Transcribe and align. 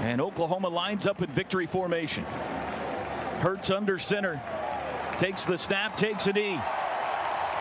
And 0.00 0.20
Oklahoma 0.20 0.68
lines 0.68 1.06
up 1.06 1.22
in 1.22 1.30
victory 1.30 1.66
formation. 1.66 2.24
Hurts 3.40 3.70
under 3.70 3.98
center. 3.98 4.40
Takes 5.18 5.44
the 5.44 5.58
snap, 5.58 5.96
takes 5.96 6.26
a 6.26 6.32
knee. 6.32 6.60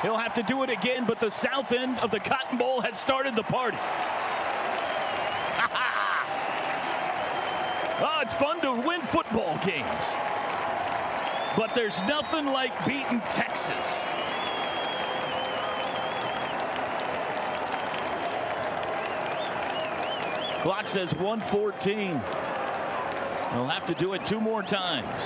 He'll 0.04 0.18
have 0.18 0.36
to 0.36 0.44
do 0.44 0.62
it 0.62 0.70
again, 0.70 1.06
but 1.06 1.20
the 1.20 1.32
south 1.32 1.72
end 1.72 1.98
of 2.00 2.12
the 2.12 2.20
Cotton 2.20 2.60
Bowl 2.60 2.82
has 2.82 3.00
started 3.00 3.36
the 3.36 3.44
party. 3.44 3.78
oh, 8.00 8.20
it's 8.22 8.34
fun 8.36 8.62
to 8.62 8.74
win 8.88 9.02
football 9.02 9.60
games. 9.66 9.88
But 11.58 11.74
there's 11.74 12.00
nothing 12.02 12.46
like 12.46 12.72
beating 12.86 13.20
Texas. 13.32 14.06
Clock 20.62 20.88
says 20.88 21.14
114. 21.16 22.22
They'll 23.52 23.66
have 23.66 23.86
to 23.86 23.94
do 23.94 24.14
it 24.14 24.26
two 24.26 24.42
more 24.42 24.64
times. 24.64 25.24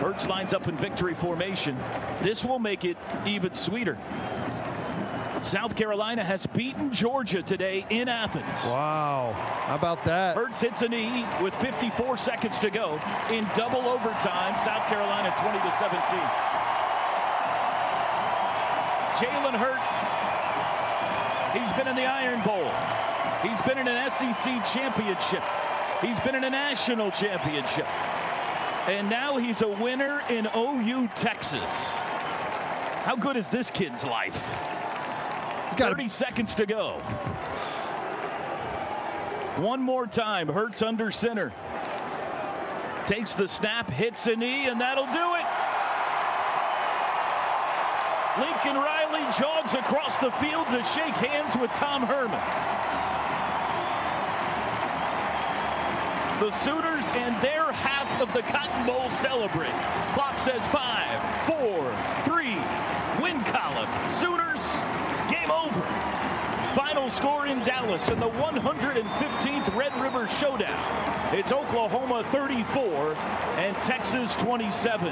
Hurts 0.00 0.26
lines 0.28 0.54
up 0.54 0.68
in 0.68 0.76
victory 0.76 1.14
formation. 1.14 1.76
This 2.22 2.44
will 2.44 2.58
make 2.58 2.84
it 2.84 2.96
even 3.26 3.54
sweeter. 3.54 3.98
South 5.42 5.74
Carolina 5.76 6.22
has 6.22 6.46
beaten 6.46 6.92
Georgia 6.92 7.42
today 7.42 7.86
in 7.90 8.08
Athens. 8.08 8.44
Wow. 8.64 9.32
How 9.32 9.74
about 9.74 10.04
that? 10.04 10.36
Hurts 10.36 10.60
hits 10.60 10.82
a 10.82 10.88
knee 10.88 11.24
with 11.40 11.54
54 11.56 12.16
seconds 12.18 12.58
to 12.58 12.70
go 12.70 13.00
in 13.30 13.44
double 13.56 13.88
overtime. 13.88 14.58
South 14.64 14.86
Carolina 14.88 15.34
20 15.40 15.58
to 15.58 15.72
17. 15.78 16.18
Jalen 19.18 19.58
Hurts. 19.58 20.17
He's 21.52 21.70
been 21.72 21.88
in 21.88 21.96
the 21.96 22.04
Iron 22.04 22.42
Bowl. 22.42 22.70
He's 23.42 23.60
been 23.62 23.78
in 23.78 23.88
an 23.88 24.10
SEC 24.10 24.64
championship. 24.72 25.42
He's 26.00 26.20
been 26.20 26.34
in 26.34 26.44
a 26.44 26.50
national 26.50 27.10
championship. 27.10 27.86
And 28.88 29.08
now 29.08 29.36
he's 29.36 29.62
a 29.62 29.68
winner 29.68 30.22
in 30.28 30.48
OU, 30.54 31.08
Texas. 31.14 31.62
How 33.04 33.16
good 33.16 33.36
is 33.36 33.48
this 33.48 33.70
kid's 33.70 34.04
life? 34.04 34.50
30 35.76 36.08
seconds 36.08 36.54
to 36.56 36.66
go. 36.66 36.98
One 39.56 39.80
more 39.80 40.06
time. 40.06 40.48
Hurts 40.48 40.82
under 40.82 41.10
center. 41.10 41.52
Takes 43.06 43.34
the 43.34 43.48
snap, 43.48 43.90
hits 43.90 44.26
a 44.26 44.36
knee, 44.36 44.66
and 44.66 44.80
that'll 44.80 45.06
do 45.06 45.34
it. 45.34 45.57
Lincoln 48.40 48.76
Riley 48.76 49.24
jogs 49.38 49.74
across 49.74 50.16
the 50.18 50.30
field 50.32 50.66
to 50.68 50.82
shake 50.84 51.14
hands 51.14 51.56
with 51.60 51.70
Tom 51.72 52.02
Herman. 52.02 52.38
The 56.40 56.52
Sooners 56.52 57.04
and 57.18 57.34
their 57.42 57.72
half 57.72 58.22
of 58.22 58.32
the 58.32 58.42
Cotton 58.42 58.86
Bowl 58.86 59.10
celebrate. 59.10 59.74
Clock 60.14 60.38
says 60.38 60.64
five, 60.68 61.18
four, 61.46 61.92
three. 62.24 62.54
Win 63.20 63.42
column. 63.50 63.90
Sooners, 64.14 64.62
game 65.28 65.50
over. 65.50 65.80
Final 66.76 67.10
score 67.10 67.48
in 67.48 67.58
Dallas 67.64 68.08
in 68.08 68.20
the 68.20 68.30
115th 68.30 69.74
Red 69.74 70.00
River 70.00 70.28
Showdown. 70.28 71.34
It's 71.34 71.50
Oklahoma 71.50 72.22
34 72.30 73.14
and 73.58 73.76
Texas 73.78 74.32
27. 74.36 75.08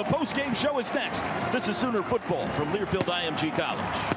The 0.00 0.04
post-game 0.04 0.54
show 0.54 0.78
is 0.78 0.94
next. 0.94 1.20
This 1.52 1.68
is 1.68 1.76
Sooner 1.76 2.02
Football 2.02 2.48
from 2.52 2.72
Learfield 2.72 3.04
IMG 3.04 3.54
College. 3.54 4.16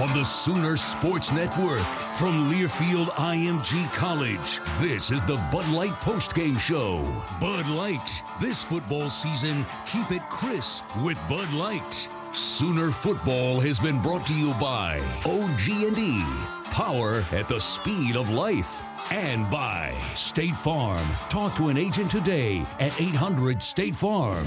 On 0.00 0.12
the 0.12 0.24
Sooner 0.24 0.76
Sports 0.76 1.30
Network 1.30 1.86
from 2.18 2.50
Learfield 2.50 3.10
IMG 3.10 3.92
College, 3.92 4.58
this 4.80 5.12
is 5.12 5.22
the 5.22 5.36
Bud 5.52 5.68
Light 5.68 5.92
postgame 6.00 6.58
show. 6.58 6.96
Bud 7.40 7.68
Light, 7.68 8.24
this 8.40 8.60
football 8.60 9.08
season, 9.08 9.64
keep 9.86 10.10
it 10.10 10.28
crisp 10.28 10.84
with 11.04 11.16
Bud 11.28 11.52
Light. 11.52 12.08
Sooner 12.32 12.90
football 12.90 13.60
has 13.60 13.78
been 13.78 14.00
brought 14.00 14.26
to 14.26 14.34
you 14.34 14.52
by 14.54 15.00
OG&E, 15.24 16.24
power 16.72 17.24
at 17.30 17.46
the 17.46 17.60
speed 17.60 18.16
of 18.16 18.28
life. 18.30 18.85
And 19.10 19.48
by 19.50 19.92
State 20.14 20.56
Farm. 20.56 21.06
Talk 21.28 21.54
to 21.56 21.68
an 21.68 21.76
agent 21.76 22.10
today 22.10 22.64
at 22.80 22.98
800 23.00 23.62
State 23.62 23.94
Farm. 23.94 24.44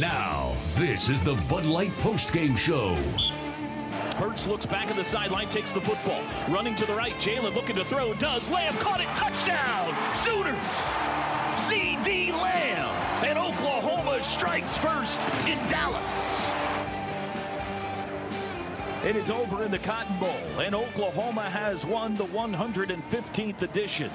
Now, 0.00 0.56
this 0.74 1.08
is 1.08 1.22
the 1.22 1.34
Bud 1.48 1.64
Light 1.64 1.90
postgame 1.98 2.56
show. 2.56 2.94
Hurts 4.16 4.46
looks 4.46 4.64
back 4.64 4.88
at 4.88 4.96
the 4.96 5.04
sideline, 5.04 5.48
takes 5.48 5.72
the 5.72 5.80
football. 5.82 6.22
Running 6.48 6.74
to 6.76 6.86
the 6.86 6.94
right, 6.94 7.12
Jalen 7.14 7.54
looking 7.54 7.76
to 7.76 7.84
throw, 7.84 8.14
does. 8.14 8.50
Lamb 8.50 8.74
caught 8.78 9.00
it, 9.00 9.08
touchdown! 9.08 9.94
Sooners! 10.14 10.56
C.D. 11.68 12.32
Lamb! 12.32 12.88
And 13.22 13.38
Oklahoma 13.38 14.22
strikes 14.22 14.78
first 14.78 15.20
in 15.46 15.58
Dallas. 15.68 16.65
It 19.06 19.14
is 19.14 19.30
over 19.30 19.62
in 19.62 19.70
the 19.70 19.78
Cotton 19.78 20.18
Bowl, 20.18 20.60
and 20.60 20.74
Oklahoma 20.74 21.48
has 21.48 21.86
won 21.86 22.16
the 22.16 22.24
115th 22.24 23.62
edition 23.62 24.10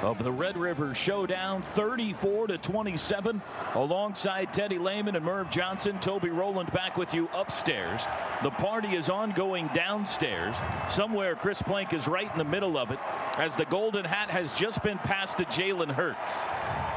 of 0.00 0.18
the 0.18 0.32
Red 0.32 0.56
River 0.56 0.96
Showdown, 0.96 1.62
34 1.62 2.48
to 2.48 2.58
27. 2.58 3.40
Alongside 3.76 4.52
Teddy 4.52 4.78
Lehman 4.78 5.14
and 5.14 5.24
Merv 5.24 5.48
Johnson, 5.48 5.96
Toby 6.00 6.30
Rowland 6.30 6.72
back 6.72 6.96
with 6.96 7.14
you 7.14 7.28
upstairs. 7.32 8.02
The 8.42 8.50
party 8.50 8.96
is 8.96 9.08
ongoing 9.08 9.70
downstairs. 9.76 10.56
Somewhere, 10.90 11.36
Chris 11.36 11.62
Plank 11.62 11.92
is 11.92 12.08
right 12.08 12.28
in 12.32 12.38
the 12.38 12.42
middle 12.42 12.76
of 12.76 12.90
it, 12.90 12.98
as 13.38 13.54
the 13.54 13.66
golden 13.66 14.04
hat 14.04 14.28
has 14.28 14.52
just 14.54 14.82
been 14.82 14.98
passed 14.98 15.38
to 15.38 15.44
Jalen 15.44 15.92
Hurts. 15.92 16.48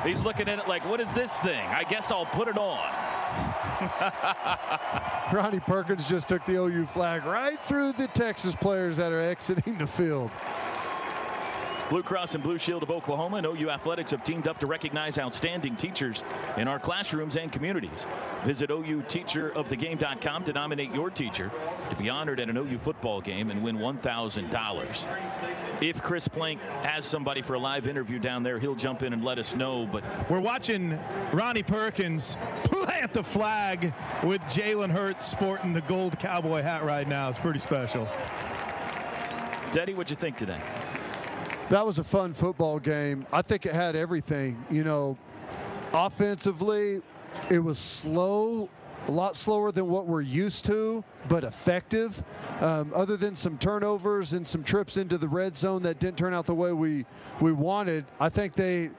He's 0.06 0.22
looking 0.22 0.48
at 0.48 0.60
it 0.60 0.68
like, 0.68 0.86
"What 0.86 1.00
is 1.00 1.12
this 1.14 1.40
thing? 1.40 1.66
I 1.68 1.84
guess 1.84 2.12
I'll 2.12 2.28
put 2.28 2.48
it 2.48 2.58
on." 2.58 2.94
Ronnie 5.34 5.60
Perkins 5.60 6.08
just 6.08 6.28
took 6.30 6.46
the 6.46 6.56
OU 6.56 6.86
flag 6.88 7.26
right 7.26 7.60
through 7.62 7.94
the 7.94 8.08
Texas 8.08 8.56
players 8.56 8.98
that 8.98 9.12
are 9.12 9.22
exiting 9.22 9.78
the 9.78 9.88
field. 9.88 10.32
Blue 11.90 12.02
Cross 12.02 12.34
and 12.34 12.44
Blue 12.44 12.58
Shield 12.58 12.82
of 12.82 12.90
Oklahoma 12.90 13.38
and 13.38 13.46
OU 13.46 13.70
Athletics 13.70 14.10
have 14.10 14.24
teamed 14.24 14.48
up 14.48 14.60
to 14.60 14.66
recognize 14.66 15.20
outstanding 15.20 15.76
teachers 15.76 16.24
in 16.58 16.68
our 16.68 16.80
classrooms 16.80 17.36
and 17.36 17.52
communities. 17.52 18.08
Visit 18.44 18.72
OUTeacherOfTheGame.com 18.72 20.46
to 20.46 20.54
nominate 20.54 20.92
your 20.94 21.12
teacher 21.12 21.52
to 21.92 21.96
be 21.96 22.10
honored 22.10 22.40
at 22.40 22.50
an 22.50 22.58
OU 22.58 22.80
football 22.80 23.22
game 23.22 23.52
and 23.52 23.64
win 23.64 23.78
$1,000. 23.78 25.80
If 25.80 26.02
Chris 26.02 26.28
Plank 26.28 26.60
has 26.82 27.06
somebody 27.06 27.44
for 27.44 27.54
a 27.54 27.60
live 27.60 27.86
interview 27.86 28.18
down 28.18 28.42
there, 28.42 28.58
he'll 28.58 28.74
jump 28.74 29.04
in 29.04 29.14
and 29.14 29.24
let 29.24 29.38
us 29.38 29.56
know. 29.56 29.86
But 29.86 30.04
we're 30.28 30.40
watching 30.40 30.98
Ronnie 31.34 31.64
Perkins 31.64 32.36
plant 32.64 33.14
the 33.14 33.24
flag 33.24 33.94
with 34.24 34.42
Jalen 34.44 34.90
Hurts 34.90 35.28
sporting 35.28 35.74
the 35.74 35.82
gold 35.82 36.18
cowboy 36.18 36.64
hat 36.64 36.84
right 36.84 37.08
now. 37.08 37.30
It's 37.30 37.38
pretty 37.38 37.60
special. 37.60 38.08
Teddy, 39.72 39.94
what'd 39.94 40.10
you 40.10 40.16
think 40.16 40.38
today? 40.38 40.60
That 41.70 41.84
was 41.84 41.98
a 41.98 42.04
fun 42.04 42.36
football 42.36 42.78
game. 42.78 43.26
I 43.34 43.42
think 43.42 43.66
it 43.66 43.74
had 43.74 43.96
everything. 43.96 44.64
You 44.70 44.84
know, 44.84 45.18
offensively, 45.94 47.02
it 47.50 47.58
was 47.58 47.80
slow, 47.80 48.70
a 49.08 49.12
lot 49.12 49.36
slower 49.36 49.72
than 49.72 49.88
what 49.90 50.06
we're 50.06 50.22
used 50.22 50.66
to, 50.66 51.04
but 51.28 51.44
effective. 51.44 52.24
Um, 52.60 52.92
other 52.94 53.18
than 53.18 53.36
some 53.36 53.58
turnovers 53.58 54.34
and 54.34 54.48
some 54.48 54.64
trips 54.64 54.98
into 54.98 55.18
the 55.18 55.28
red 55.28 55.58
zone 55.58 55.82
that 55.84 56.00
didn't 56.00 56.20
turn 56.20 56.36
out 56.36 56.46
the 56.46 56.54
way 56.54 56.72
we 56.72 57.04
we 57.42 57.52
wanted, 57.52 58.06
I 58.20 58.30
think 58.30 58.54
they. 58.54 58.92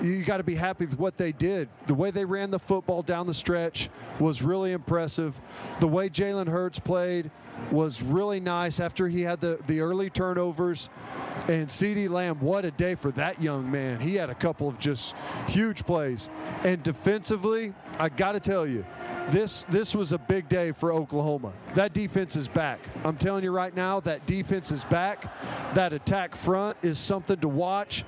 You 0.00 0.24
got 0.24 0.38
to 0.38 0.42
be 0.42 0.54
happy 0.54 0.86
with 0.86 0.98
what 0.98 1.18
they 1.18 1.32
did. 1.32 1.68
The 1.86 1.94
way 1.94 2.10
they 2.10 2.24
ran 2.24 2.50
the 2.50 2.58
football 2.58 3.02
down 3.02 3.26
the 3.26 3.34
stretch 3.34 3.90
was 4.20 4.40
really 4.40 4.72
impressive. 4.72 5.38
The 5.80 5.88
way 5.88 6.08
Jalen 6.08 6.48
Hurts 6.48 6.78
played 6.78 7.30
was 7.72 8.02
really 8.02 8.40
nice 8.40 8.80
after 8.80 9.08
he 9.08 9.22
had 9.22 9.40
the, 9.40 9.58
the 9.66 9.80
early 9.80 10.10
turnovers. 10.10 10.88
And 11.48 11.68
CeeDee 11.68 12.08
Lamb, 12.08 12.40
what 12.40 12.64
a 12.64 12.70
day 12.70 12.94
for 12.94 13.10
that 13.12 13.40
young 13.40 13.70
man. 13.70 14.00
He 14.00 14.14
had 14.14 14.30
a 14.30 14.34
couple 14.34 14.68
of 14.68 14.78
just 14.78 15.14
huge 15.46 15.84
plays. 15.84 16.28
And 16.64 16.82
defensively, 16.82 17.74
I 17.98 18.08
got 18.08 18.32
to 18.32 18.40
tell 18.40 18.66
you, 18.66 18.84
this 19.30 19.64
this 19.68 19.94
was 19.94 20.12
a 20.12 20.18
big 20.18 20.48
day 20.48 20.72
for 20.72 20.92
Oklahoma. 20.92 21.52
That 21.74 21.92
defense 21.92 22.36
is 22.36 22.48
back. 22.48 22.78
I'm 23.04 23.16
telling 23.16 23.44
you 23.44 23.50
right 23.50 23.74
now, 23.74 24.00
that 24.00 24.26
defense 24.26 24.70
is 24.70 24.84
back. 24.84 25.32
That 25.74 25.92
attack 25.92 26.36
front 26.36 26.76
is 26.82 26.98
something 26.98 27.38
to 27.40 27.48
watch. 27.48 28.04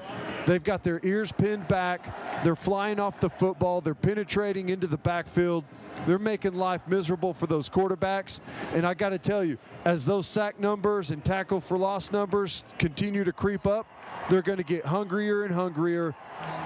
They've 0.46 0.62
got 0.62 0.82
their 0.82 1.00
ears 1.02 1.32
pinned 1.32 1.68
back. 1.68 2.44
They're 2.44 2.56
flying 2.56 3.00
off 3.00 3.20
the 3.20 3.30
football. 3.30 3.80
They're 3.80 3.94
penetrating 3.94 4.68
into 4.68 4.86
the 4.86 4.96
backfield. 4.96 5.64
They're 6.06 6.18
making 6.18 6.54
life 6.54 6.82
miserable 6.86 7.34
for 7.34 7.46
those 7.46 7.68
quarterbacks. 7.68 8.40
And 8.72 8.86
I 8.86 8.94
got 8.94 9.10
to 9.10 9.18
tell 9.18 9.44
you, 9.44 9.58
as 9.84 10.06
those 10.06 10.26
sack 10.26 10.58
numbers 10.60 11.10
and 11.10 11.24
tackle 11.24 11.60
for 11.60 11.76
loss 11.76 12.12
numbers 12.12 12.64
continue 12.78 13.24
to 13.24 13.32
creep 13.32 13.66
up, 13.66 13.86
they're 14.28 14.42
going 14.42 14.58
to 14.58 14.64
get 14.64 14.84
hungrier 14.84 15.44
and 15.44 15.54
hungrier. 15.54 16.14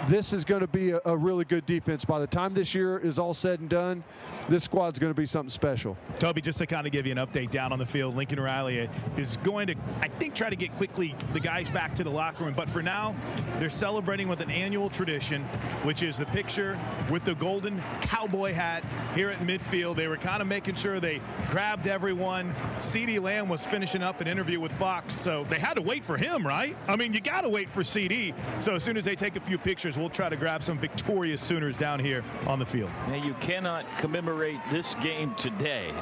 This 0.06 0.33
is 0.33 0.44
going 0.44 0.61
to 0.61 0.67
be 0.67 0.91
a, 0.91 1.00
a, 1.05 1.17
really 1.17 1.44
good 1.44 1.65
defense. 1.65 2.05
By 2.05 2.19
the 2.19 2.27
time 2.27 2.55
this 2.55 2.75
year 2.75 2.99
is 2.99 3.19
all 3.19 3.33
said 3.33 3.61
and 3.61 3.71
done, 3.71 4.05
this 4.49 4.65
squad's 4.65 4.99
going 4.99 5.15
to 5.15 5.19
be 5.19 5.27
something 5.27 5.49
special. 5.49 5.97
Toby, 6.19 6.41
just 6.41 6.59
to 6.59 6.67
kind 6.67 6.87
of 6.87 6.93
give 6.93 7.06
you 7.06 7.12
an 7.12 7.19
update 7.19 7.50
down 7.50 7.73
on 7.73 7.79
the 7.79 7.87
field, 7.87 8.17
Lincoln 8.17 8.41
Riley 8.41 8.89
is 9.17 9.37
going 9.39 9.69
to, 9.69 9.77
I 10.00 10.09
think, 10.09 10.35
try 10.35 10.50
to 10.50 10.56
get 10.56 10.75
quickly 10.77 11.15
the 11.33 11.41
guys 11.41 11.71
back 11.71 11.94
to 11.94 12.05
the 12.05 12.11
locker 12.11 12.44
room. 12.44 12.55
But 12.55 12.69
for 12.69 12.83
now, 12.83 13.15
they're 13.59 13.71
celebrating 13.71 14.29
with 14.29 14.41
an 14.41 14.50
annual 14.50 14.91
tradition, 14.91 15.44
which 15.85 16.03
is 16.03 16.19
the 16.19 16.27
picture 16.27 16.79
with 17.11 17.25
the 17.25 17.37
golden 17.37 17.81
cowboy 18.03 18.53
hat 18.53 18.85
here 19.15 19.31
at 19.31 19.39
midfield. 19.39 19.97
They 19.97 20.09
were 20.09 20.17
kind 20.17 20.43
of 20.43 20.49
making 20.49 20.75
sure 20.75 21.00
they 21.00 21.23
grabbed 21.50 21.87
everyone. 21.87 22.53
CeeDee 22.79 23.23
Lamb 23.23 23.49
was 23.49 23.67
finishing 23.67 24.03
up 24.03 24.21
an 24.21 24.27
interview 24.27 24.61
with 24.61 24.73
Fox, 24.73 25.15
so 25.15 25.47
they 25.49 25.59
had 25.59 25.75
to 25.75 25.83
wait 25.83 26.05
for 26.05 26.17
him, 26.17 26.47
right? 26.47 26.77
I 26.89 26.97
mean, 26.97 27.15
you 27.15 27.21
got 27.21 27.31
to 27.40 27.49
wait 27.49 27.70
for 27.70 27.82
CD. 27.82 28.34
So 28.58 28.75
as 28.75 28.82
soon 28.82 28.96
as 28.96 29.05
they 29.05 29.14
take 29.14 29.37
a 29.37 29.40
few 29.40 29.58
pictures, 29.58 29.96
we'll 29.96 30.11
try 30.11 30.29
to 30.29 30.37
grab 30.37 30.62
some 30.62 30.79
victorious 30.79 31.40
Sooners 31.40 31.76
down 31.76 31.99
here 31.99 32.23
on 32.46 32.58
the 32.58 32.67
field. 32.67 32.90
Now, 33.08 33.25
you 33.25 33.34
cannot 33.40 33.87
commemorate 33.99 34.61
this 34.70 34.94
game 35.02 35.34
today 35.37 35.93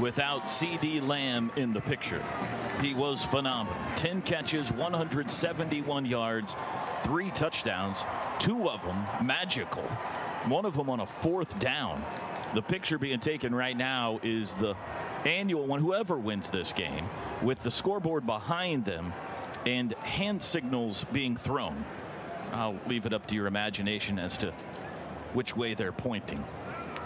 without 0.00 0.50
CD 0.50 1.00
Lamb 1.00 1.50
in 1.56 1.72
the 1.72 1.80
picture. 1.80 2.22
He 2.80 2.94
was 2.94 3.24
phenomenal. 3.24 3.78
10 3.96 4.22
catches, 4.22 4.72
171 4.72 6.06
yards, 6.06 6.56
three 7.04 7.30
touchdowns, 7.30 8.02
two 8.38 8.68
of 8.68 8.82
them 8.82 9.06
magical, 9.22 9.82
one 10.46 10.64
of 10.64 10.74
them 10.74 10.90
on 10.90 11.00
a 11.00 11.06
fourth 11.06 11.58
down. 11.58 12.04
The 12.54 12.62
picture 12.62 12.98
being 12.98 13.20
taken 13.20 13.54
right 13.54 13.76
now 13.76 14.20
is 14.22 14.54
the 14.54 14.76
annual 15.24 15.66
one, 15.66 15.80
whoever 15.80 16.16
wins 16.16 16.50
this 16.50 16.72
game, 16.72 17.08
with 17.42 17.62
the 17.62 17.70
scoreboard 17.70 18.26
behind 18.26 18.84
them 18.84 19.12
and 19.66 19.92
hand 19.94 20.42
signals 20.42 21.04
being 21.12 21.36
thrown. 21.36 21.84
I'll 22.52 22.78
leave 22.86 23.06
it 23.06 23.12
up 23.12 23.26
to 23.28 23.34
your 23.34 23.46
imagination 23.46 24.18
as 24.18 24.38
to 24.38 24.52
which 25.32 25.56
way 25.56 25.74
they're 25.74 25.92
pointing. 25.92 26.44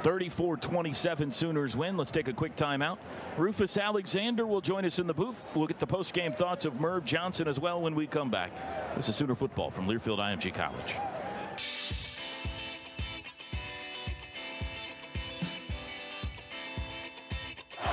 34-27 0.02 1.34
Sooners 1.34 1.74
win. 1.74 1.96
Let's 1.96 2.10
take 2.10 2.28
a 2.28 2.32
quick 2.32 2.54
timeout. 2.54 2.98
Rufus 3.36 3.76
Alexander 3.76 4.46
will 4.46 4.60
join 4.60 4.84
us 4.84 4.98
in 4.98 5.06
the 5.06 5.14
booth. 5.14 5.36
We'll 5.54 5.66
get 5.66 5.78
the 5.78 5.86
post-game 5.86 6.32
thoughts 6.32 6.64
of 6.64 6.80
Merv 6.80 7.04
Johnson 7.04 7.48
as 7.48 7.58
well 7.58 7.80
when 7.80 7.94
we 7.94 8.06
come 8.06 8.30
back. 8.30 8.52
This 8.96 9.08
is 9.08 9.16
Sooner 9.16 9.34
football 9.34 9.70
from 9.70 9.88
Learfield 9.88 10.18
IMG 10.18 10.54
College. 10.54 10.94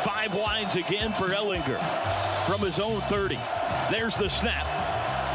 Five 0.03 0.33
wides 0.33 0.75
again 0.75 1.13
for 1.13 1.29
Ehlinger 1.29 1.79
from 2.45 2.61
his 2.61 2.79
own 2.79 3.01
30. 3.01 3.39
There's 3.89 4.15
the 4.15 4.29
snap. 4.29 4.65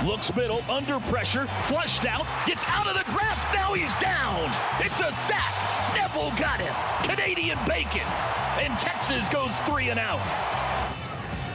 Looks 0.04 0.34
middle, 0.34 0.62
under 0.70 0.98
pressure, 1.00 1.46
flushed 1.66 2.06
out, 2.06 2.26
gets 2.46 2.64
out 2.66 2.86
of 2.86 2.94
the 2.94 3.04
grasp. 3.12 3.46
Now 3.54 3.74
he's 3.74 3.92
down. 4.00 4.50
It's 4.78 5.00
a 5.00 5.12
sack. 5.12 5.70
Neville 5.94 6.30
got 6.38 6.60
him. 6.60 6.74
Canadian 7.02 7.58
bacon. 7.66 8.06
And 8.58 8.78
Texas 8.78 9.28
goes 9.28 9.58
three 9.60 9.90
and 9.90 9.98
out. 9.98 10.20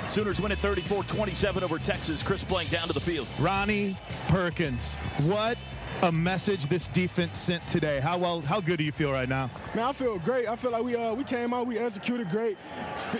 Sooners 0.07 0.39
win 0.39 0.51
at 0.51 0.59
34-27 0.59 1.61
over 1.61 1.79
Texas. 1.79 2.21
Chris 2.21 2.43
Plank 2.43 2.69
down 2.69 2.87
to 2.87 2.93
the 2.93 2.99
field. 2.99 3.27
Ronnie 3.39 3.97
Perkins. 4.27 4.93
What 5.23 5.57
a 6.01 6.11
message 6.11 6.67
this 6.67 6.87
defense 6.89 7.37
sent 7.37 7.65
today. 7.67 7.99
How 7.99 8.17
well, 8.17 8.41
how 8.41 8.59
good 8.59 8.77
do 8.77 8.83
you 8.83 8.91
feel 8.91 9.11
right 9.11 9.29
now? 9.29 9.49
Man, 9.73 9.85
I 9.85 9.93
feel 9.93 10.19
great. 10.19 10.47
I 10.47 10.55
feel 10.55 10.71
like 10.71 10.83
we 10.83 10.95
uh, 10.95 11.13
we 11.13 11.23
came 11.23 11.53
out, 11.53 11.67
we 11.67 11.77
executed 11.77 12.29
great, 12.29 12.57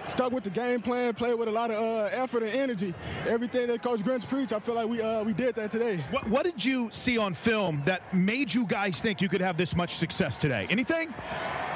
stuck 0.07 0.31
with 0.31 0.43
the 0.43 0.49
game 0.49 0.81
plan, 0.81 1.13
played 1.13 1.35
with 1.35 1.47
a 1.47 1.51
lot 1.51 1.71
of 1.71 1.81
uh, 1.81 2.09
effort 2.15 2.43
and 2.43 2.51
energy. 2.51 2.93
Everything 3.27 3.67
that 3.67 3.81
Coach 3.81 4.01
Grinch 4.01 4.27
preached, 4.27 4.53
I 4.53 4.59
feel 4.59 4.75
like 4.75 4.87
we 4.87 5.01
uh, 5.01 5.23
we 5.23 5.33
did 5.33 5.55
that 5.55 5.71
today. 5.71 5.97
What, 6.11 6.27
what 6.29 6.43
did 6.43 6.63
you 6.63 6.89
see 6.91 7.17
on 7.17 7.33
film 7.33 7.81
that 7.85 8.13
made 8.13 8.53
you 8.53 8.65
guys 8.65 9.01
think 9.01 9.21
you 9.21 9.29
could 9.29 9.41
have 9.41 9.57
this 9.57 9.75
much 9.75 9.95
success 9.95 10.37
today? 10.37 10.67
Anything? 10.69 11.13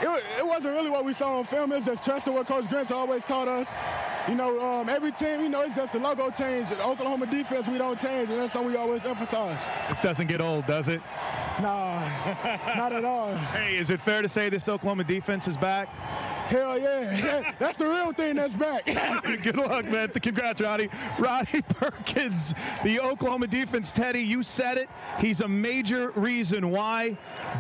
It, 0.02 0.24
it 0.40 0.46
wasn't 0.46 0.76
really 0.76 0.90
what 0.90 1.06
we 1.06 1.14
saw 1.14 1.38
on 1.38 1.44
film. 1.44 1.72
It 1.72 1.76
was 1.78 1.86
just 1.86 2.04
trusting 2.04 2.34
what 2.34 2.48
Coach 2.48 2.66
Grinch 2.66 2.92
always 2.92 3.26
taught 3.26 3.48
us. 3.48 3.74
You 4.30 4.36
know, 4.36 4.60
um, 4.62 4.90
every 4.90 5.12
team, 5.12 5.42
you 5.42 5.50
know, 5.50 5.62
it's 5.62 5.76
just 5.76 5.92
the 5.94 5.98
logo 5.98 6.30
change. 6.30 6.70
The 6.70 6.86
Oklahoma 6.86 7.26
defense, 7.26 7.68
we 7.68 7.80
don't 7.80 8.00
change, 8.00 8.30
and 8.30 8.40
that's 8.40 8.54
something 8.54 8.72
we 8.72 8.78
always 8.78 9.04
emphasize. 9.04 9.72
This 9.90 10.02
doesn't 10.02 10.28
get 10.28 10.40
old, 10.40 10.68
does 10.68 10.88
it? 10.88 11.02
Nah, 11.60 12.08
not 12.78 12.94
at 12.94 13.04
all. 13.04 13.36
Hey, 13.36 13.76
is 13.78 13.90
it 13.90 14.00
fair 14.00 14.22
to 14.22 14.30
say 14.30 14.50
this 14.50 14.70
Oklahoma 14.70 15.04
defense 15.04 15.48
is 15.48 15.58
back? 15.58 15.90
Hell 16.50 16.78
yeah. 16.78 17.54
that's 17.60 17.78
the 17.78 17.88
real 17.88 18.12
thing 18.12 18.36
that's 18.36 18.54
back. 18.54 18.86
Good 19.44 19.56
luck, 19.56 19.86
man. 19.86 20.10
Congrats, 20.10 20.62
Ronnie. 20.62 20.90
Ronnie 21.18 21.64
Perkins, 21.68 22.54
the 22.84 23.00
Oklahoma 23.00 23.48
defense. 23.48 23.92
Teddy, 23.92 24.22
you 24.22 24.44
said 24.44 24.78
it. 24.78 24.90
He's 25.20 25.42
a 25.42 25.48
major 25.48 26.12
reason 26.12 26.70
why. 26.70 27.18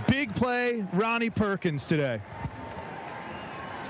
Big 0.07 0.35
play, 0.35 0.85
Ronnie 0.93 1.31
Perkins 1.31 1.87
today. 1.87 2.21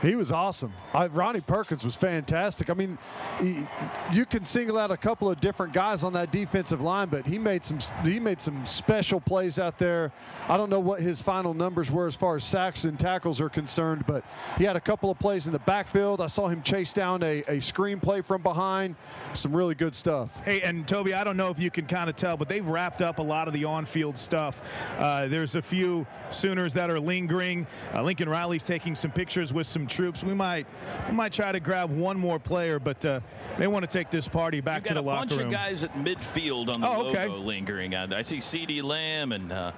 He 0.01 0.15
was 0.15 0.31
awesome. 0.31 0.73
I, 0.93 1.07
Ronnie 1.07 1.41
Perkins 1.41 1.83
was 1.83 1.95
fantastic. 1.95 2.69
I 2.69 2.73
mean, 2.73 2.97
he, 3.41 3.67
you 4.13 4.25
can 4.25 4.45
single 4.45 4.77
out 4.77 4.91
a 4.91 4.97
couple 4.97 5.29
of 5.29 5.41
different 5.41 5.73
guys 5.73 6.03
on 6.03 6.13
that 6.13 6.31
defensive 6.31 6.81
line, 6.81 7.09
but 7.09 7.25
he 7.25 7.37
made 7.37 7.65
some 7.65 7.79
he 8.03 8.19
made 8.19 8.39
some 8.39 8.65
special 8.65 9.19
plays 9.19 9.59
out 9.59 9.77
there. 9.77 10.11
I 10.47 10.55
don't 10.55 10.69
know 10.69 10.79
what 10.79 11.01
his 11.01 11.21
final 11.21 11.53
numbers 11.53 11.91
were 11.91 12.07
as 12.07 12.15
far 12.15 12.37
as 12.37 12.45
sacks 12.45 12.85
and 12.85 12.97
tackles 12.99 13.41
are 13.41 13.49
concerned, 13.49 14.05
but 14.07 14.23
he 14.57 14.63
had 14.63 14.75
a 14.75 14.81
couple 14.81 15.11
of 15.11 15.19
plays 15.19 15.47
in 15.47 15.51
the 15.51 15.59
backfield. 15.59 16.21
I 16.21 16.27
saw 16.27 16.47
him 16.47 16.61
chase 16.63 16.93
down 16.93 17.21
a, 17.23 17.43
a 17.47 17.59
screen 17.59 17.99
play 17.99 18.21
from 18.21 18.41
behind. 18.41 18.95
Some 19.33 19.53
really 19.53 19.75
good 19.75 19.95
stuff. 19.95 20.29
Hey, 20.45 20.61
and 20.61 20.87
Toby, 20.87 21.13
I 21.13 21.23
don't 21.23 21.37
know 21.37 21.49
if 21.49 21.59
you 21.59 21.71
can 21.71 21.85
kind 21.85 22.09
of 22.09 22.15
tell, 22.15 22.37
but 22.37 22.47
they've 22.47 22.65
wrapped 22.65 23.01
up 23.01 23.19
a 23.19 23.23
lot 23.23 23.47
of 23.47 23.53
the 23.53 23.65
on-field 23.65 24.17
stuff. 24.17 24.61
Uh, 24.97 25.27
there's 25.27 25.55
a 25.55 25.61
few 25.61 26.07
Sooners 26.29 26.73
that 26.75 26.89
are 26.89 26.99
lingering. 26.99 27.67
Uh, 27.93 28.03
Lincoln 28.03 28.29
Riley's 28.29 28.63
taking 28.63 28.95
some 28.95 29.11
pictures 29.11 29.51
with 29.51 29.67
some 29.67 29.87
troops. 29.89 30.23
We 30.23 30.33
might 30.33 30.67
we 31.07 31.15
might 31.15 31.33
try 31.33 31.51
to 31.51 31.59
grab 31.59 31.91
one 31.91 32.17
more 32.17 32.39
player, 32.39 32.79
but 32.79 33.03
uh, 33.05 33.19
they 33.57 33.67
want 33.67 33.83
to 33.83 33.91
take 33.91 34.09
this 34.09 34.27
party 34.27 34.61
back 34.61 34.85
to 34.85 34.93
the 34.93 35.01
locker 35.01 35.35
room. 35.35 35.39
a 35.39 35.43
bunch 35.43 35.47
of 35.47 35.51
guys 35.51 35.83
at 35.83 35.93
midfield 35.95 36.73
on 36.73 36.81
the 36.81 36.87
oh, 36.87 37.07
okay. 37.07 37.27
logo 37.27 37.43
lingering. 37.43 37.95
I, 37.95 38.19
I 38.19 38.21
see 38.21 38.39
C.D. 38.39 38.81
Lamb 38.81 39.31
and. 39.31 39.51
Uh, 39.51 39.71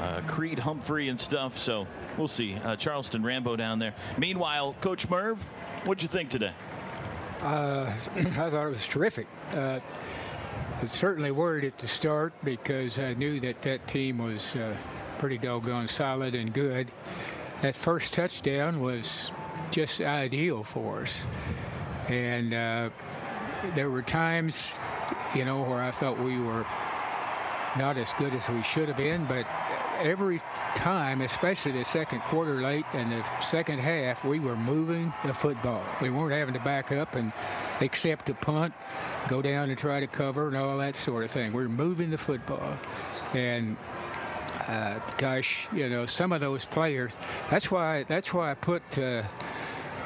uh, 0.00 0.20
Creed 0.26 0.58
Humphrey 0.58 1.08
and 1.08 1.18
stuff. 1.18 1.60
So 1.60 1.86
we'll 2.18 2.28
see. 2.28 2.56
Uh, 2.56 2.76
Charleston 2.76 3.22
Rambo 3.22 3.56
down 3.56 3.78
there. 3.78 3.94
Meanwhile, 4.18 4.74
Coach 4.80 5.08
Merv, 5.08 5.38
what'd 5.84 6.02
you 6.02 6.08
think 6.08 6.30
today? 6.30 6.52
Uh, 7.40 7.92
I 8.16 8.50
thought 8.50 8.66
it 8.66 8.70
was 8.70 8.86
terrific. 8.86 9.26
Uh, 9.52 9.80
it 10.82 10.90
certainly 10.90 11.30
worried 11.30 11.64
at 11.64 11.78
the 11.78 11.88
start 11.88 12.32
because 12.42 12.98
I 12.98 13.14
knew 13.14 13.40
that 13.40 13.62
that 13.62 13.86
team 13.86 14.18
was 14.18 14.54
uh, 14.56 14.74
pretty 15.18 15.38
doggone 15.38 15.88
solid 15.88 16.34
and 16.34 16.52
good. 16.52 16.90
That 17.62 17.74
first 17.74 18.12
touchdown 18.12 18.80
was 18.80 19.30
just 19.70 20.00
ideal 20.00 20.62
for 20.62 21.02
us. 21.02 21.26
And 22.08 22.52
uh, 22.52 22.90
there 23.74 23.90
were 23.90 24.02
times, 24.02 24.74
you 25.34 25.44
know, 25.44 25.62
where 25.62 25.82
I 25.82 25.90
thought 25.90 26.18
we 26.18 26.38
were 26.38 26.66
not 27.76 27.96
as 27.96 28.12
good 28.18 28.34
as 28.34 28.48
we 28.48 28.62
should 28.62 28.88
have 28.88 28.96
been, 28.96 29.26
but 29.26 29.46
every 30.00 30.40
time, 30.74 31.20
especially 31.20 31.72
the 31.72 31.84
second 31.84 32.20
quarter 32.22 32.60
late 32.60 32.84
and 32.92 33.10
the 33.10 33.24
second 33.40 33.78
half, 33.78 34.24
we 34.24 34.38
were 34.38 34.56
moving 34.56 35.12
the 35.24 35.34
football. 35.34 35.82
We 36.00 36.10
weren't 36.10 36.32
having 36.32 36.54
to 36.54 36.60
back 36.60 36.92
up 36.92 37.14
and 37.14 37.32
accept 37.80 38.28
a 38.28 38.34
punt, 38.34 38.74
go 39.28 39.42
down 39.42 39.70
and 39.70 39.78
try 39.78 40.00
to 40.00 40.06
cover 40.06 40.48
and 40.48 40.56
all 40.56 40.78
that 40.78 40.96
sort 40.96 41.24
of 41.24 41.30
thing. 41.30 41.52
We 41.52 41.62
we're 41.62 41.68
moving 41.68 42.10
the 42.10 42.18
football. 42.18 42.76
And 43.32 43.76
uh, 44.68 45.00
gosh, 45.18 45.68
you 45.72 45.88
know, 45.88 46.06
some 46.06 46.32
of 46.32 46.40
those 46.40 46.64
players. 46.64 47.16
That's 47.50 47.70
why. 47.70 48.04
That's 48.04 48.32
why 48.32 48.50
I 48.50 48.54
put 48.54 48.82
uh, 48.98 49.22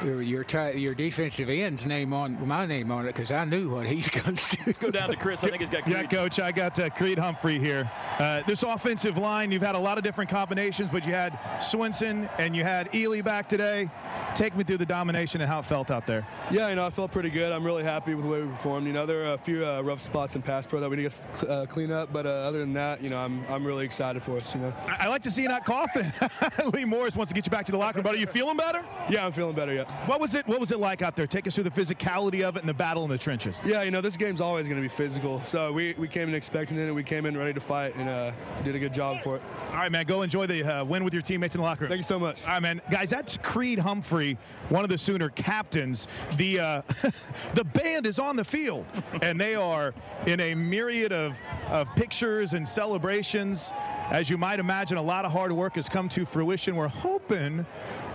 your 0.03 0.21
your, 0.21 0.45
your 0.71 0.93
defensive 0.93 1.49
end's 1.49 1.85
name 1.85 2.13
on 2.13 2.45
my 2.47 2.65
name 2.65 2.91
on 2.91 3.05
it 3.05 3.15
because 3.15 3.31
I 3.31 3.45
knew 3.45 3.69
what 3.69 3.85
he's 3.85 4.09
going 4.21 4.35
to 4.35 4.57
do. 4.57 4.73
Go 4.73 4.91
down 4.91 5.09
to 5.09 5.15
Chris. 5.15 5.43
I 5.43 5.49
think 5.49 5.61
he's 5.61 5.69
got. 5.69 5.83
Creed. 5.83 5.95
Yeah, 5.95 6.03
Coach. 6.03 6.39
I 6.39 6.51
got 6.51 6.79
uh, 6.79 6.89
Creed 6.89 7.17
Humphrey 7.17 7.59
here. 7.59 7.91
Uh, 8.19 8.43
this 8.45 8.63
offensive 8.63 9.17
line, 9.17 9.49
you've 9.49 9.61
had 9.61 9.75
a 9.75 9.79
lot 9.79 9.97
of 9.97 10.03
different 10.03 10.29
combinations, 10.29 10.89
but 10.91 11.05
you 11.07 11.13
had 11.13 11.39
Swenson 11.61 12.29
and 12.37 12.53
you 12.53 12.63
had 12.63 12.91
Ealy 12.91 13.23
back 13.23 13.47
today. 13.47 13.89
Take 14.35 14.57
me 14.57 14.65
through 14.65 14.77
the 14.77 14.85
domination 14.85 15.39
and 15.39 15.49
how 15.49 15.59
it 15.59 15.65
felt 15.65 15.89
out 15.89 16.05
there. 16.05 16.27
Yeah, 16.51 16.67
you 16.67 16.75
know, 16.75 16.85
I 16.85 16.89
felt 16.89 17.11
pretty 17.11 17.29
good. 17.29 17.53
I'm 17.53 17.65
really 17.65 17.83
happy 17.83 18.15
with 18.15 18.25
the 18.25 18.29
way 18.31 18.41
we 18.41 18.49
performed. 18.49 18.87
You 18.87 18.93
know, 18.93 19.05
there 19.05 19.23
are 19.23 19.35
a 19.35 19.37
few 19.37 19.65
uh, 19.65 19.81
rough 19.81 20.01
spots 20.01 20.35
in 20.35 20.41
pass 20.41 20.67
pro 20.67 20.81
that 20.81 20.89
we 20.89 20.97
need 20.97 21.11
to 21.39 21.49
uh, 21.49 21.65
clean 21.65 21.91
up, 21.91 22.11
but 22.11 22.25
uh, 22.25 22.29
other 22.29 22.59
than 22.59 22.73
that, 22.73 23.01
you 23.01 23.09
know, 23.09 23.17
I'm 23.17 23.45
I'm 23.47 23.65
really 23.65 23.85
excited 23.85 24.21
for 24.21 24.35
us. 24.35 24.53
You 24.53 24.61
know, 24.61 24.73
I, 24.85 25.05
I 25.05 25.07
like 25.07 25.21
to 25.23 25.31
see 25.31 25.43
you 25.43 25.47
not 25.47 25.63
coughing. 25.63 26.11
Lee 26.73 26.83
Morris 26.83 27.15
wants 27.15 27.31
to 27.31 27.35
get 27.35 27.45
you 27.45 27.51
back 27.51 27.65
to 27.67 27.71
the 27.71 27.77
locker 27.77 27.97
room. 27.97 28.03
But 28.03 28.15
are 28.15 28.19
you 28.19 28.27
feeling 28.27 28.57
better? 28.57 28.83
Yeah, 29.09 29.25
I'm 29.25 29.31
feeling 29.31 29.55
better. 29.55 29.73
Yeah. 29.73 29.85
What 30.07 30.19
was 30.19 30.35
it? 30.35 30.45
What 30.45 30.59
was 30.59 30.73
it 30.73 30.79
like 30.79 31.01
out 31.01 31.15
there? 31.15 31.25
Take 31.25 31.47
us 31.47 31.55
through 31.55 31.63
the 31.63 31.71
physicality 31.71 32.43
of 32.43 32.57
it 32.57 32.59
and 32.59 32.69
the 32.69 32.73
battle 32.73 33.05
in 33.05 33.09
the 33.09 33.17
trenches. 33.17 33.61
Yeah, 33.65 33.83
you 33.83 33.91
know, 33.91 34.01
this 34.01 34.17
game's 34.17 34.41
always 34.41 34.67
going 34.67 34.81
to 34.81 34.87
be 34.87 34.93
physical. 34.93 35.41
So 35.43 35.71
we, 35.71 35.93
we 35.97 36.09
came 36.09 36.27
in 36.27 36.35
expecting 36.35 36.77
it, 36.77 36.83
and 36.83 36.95
we 36.95 37.03
came 37.03 37.25
in 37.25 37.37
ready 37.37 37.53
to 37.53 37.61
fight, 37.61 37.95
and 38.09 38.33
uh, 38.33 38.63
did 38.63 38.75
a 38.75 38.79
good 38.79 38.93
job 38.93 39.21
for 39.21 39.35
it. 39.35 39.41
All 39.69 39.75
right, 39.75 39.91
man. 39.91 40.05
Go 40.05 40.21
enjoy 40.21 40.47
the 40.47 40.63
uh, 40.63 40.83
win 40.83 41.03
with 41.03 41.13
your 41.13 41.21
teammates 41.21 41.55
in 41.55 41.61
the 41.61 41.65
locker 41.65 41.81
room. 41.81 41.89
Thank 41.89 41.99
you 41.99 42.03
so 42.03 42.19
much. 42.19 42.43
All 42.43 42.49
right, 42.49 42.61
man. 42.61 42.81
Guys, 42.89 43.09
that's 43.09 43.37
Creed 43.37 43.79
Humphrey, 43.79 44.37
one 44.69 44.83
of 44.83 44.89
the 44.89 44.97
Sooner 44.97 45.29
captains. 45.29 46.07
The 46.37 46.59
uh, 46.59 46.81
the 47.53 47.63
band 47.63 48.05
is 48.05 48.19
on 48.19 48.35
the 48.35 48.43
field, 48.43 48.85
and 49.21 49.39
they 49.39 49.55
are 49.55 49.93
in 50.25 50.39
a 50.39 50.55
myriad 50.55 51.11
of, 51.11 51.35
of 51.69 51.93
pictures 51.95 52.53
and 52.53 52.67
celebrations. 52.67 53.71
As 54.09 54.29
you 54.29 54.37
might 54.37 54.59
imagine, 54.59 54.97
a 54.97 55.01
lot 55.01 55.25
of 55.25 55.31
hard 55.31 55.51
work 55.51 55.75
has 55.75 55.87
come 55.87 56.09
to 56.09 56.25
fruition. 56.25 56.75
We're 56.75 56.87
hoping 56.87 57.65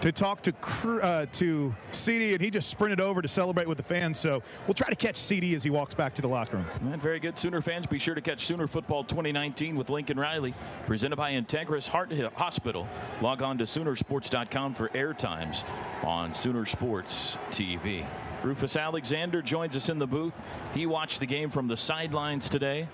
to 0.04 0.12
talk 0.12 0.42
to 0.42 0.52
uh, 1.00 1.24
to 1.32 1.74
CD, 1.90 2.34
and 2.34 2.42
he 2.42 2.50
just 2.50 2.68
sprinted 2.68 3.00
over 3.00 3.22
to 3.22 3.28
celebrate 3.28 3.66
with 3.66 3.78
the 3.78 3.84
fans. 3.84 4.18
So 4.18 4.42
we'll 4.66 4.74
try 4.74 4.90
to 4.90 4.96
catch 4.96 5.16
CD 5.16 5.54
as 5.54 5.64
he 5.64 5.70
walks 5.70 5.94
back 5.94 6.14
to 6.16 6.22
the 6.22 6.28
locker 6.28 6.58
room. 6.58 6.92
And 6.92 7.00
very 7.00 7.18
good, 7.18 7.38
Sooner 7.38 7.62
fans. 7.62 7.86
Be 7.86 7.98
sure 7.98 8.14
to 8.14 8.20
catch 8.20 8.44
Sooner 8.44 8.66
Football 8.66 9.04
2019 9.04 9.76
with 9.76 9.88
Lincoln 9.88 10.20
Riley, 10.20 10.52
presented 10.86 11.16
by 11.16 11.32
Integris 11.32 11.88
Heart 11.88 12.12
Hospital. 12.34 12.86
Log 13.22 13.40
on 13.40 13.56
to 13.56 13.64
Soonersports.com 13.64 14.74
for 14.74 14.94
air 14.94 15.14
times 15.14 15.64
on 16.02 16.34
Sooner 16.34 16.66
Sports 16.66 17.38
TV. 17.50 18.06
Rufus 18.42 18.76
Alexander 18.76 19.40
joins 19.40 19.74
us 19.74 19.88
in 19.88 19.98
the 19.98 20.06
booth. 20.06 20.34
He 20.74 20.84
watched 20.84 21.18
the 21.18 21.26
game 21.26 21.48
from 21.48 21.66
the 21.66 21.78
sidelines 21.78 22.50
today. 22.50 22.88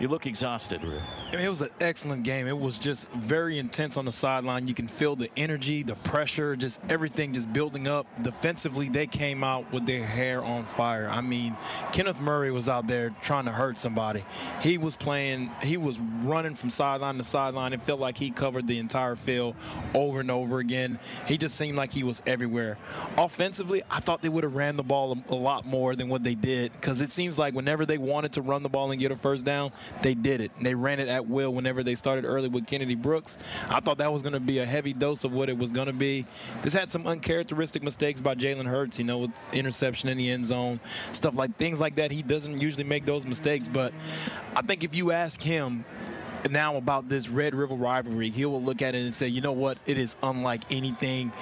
You 0.00 0.08
look 0.08 0.26
exhausted, 0.26 0.80
I 0.82 1.36
mean, 1.36 1.44
it 1.44 1.48
was 1.48 1.62
an 1.62 1.70
excellent 1.80 2.24
game. 2.24 2.46
It 2.48 2.58
was 2.58 2.76
just 2.76 3.10
very 3.12 3.58
intense 3.58 3.96
on 3.96 4.04
the 4.04 4.12
sideline. 4.12 4.66
You 4.66 4.74
can 4.74 4.88
feel 4.88 5.14
the 5.14 5.30
energy, 5.36 5.82
the 5.82 5.94
pressure, 5.94 6.56
just 6.56 6.80
everything 6.88 7.32
just 7.34 7.52
building 7.52 7.86
up. 7.86 8.06
Defensively, 8.22 8.88
they 8.88 9.06
came 9.06 9.44
out 9.44 9.70
with 9.72 9.86
their 9.86 10.04
hair 10.04 10.42
on 10.42 10.64
fire. 10.64 11.08
I 11.08 11.20
mean, 11.20 11.56
Kenneth 11.92 12.20
Murray 12.20 12.50
was 12.50 12.68
out 12.68 12.86
there 12.86 13.14
trying 13.22 13.44
to 13.44 13.52
hurt 13.52 13.78
somebody. 13.78 14.24
He 14.60 14.76
was 14.76 14.96
playing, 14.96 15.50
he 15.62 15.76
was 15.76 16.00
running 16.24 16.54
from 16.54 16.70
sideline 16.70 17.16
to 17.18 17.24
sideline. 17.24 17.72
It 17.72 17.82
felt 17.82 18.00
like 18.00 18.18
he 18.18 18.30
covered 18.30 18.66
the 18.66 18.78
entire 18.78 19.16
field 19.16 19.54
over 19.94 20.20
and 20.20 20.30
over 20.30 20.58
again. 20.58 20.98
He 21.26 21.38
just 21.38 21.54
seemed 21.54 21.76
like 21.76 21.92
he 21.92 22.02
was 22.02 22.20
everywhere. 22.26 22.76
Offensively, 23.16 23.82
I 23.90 24.00
thought 24.00 24.22
they 24.22 24.28
would 24.28 24.44
have 24.44 24.56
ran 24.56 24.76
the 24.76 24.82
ball 24.82 25.16
a, 25.30 25.34
a 25.34 25.36
lot 25.36 25.64
more 25.64 25.94
than 25.94 26.08
what 26.08 26.22
they 26.22 26.34
did 26.34 26.72
because 26.72 27.00
it 27.00 27.10
seems 27.10 27.38
like 27.38 27.54
whenever 27.54 27.86
they 27.86 27.98
wanted 27.98 28.32
to 28.32 28.42
run 28.42 28.62
the 28.62 28.68
ball 28.68 28.90
and 28.90 29.00
get 29.00 29.12
a 29.12 29.16
first 29.16 29.44
down, 29.44 29.72
they 30.02 30.14
did 30.14 30.40
it. 30.40 30.50
They 30.60 30.74
ran 30.74 31.00
it 31.00 31.08
at 31.08 31.26
will 31.26 31.52
whenever 31.52 31.82
they 31.82 31.94
started 31.94 32.24
early 32.24 32.48
with 32.48 32.66
Kennedy 32.66 32.94
Brooks. 32.94 33.38
I 33.68 33.80
thought 33.80 33.98
that 33.98 34.12
was 34.12 34.22
going 34.22 34.34
to 34.34 34.40
be 34.40 34.58
a 34.58 34.66
heavy 34.66 34.92
dose 34.92 35.24
of 35.24 35.32
what 35.32 35.48
it 35.48 35.58
was 35.58 35.72
going 35.72 35.86
to 35.86 35.92
be. 35.92 36.26
This 36.62 36.72
had 36.72 36.90
some 36.90 37.06
uncharacteristic 37.06 37.82
mistakes 37.82 38.20
by 38.20 38.34
Jalen 38.34 38.66
Hurts, 38.66 38.98
you 38.98 39.04
know, 39.04 39.18
with 39.18 39.30
interception 39.52 40.08
in 40.08 40.16
the 40.16 40.30
end 40.30 40.46
zone, 40.46 40.80
stuff 41.12 41.34
like 41.34 41.56
things 41.56 41.80
like 41.80 41.96
that. 41.96 42.10
He 42.10 42.22
doesn't 42.22 42.60
usually 42.60 42.84
make 42.84 43.04
those 43.04 43.26
mistakes, 43.26 43.68
but 43.68 43.92
I 44.56 44.62
think 44.62 44.84
if 44.84 44.94
you 44.94 45.12
ask 45.12 45.40
him, 45.40 45.84
now 46.50 46.76
about 46.76 47.08
this 47.08 47.28
Red 47.28 47.54
River 47.54 47.74
rivalry, 47.74 48.30
he 48.30 48.44
will 48.44 48.62
look 48.62 48.82
at 48.82 48.94
it 48.94 49.02
and 49.02 49.14
say, 49.14 49.28
you 49.28 49.40
know 49.40 49.52
what, 49.52 49.78
it 49.86 49.98
is 49.98 50.16
unlike 50.22 50.62
anything 50.70 51.32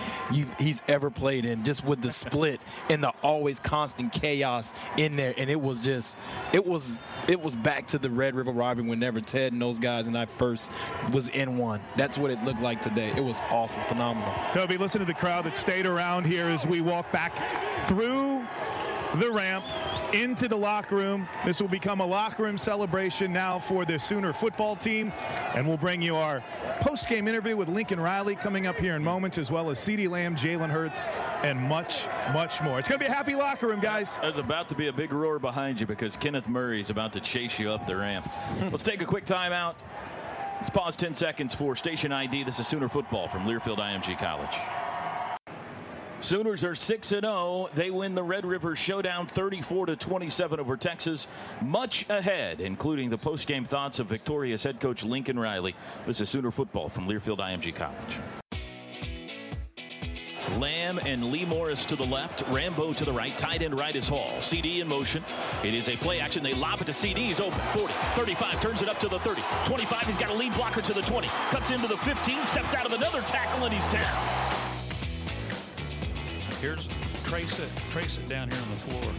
he's 0.59 0.83
ever 0.89 1.11
played 1.11 1.45
in, 1.45 1.65
just 1.65 1.85
with 1.85 2.01
the 2.03 2.11
split 2.11 2.61
and 2.91 3.03
the 3.03 3.13
always 3.23 3.59
constant 3.61 4.13
chaos 4.13 4.73
in 4.97 5.17
there. 5.17 5.35
And 5.37 5.51
it 5.51 5.61
was 5.61 5.79
just, 5.81 6.17
it 6.53 6.65
was, 6.65 6.99
it 7.29 7.41
was 7.41 7.57
back 7.57 7.87
to 7.89 7.99
the 7.99 8.11
Red 8.11 8.35
River 8.35 8.53
rivalry 8.53 8.89
whenever 8.89 9.21
Ted 9.21 9.53
and 9.53 9.61
those 9.61 9.79
guys 9.79 10.07
and 10.07 10.17
I 10.17 10.27
first 10.27 10.71
was 11.13 11.29
in 11.29 11.59
one. 11.59 11.81
That's 11.97 12.19
what 12.19 12.31
it 12.31 12.43
looked 12.45 12.61
like 12.61 12.81
today. 12.81 13.13
It 13.17 13.25
was 13.25 13.41
awesome, 13.51 13.83
phenomenal. 13.85 14.33
Toby, 14.51 14.77
listen 14.77 15.01
to 15.01 15.07
the 15.07 15.15
crowd 15.15 15.45
that 15.45 15.57
stayed 15.57 15.87
around 15.87 16.27
here 16.27 16.47
as 16.47 16.67
we 16.67 16.81
walk 16.81 17.11
back 17.13 17.37
through 17.89 18.45
the 19.17 19.31
ramp 19.31 19.65
into 20.13 20.49
the 20.49 20.57
locker 20.57 20.97
room. 20.97 21.29
This 21.45 21.61
will 21.61 21.69
become 21.69 22.01
a 22.01 22.07
locker 22.07 22.43
room 22.43 22.59
celebration 22.59 23.33
now 23.33 23.59
for 23.59 23.85
the 23.85 23.99
Sooner 23.99 24.33
football 24.33 24.77
team. 24.77 25.13
And 25.55 25.67
we'll 25.67 25.77
bring 25.77 26.03
you 26.03 26.17
our 26.17 26.43
post-game 26.81 27.29
interview 27.29 27.57
with 27.57 27.69
Lincoln 27.69 28.01
Riley 28.01 28.37
coming 28.37 28.67
up 28.67 28.79
here 28.79 28.97
in 28.97 29.05
moments, 29.05 29.39
as 29.39 29.51
well 29.51 29.71
as 29.71 29.79
CeeDee 29.79 30.09
Lamb, 30.09 30.37
Jalen 30.37 30.71
Hurts, 30.71 31.05
and 31.43 31.59
much, 31.59 32.07
much 32.33 32.63
more. 32.63 32.79
It's 32.79 32.89
going 32.89 32.99
to 32.99 33.05
be 33.05 33.11
a 33.11 33.15
happy 33.15 33.35
locker 33.35 33.69
room, 33.69 33.81
guys. 33.81 34.17
There's 34.21 34.39
about 34.39 34.69
to 34.71 34.75
be 34.75 34.89
a 34.89 34.93
big 34.93 35.13
roar 35.13 35.39
behind 35.39 35.81
you 35.81 35.87
because 35.87 36.17
Kenneth 36.17 36.49
Murray 36.49 36.81
is 36.81 36.91
about 36.91 37.13
to 37.15 37.21
chase 37.21 37.59
you 37.59 37.71
up 37.71 37.87
the 37.87 37.97
ramp. 37.97 38.27
Hmm. 38.27 38.69
Let's 38.69 38.85
take 38.85 39.03
a 39.03 39.07
quick 39.07 39.27
timeout. 39.27 39.75
Let's 40.57 40.71
pause 40.71 40.97
10 40.97 41.15
seconds 41.15 41.55
for 41.55 41.75
station 41.75 42.13
ID. 42.13 42.45
This 42.45 42.61
is 42.61 42.67
Sooner 42.67 42.89
football 42.89 43.29
from 43.29 43.45
Learfield 43.45 43.79
IMG 43.79 44.19
College. 44.19 44.80
Sooners 46.21 46.65
are 46.65 46.75
6 46.75 47.09
0. 47.09 47.71
They 47.75 47.91
win 47.91 48.15
the 48.15 48.23
Red 48.23 48.45
River 48.45 48.77
Showdown 48.77 49.27
34 49.27 49.87
to 49.87 49.97
27 49.97 50.61
over 50.61 50.77
Texas. 50.77 51.27
Much 51.63 52.09
ahead, 52.11 52.61
including 52.61 53.09
the 53.09 53.17
post-game 53.17 53.65
thoughts 53.65 54.01
of 54.01 54.07
victorious 54.07 54.63
head 54.63 54.81
coach 54.81 55.03
Lincoln 55.03 55.39
Riley. 55.39 55.75
This 56.07 56.21
is 56.21 56.29
Sooner 56.29 56.51
football 56.51 56.91
from 56.91 57.09
Learfield 57.09 57.39
IMG 57.39 57.75
College. 57.75 58.19
Lamb 60.59 60.99
and 61.07 61.31
Lee 61.31 61.45
Morris 61.45 61.87
to 61.87 61.97
the 61.97 62.05
left, 62.05 62.43
Rambo 62.49 62.93
to 62.93 63.05
the 63.05 63.13
right, 63.13 63.37
tight 63.39 63.63
end 63.63 63.79
right 63.79 63.95
is 63.95 64.09
Hall. 64.09 64.43
CD 64.43 64.81
in 64.81 64.89
motion. 64.89 65.25
It 65.63 65.75
is 65.75 65.89
a 65.89 65.97
play 65.97 66.21
action. 66.21 66.43
They 66.43 66.55
lob 66.55 66.81
it 66.81 66.85
to 66.87 66.95
CD. 66.95 67.27
He's 67.27 67.41
open. 67.41 67.61
40, 67.73 67.93
35, 68.15 68.61
turns 68.61 68.83
it 68.83 68.89
up 68.89 68.99
to 69.01 69.09
the 69.09 69.21
30. 69.21 69.43
25, 69.65 70.07
he's 70.07 70.17
got 70.17 70.31
a 70.31 70.35
lead 70.35 70.53
blocker 70.55 70.83
to 70.83 70.93
the 70.93 71.03
20. 71.03 71.29
Cuts 71.51 71.71
into 71.71 71.87
the 71.87 71.97
15, 71.97 72.47
steps 72.47 72.75
out 72.75 72.85
of 72.85 72.93
another 72.93 73.23
tackle, 73.23 73.65
and 73.65 73.73
he's 73.73 73.87
down. 73.89 74.50
Here's 76.61 76.87
trace 77.25 77.59
it, 77.59 77.71
trace 77.91 78.19
it 78.19 78.29
down 78.29 78.51
here 78.51 78.61
on 78.61 78.71
the 78.71 78.77
floor. 78.77 79.15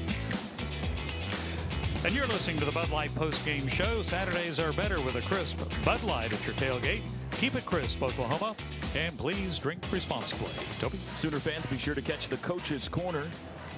And 2.05 2.13
you're 2.13 2.27
listening 2.27 2.57
to 2.57 2.65
the 2.65 2.71
Bud 2.71 2.91
Light 2.91 3.13
post 3.15 3.43
game 3.45 3.67
show. 3.67 4.01
Saturdays 4.01 4.59
are 4.59 4.73
better 4.73 5.01
with 5.01 5.15
a 5.15 5.21
crisp 5.21 5.59
Bud 5.83 6.03
Light 6.03 6.33
at 6.33 6.45
your 6.45 6.55
tailgate. 6.55 7.01
Keep 7.37 7.55
it 7.55 7.65
crisp, 7.65 8.03
Oklahoma, 8.03 8.55
and 8.95 9.17
please 9.17 9.57
drink 9.57 9.83
responsibly. 9.91 10.51
Toby? 10.79 10.99
Sooner 11.15 11.39
fans, 11.39 11.65
be 11.65 11.79
sure 11.79 11.95
to 11.95 12.01
catch 12.01 12.27
the 12.27 12.37
Coach's 12.37 12.87
Corner. 12.87 13.25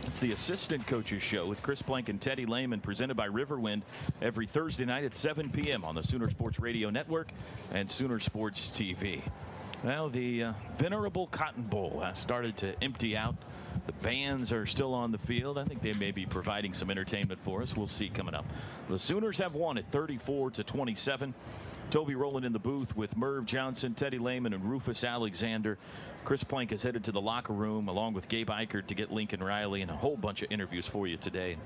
It's 0.07 0.19
the 0.19 0.33
Assistant 0.33 0.85
Coaches 0.85 1.23
Show 1.23 1.47
with 1.47 1.61
Chris 1.63 1.81
Plank 1.81 2.09
and 2.09 2.19
Teddy 2.19 2.45
Lehman, 2.45 2.81
presented 2.81 3.15
by 3.15 3.29
Riverwind 3.29 3.83
every 4.21 4.45
Thursday 4.45 4.83
night 4.83 5.05
at 5.05 5.15
7 5.15 5.49
p.m. 5.49 5.85
on 5.85 5.95
the 5.95 6.03
Sooner 6.03 6.29
Sports 6.29 6.59
Radio 6.59 6.89
Network 6.89 7.31
and 7.71 7.89
Sooner 7.89 8.19
Sports 8.19 8.71
TV. 8.71 9.21
Well, 9.83 10.09
the 10.09 10.43
uh, 10.43 10.53
venerable 10.77 11.27
Cotton 11.27 11.63
Bowl 11.63 12.01
has 12.03 12.19
started 12.19 12.57
to 12.57 12.81
empty 12.81 13.15
out. 13.15 13.35
The 13.85 13.93
bands 13.93 14.51
are 14.51 14.65
still 14.65 14.93
on 14.93 15.11
the 15.11 15.17
field. 15.17 15.57
I 15.57 15.65
think 15.65 15.81
they 15.81 15.93
may 15.93 16.11
be 16.11 16.25
providing 16.25 16.73
some 16.73 16.89
entertainment 16.89 17.39
for 17.41 17.61
us. 17.61 17.75
We'll 17.75 17.87
see 17.87 18.09
coming 18.09 18.35
up. 18.35 18.45
The 18.89 18.99
Sooners 18.99 19.37
have 19.39 19.55
won 19.55 19.77
at 19.77 19.91
34 19.91 20.51
to 20.51 20.63
27. 20.63 21.33
Toby 21.89 22.15
Rowland 22.15 22.45
in 22.45 22.53
the 22.53 22.59
booth 22.59 22.95
with 22.95 23.15
Merv 23.15 23.45
Johnson, 23.45 23.93
Teddy 23.93 24.17
Lehman, 24.17 24.53
and 24.53 24.63
Rufus 24.63 25.03
Alexander. 25.03 25.77
Chris 26.25 26.43
Plank 26.43 26.71
is 26.71 26.81
headed 26.81 27.03
to 27.03 27.11
the 27.11 27.19
locker 27.19 27.53
room 27.53 27.89
along 27.89 28.13
with 28.13 28.29
Gabe 28.29 28.49
Ikard 28.49 28.87
to 28.87 28.95
get 28.95 29.11
Lincoln 29.11 29.43
Riley 29.43 29.81
and 29.81 29.91
a 29.91 29.95
whole 29.95 30.15
bunch 30.15 30.41
of 30.41 30.51
interviews 30.51 30.87
for 30.87 31.05
you 31.05 31.17
today. 31.17 31.57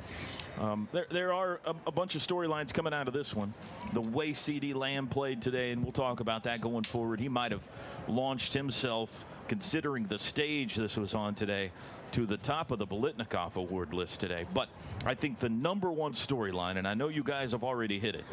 Um, 0.59 0.87
there, 0.91 1.05
there 1.11 1.33
are 1.33 1.61
a, 1.63 1.75
a 1.85 1.91
bunch 1.91 2.15
of 2.15 2.25
storylines 2.25 2.73
coming 2.73 2.93
out 2.93 3.07
of 3.07 3.13
this 3.13 3.35
one. 3.35 3.53
The 3.93 4.01
way 4.01 4.33
C.D. 4.33 4.73
Lamb 4.73 5.07
played 5.07 5.41
today, 5.41 5.71
and 5.71 5.83
we'll 5.83 5.91
talk 5.91 6.19
about 6.19 6.43
that 6.43 6.59
going 6.59 6.85
forward. 6.85 7.19
He 7.19 7.29
might 7.29 7.51
have 7.51 7.63
launched 8.07 8.53
himself, 8.53 9.25
considering 9.47 10.05
the 10.07 10.19
stage 10.19 10.75
this 10.75 10.97
was 10.97 11.13
on 11.13 11.35
today, 11.35 11.71
to 12.11 12.25
the 12.25 12.37
top 12.37 12.71
of 12.71 12.79
the 12.79 12.87
Biletnikoff 12.87 13.55
Award 13.55 13.93
list 13.93 14.19
today. 14.19 14.45
But 14.53 14.69
I 15.05 15.13
think 15.13 15.39
the 15.39 15.49
number 15.49 15.91
one 15.91 16.13
storyline, 16.13 16.77
and 16.77 16.87
I 16.87 16.93
know 16.93 17.09
you 17.09 17.23
guys 17.23 17.51
have 17.51 17.63
already 17.63 17.99
hit 17.99 18.15
it, 18.15 18.25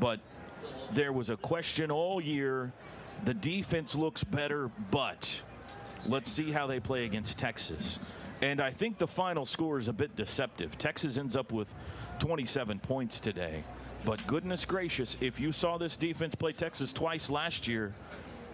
but 0.00 0.20
there 0.92 1.12
was 1.12 1.30
a 1.30 1.36
question 1.36 1.90
all 1.90 2.20
year. 2.20 2.72
The 3.24 3.34
defense 3.34 3.94
looks 3.94 4.24
better, 4.24 4.70
but 4.90 5.42
let's 6.08 6.30
see 6.30 6.50
how 6.50 6.66
they 6.66 6.80
play 6.80 7.04
against 7.04 7.38
Texas. 7.38 7.98
And 8.42 8.60
I 8.60 8.70
think 8.70 8.98
the 8.98 9.06
final 9.06 9.46
score 9.46 9.78
is 9.78 9.86
a 9.86 9.92
bit 9.92 10.16
deceptive. 10.16 10.76
Texas 10.76 11.16
ends 11.16 11.36
up 11.36 11.52
with 11.52 11.68
27 12.18 12.80
points 12.80 13.20
today. 13.20 13.62
But 14.04 14.26
goodness 14.26 14.64
gracious, 14.64 15.16
if 15.20 15.38
you 15.38 15.52
saw 15.52 15.78
this 15.78 15.96
defense 15.96 16.34
play 16.34 16.52
Texas 16.52 16.92
twice 16.92 17.30
last 17.30 17.68
year 17.68 17.94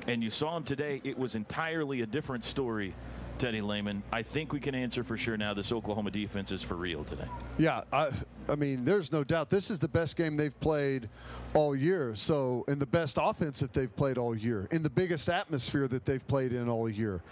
and 0.08 0.22
you 0.22 0.30
saw 0.30 0.56
him 0.56 0.64
today, 0.64 1.00
it 1.04 1.18
was 1.18 1.34
entirely 1.34 2.00
a 2.00 2.06
different 2.06 2.44
story 2.44 2.94
Teddy 3.38 3.60
Lehman. 3.60 4.02
I 4.12 4.22
think 4.22 4.52
we 4.52 4.58
can 4.58 4.74
answer 4.74 5.04
for 5.04 5.16
sure 5.16 5.36
now 5.36 5.54
this 5.54 5.70
Oklahoma 5.70 6.10
defense 6.10 6.50
is 6.50 6.62
for 6.62 6.74
real 6.74 7.04
today. 7.04 7.26
Yeah, 7.56 7.82
I, 7.92 8.10
I 8.48 8.56
mean, 8.56 8.84
there's 8.84 9.12
no 9.12 9.22
doubt 9.22 9.48
this 9.48 9.70
is 9.70 9.78
the 9.78 9.88
best 9.88 10.16
game 10.16 10.36
they've 10.36 10.58
played 10.60 11.08
all 11.54 11.76
year. 11.76 12.14
So, 12.16 12.64
in 12.66 12.78
the 12.78 12.86
best 12.86 13.16
offense 13.20 13.60
that 13.60 13.72
they've 13.72 13.94
played 13.94 14.18
all 14.18 14.36
year, 14.36 14.68
in 14.72 14.82
the 14.82 14.90
biggest 14.90 15.28
atmosphere 15.28 15.86
that 15.88 16.04
they've 16.04 16.26
played 16.26 16.52
in 16.52 16.68
all 16.68 16.88
year, 16.88 17.22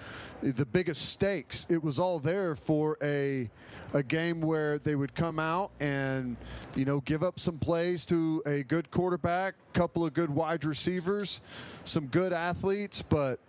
the 0.43 0.67
biggest 0.67 1.09
stakes. 1.09 1.67
It 1.69 1.83
was 1.83 1.99
all 1.99 2.19
there 2.19 2.55
for 2.55 2.97
a 3.03 3.51
a 3.93 4.03
game 4.03 4.41
where 4.41 4.79
they 4.79 4.95
would 4.95 5.15
come 5.15 5.39
out 5.39 5.71
and 5.81 6.37
you 6.75 6.85
know 6.85 7.01
give 7.01 7.23
up 7.23 7.41
some 7.41 7.59
plays 7.59 8.05
to 8.07 8.43
a 8.47 8.63
good 8.63 8.91
quarterback, 8.91 9.55
couple 9.73 10.05
of 10.05 10.15
good 10.15 10.31
wide 10.31 10.65
receivers, 10.65 11.41
some 11.85 12.07
good 12.07 12.33
athletes, 12.33 13.03
but 13.03 13.41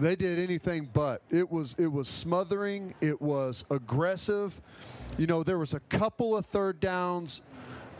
they 0.00 0.16
did 0.16 0.38
anything 0.38 0.88
but. 0.92 1.22
It 1.30 1.50
was 1.50 1.74
it 1.78 1.86
was 1.86 2.08
smothering. 2.08 2.94
It 3.00 3.20
was 3.20 3.64
aggressive. 3.70 4.60
You 5.18 5.26
know, 5.26 5.42
there 5.42 5.58
was 5.58 5.74
a 5.74 5.80
couple 5.80 6.36
of 6.36 6.46
third 6.46 6.80
downs 6.80 7.42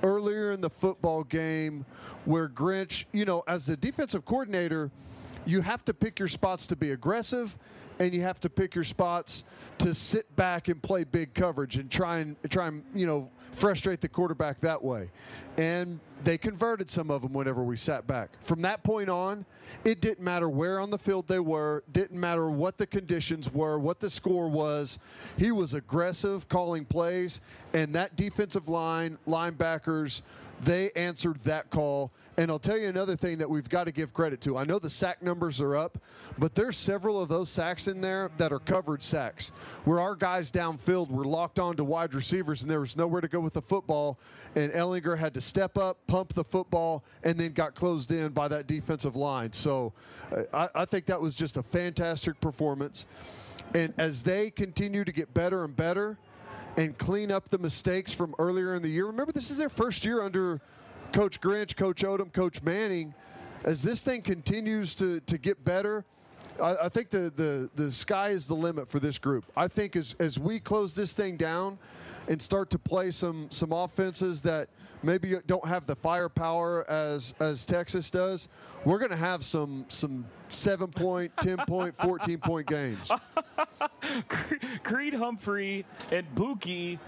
earlier 0.02 0.52
in 0.52 0.60
the 0.60 0.70
football 0.70 1.24
game 1.24 1.84
where 2.24 2.48
Grinch, 2.48 3.04
you 3.12 3.24
know, 3.24 3.42
as 3.46 3.66
the 3.66 3.76
defensive 3.76 4.24
coordinator, 4.24 4.90
you 5.44 5.60
have 5.60 5.84
to 5.84 5.94
pick 5.94 6.18
your 6.18 6.28
spots 6.28 6.66
to 6.68 6.76
be 6.76 6.92
aggressive 6.92 7.56
and 7.98 8.14
you 8.14 8.22
have 8.22 8.40
to 8.40 8.48
pick 8.48 8.74
your 8.74 8.84
spots 8.84 9.44
to 9.78 9.94
sit 9.94 10.34
back 10.36 10.68
and 10.68 10.82
play 10.82 11.04
big 11.04 11.34
coverage 11.34 11.76
and 11.76 11.90
try 11.90 12.18
and 12.18 12.36
try 12.48 12.68
and, 12.68 12.82
you 12.94 13.06
know, 13.06 13.30
frustrate 13.52 14.00
the 14.00 14.08
quarterback 14.08 14.60
that 14.60 14.82
way. 14.82 15.10
And 15.58 16.00
they 16.24 16.38
converted 16.38 16.90
some 16.90 17.10
of 17.10 17.22
them 17.22 17.32
whenever 17.32 17.62
we 17.62 17.76
sat 17.76 18.06
back. 18.06 18.30
From 18.42 18.62
that 18.62 18.82
point 18.82 19.08
on, 19.08 19.44
it 19.84 20.00
didn't 20.00 20.24
matter 20.24 20.48
where 20.48 20.80
on 20.80 20.90
the 20.90 20.98
field 20.98 21.28
they 21.28 21.40
were, 21.40 21.82
didn't 21.92 22.18
matter 22.18 22.50
what 22.50 22.78
the 22.78 22.86
conditions 22.86 23.52
were, 23.52 23.78
what 23.78 24.00
the 24.00 24.10
score 24.10 24.48
was. 24.48 24.98
He 25.36 25.52
was 25.52 25.74
aggressive 25.74 26.48
calling 26.48 26.84
plays, 26.84 27.40
and 27.72 27.94
that 27.94 28.16
defensive 28.16 28.68
line, 28.68 29.18
linebackers, 29.26 30.22
they 30.62 30.90
answered 30.92 31.42
that 31.44 31.70
call 31.70 32.10
and 32.36 32.50
I'll 32.50 32.58
tell 32.58 32.78
you 32.78 32.88
another 32.88 33.16
thing 33.16 33.38
that 33.38 33.50
we've 33.50 33.68
got 33.68 33.84
to 33.84 33.92
give 33.92 34.12
credit 34.12 34.40
to. 34.42 34.56
I 34.56 34.64
know 34.64 34.78
the 34.78 34.90
sack 34.90 35.22
numbers 35.22 35.60
are 35.60 35.76
up, 35.76 35.98
but 36.38 36.54
there's 36.54 36.78
several 36.78 37.20
of 37.20 37.28
those 37.28 37.50
sacks 37.50 37.88
in 37.88 38.00
there 38.00 38.30
that 38.36 38.52
are 38.52 38.58
covered 38.58 39.02
sacks, 39.02 39.52
where 39.84 40.00
our 40.00 40.14
guys 40.14 40.50
downfield 40.50 41.10
were 41.10 41.24
locked 41.24 41.58
on 41.58 41.76
to 41.76 41.84
wide 41.84 42.14
receivers 42.14 42.62
and 42.62 42.70
there 42.70 42.80
was 42.80 42.96
nowhere 42.96 43.20
to 43.20 43.28
go 43.28 43.40
with 43.40 43.52
the 43.52 43.62
football, 43.62 44.18
and 44.56 44.72
Ehlinger 44.72 45.18
had 45.18 45.34
to 45.34 45.40
step 45.40 45.76
up, 45.76 45.98
pump 46.06 46.34
the 46.34 46.44
football, 46.44 47.04
and 47.24 47.38
then 47.38 47.52
got 47.52 47.74
closed 47.74 48.12
in 48.12 48.30
by 48.32 48.48
that 48.48 48.66
defensive 48.66 49.16
line. 49.16 49.52
So 49.52 49.92
uh, 50.32 50.68
I, 50.74 50.82
I 50.82 50.84
think 50.84 51.06
that 51.06 51.20
was 51.20 51.34
just 51.34 51.56
a 51.56 51.62
fantastic 51.62 52.40
performance. 52.40 53.06
And 53.74 53.92
as 53.98 54.22
they 54.22 54.50
continue 54.50 55.04
to 55.04 55.12
get 55.12 55.32
better 55.34 55.64
and 55.64 55.76
better, 55.76 56.18
and 56.76 56.96
clean 56.98 57.30
up 57.30 57.48
the 57.48 57.58
mistakes 57.58 58.12
from 58.12 58.34
earlier 58.38 58.74
in 58.74 58.82
the 58.82 58.88
year. 58.88 59.06
Remember, 59.06 59.32
this 59.32 59.50
is 59.50 59.58
their 59.58 59.68
first 59.68 60.04
year 60.04 60.22
under 60.22 60.60
Coach 61.12 61.40
Grinch, 61.40 61.76
Coach 61.76 62.02
Odom, 62.02 62.32
Coach 62.32 62.62
Manning, 62.62 63.14
as 63.64 63.82
this 63.82 64.00
thing 64.00 64.22
continues 64.22 64.94
to, 64.96 65.20
to 65.20 65.38
get 65.38 65.64
better, 65.64 66.04
I, 66.60 66.76
I, 66.84 66.88
think 66.88 67.10
the, 67.10 67.32
the, 67.34 67.70
the 67.74 67.90
sky 67.90 68.28
is 68.30 68.46
the 68.46 68.54
limit 68.54 68.88
for 68.90 69.00
this 69.00 69.18
group. 69.18 69.44
I 69.56 69.68
think 69.68 69.96
as, 69.96 70.14
as 70.20 70.38
we 70.38 70.60
close 70.60 70.94
this 70.94 71.12
thing 71.12 71.36
down 71.36 71.78
and 72.28 72.40
start 72.40 72.70
to 72.70 72.78
play 72.78 73.10
some, 73.10 73.48
some 73.50 73.72
offenses 73.72 74.40
that 74.42 74.68
maybe 75.02 75.36
don't 75.46 75.66
have 75.66 75.86
the 75.86 75.96
firepower 75.96 76.88
as, 76.88 77.34
as 77.40 77.64
Texas 77.64 78.10
does, 78.10 78.48
we're 78.84 78.98
going 78.98 79.10
to 79.10 79.16
have 79.16 79.44
some, 79.44 79.86
some 79.88 80.24
seven 80.48 80.88
point, 80.88 81.32
10 81.40 81.58
point, 81.66 81.96
14 81.96 82.38
point 82.38 82.66
games. 82.66 83.10
Creed 84.82 85.14
Humphrey 85.14 85.84
and 86.10 86.26
Buki 86.34 86.98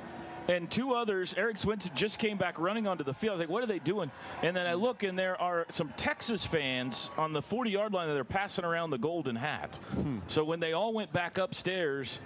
and 0.53 0.71
two 0.71 0.93
others. 0.93 1.35
Erik 1.37 1.57
Swenson 1.57 1.91
just 1.95 2.19
came 2.19 2.37
back 2.37 2.59
running 2.59 2.87
onto 2.87 3.05
the 3.05 3.15
field. 3.15 3.33
I 3.33 3.35
was 3.37 3.41
like, 3.41 3.49
what 3.49 3.63
are 3.63 3.67
they 3.67 3.79
doing? 3.79 4.11
And 4.43 4.55
then 4.55 4.67
I 4.67 4.75
look, 4.75 5.03
and 5.03 5.19
there 5.19 5.41
are 5.41 5.67
some 5.71 5.93
Texas 5.97 6.45
fans 6.45 7.11
on 7.17 7.33
the 7.33 7.43
40 7.43 7.71
yard 7.71 7.93
line 7.93 8.09
that 8.09 8.17
are 8.17 8.25
passing 8.25 8.65
around 8.65 8.91
the 8.91 8.99
golden 8.99 9.37
hat. 9.37 9.79
Hmm. 9.93 10.19
So 10.29 10.45
when 10.45 10.61
they 10.61 10.73
all 10.73 10.93
went 10.93 11.13
back 11.13 11.39
upstairs, 11.39 12.19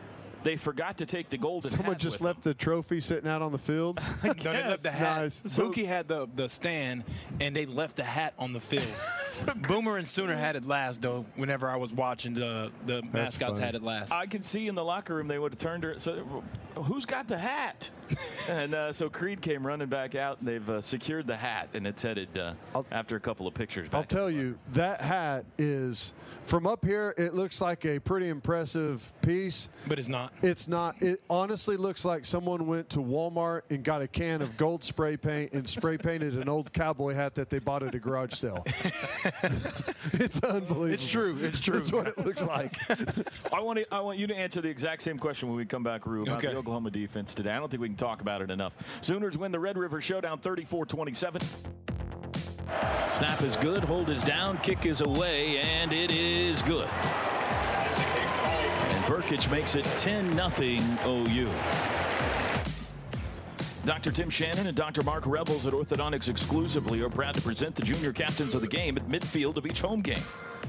they 0.46 0.56
forgot 0.56 0.98
to 0.98 1.06
take 1.06 1.28
the 1.28 1.36
golden 1.36 1.72
Someone 1.72 1.98
just 1.98 2.20
left 2.20 2.42
them. 2.42 2.52
the 2.52 2.54
trophy 2.54 3.00
sitting 3.00 3.28
out 3.28 3.42
on 3.42 3.50
the 3.50 3.58
field. 3.58 4.00
no, 4.24 4.32
they 4.32 4.62
left 4.62 4.84
the 4.84 4.92
hat. 4.92 5.22
Nice. 5.22 5.42
So, 5.46 5.68
Buki 5.68 5.84
had 5.84 6.06
the, 6.06 6.28
the 6.36 6.48
stand, 6.48 7.02
and 7.40 7.54
they 7.54 7.66
left 7.66 7.96
the 7.96 8.04
hat 8.04 8.32
on 8.38 8.52
the 8.52 8.60
field. 8.60 8.86
Boomer 9.68 9.96
and 9.96 10.06
Sooner 10.06 10.36
had 10.36 10.54
it 10.54 10.64
last, 10.64 11.02
though. 11.02 11.26
Whenever 11.34 11.68
I 11.68 11.76
was 11.76 11.92
watching, 11.92 12.32
the 12.32 12.70
the 12.86 13.02
That's 13.02 13.12
mascots 13.12 13.58
funny. 13.58 13.66
had 13.66 13.74
it 13.74 13.82
last. 13.82 14.12
I 14.12 14.26
could 14.26 14.46
see 14.46 14.68
in 14.68 14.76
the 14.76 14.84
locker 14.84 15.16
room 15.16 15.26
they 15.26 15.38
would 15.38 15.52
have 15.52 15.58
turned 15.58 15.82
her. 15.82 15.98
So, 15.98 16.44
who's 16.76 17.04
got 17.04 17.26
the 17.26 17.36
hat? 17.36 17.90
and 18.48 18.72
uh, 18.72 18.92
so 18.92 19.10
Creed 19.10 19.42
came 19.42 19.66
running 19.66 19.88
back 19.88 20.14
out, 20.14 20.38
and 20.38 20.46
they've 20.46 20.68
uh, 20.70 20.80
secured 20.80 21.26
the 21.26 21.36
hat, 21.36 21.70
and 21.74 21.86
it's 21.88 22.02
headed 22.02 22.38
uh, 22.38 22.54
after 22.92 23.16
a 23.16 23.20
couple 23.20 23.48
of 23.48 23.54
pictures. 23.54 23.88
I'll 23.92 24.04
tell 24.04 24.30
you 24.30 24.56
that 24.74 25.00
hat 25.00 25.44
is 25.58 26.14
from 26.46 26.66
up 26.66 26.84
here. 26.84 27.14
It 27.18 27.34
looks 27.34 27.60
like 27.60 27.84
a 27.84 27.98
pretty 27.98 28.28
impressive 28.28 29.10
piece, 29.20 29.68
but 29.86 29.98
it's 29.98 30.08
not. 30.08 30.32
It's 30.42 30.68
not. 30.68 31.00
It 31.02 31.20
honestly 31.28 31.76
looks 31.76 32.04
like 32.04 32.24
someone 32.24 32.66
went 32.66 32.88
to 32.90 33.00
Walmart 33.00 33.62
and 33.70 33.84
got 33.84 34.00
a 34.00 34.08
can 34.08 34.40
of 34.40 34.56
gold 34.56 34.84
spray 34.84 35.16
paint 35.16 35.52
and 35.52 35.68
spray 35.68 35.98
painted 35.98 36.34
an 36.34 36.48
old 36.48 36.72
cowboy 36.72 37.14
hat 37.14 37.34
that 37.34 37.50
they 37.50 37.58
bought 37.58 37.82
at 37.82 37.94
a 37.94 37.98
garage 37.98 38.34
sale. 38.34 38.62
it's 40.12 40.38
unbelievable. 40.40 40.84
It's 40.84 41.06
true. 41.06 41.36
It's 41.40 41.60
true. 41.60 41.74
That's 41.74 41.92
what 41.92 42.06
it 42.08 42.18
looks 42.18 42.42
like. 42.42 42.76
I 43.52 43.60
want 43.60 43.78
to, 43.80 43.94
I 43.94 44.00
want 44.00 44.18
you 44.18 44.26
to 44.28 44.34
answer 44.34 44.60
the 44.60 44.68
exact 44.68 45.02
same 45.02 45.18
question 45.18 45.48
when 45.48 45.56
we 45.56 45.66
come 45.66 45.82
back, 45.82 46.06
Rue, 46.06 46.22
about 46.22 46.38
okay. 46.38 46.48
the 46.48 46.56
Oklahoma 46.56 46.90
defense 46.90 47.34
today. 47.34 47.50
I 47.50 47.58
don't 47.58 47.70
think 47.70 47.80
we 47.80 47.88
can 47.88 47.96
talk 47.96 48.20
about 48.20 48.40
it 48.40 48.50
enough. 48.50 48.74
Sooners 49.00 49.36
win 49.36 49.52
the 49.52 49.60
Red 49.60 49.76
River 49.76 50.00
Showdown 50.00 50.38
34-27. 50.38 51.42
Snap 53.16 53.40
is 53.40 53.56
good, 53.56 53.82
hold 53.82 54.10
is 54.10 54.22
down, 54.24 54.58
kick 54.58 54.84
is 54.84 55.00
away, 55.00 55.58
and 55.58 55.90
it 55.92 56.10
is 56.10 56.60
good. 56.62 56.86
And 58.88 59.04
Brkic 59.04 59.50
makes 59.50 59.74
it 59.74 59.84
10-0 59.84 61.06
OU. 61.06 61.50
Dr. 63.86 64.10
Tim 64.10 64.28
Shannon 64.28 64.66
and 64.66 64.76
Dr. 64.76 65.02
Mark 65.04 65.26
Rebels 65.26 65.64
at 65.64 65.72
Orthodontics 65.72 66.28
exclusively 66.28 67.00
are 67.02 67.08
proud 67.08 67.34
to 67.34 67.40
present 67.40 67.74
the 67.74 67.82
junior 67.82 68.12
captains 68.12 68.54
of 68.54 68.60
the 68.60 68.66
game 68.66 68.96
at 68.96 69.08
midfield 69.08 69.56
of 69.56 69.64
each 69.64 69.80
home 69.80 70.00
game. 70.00 70.22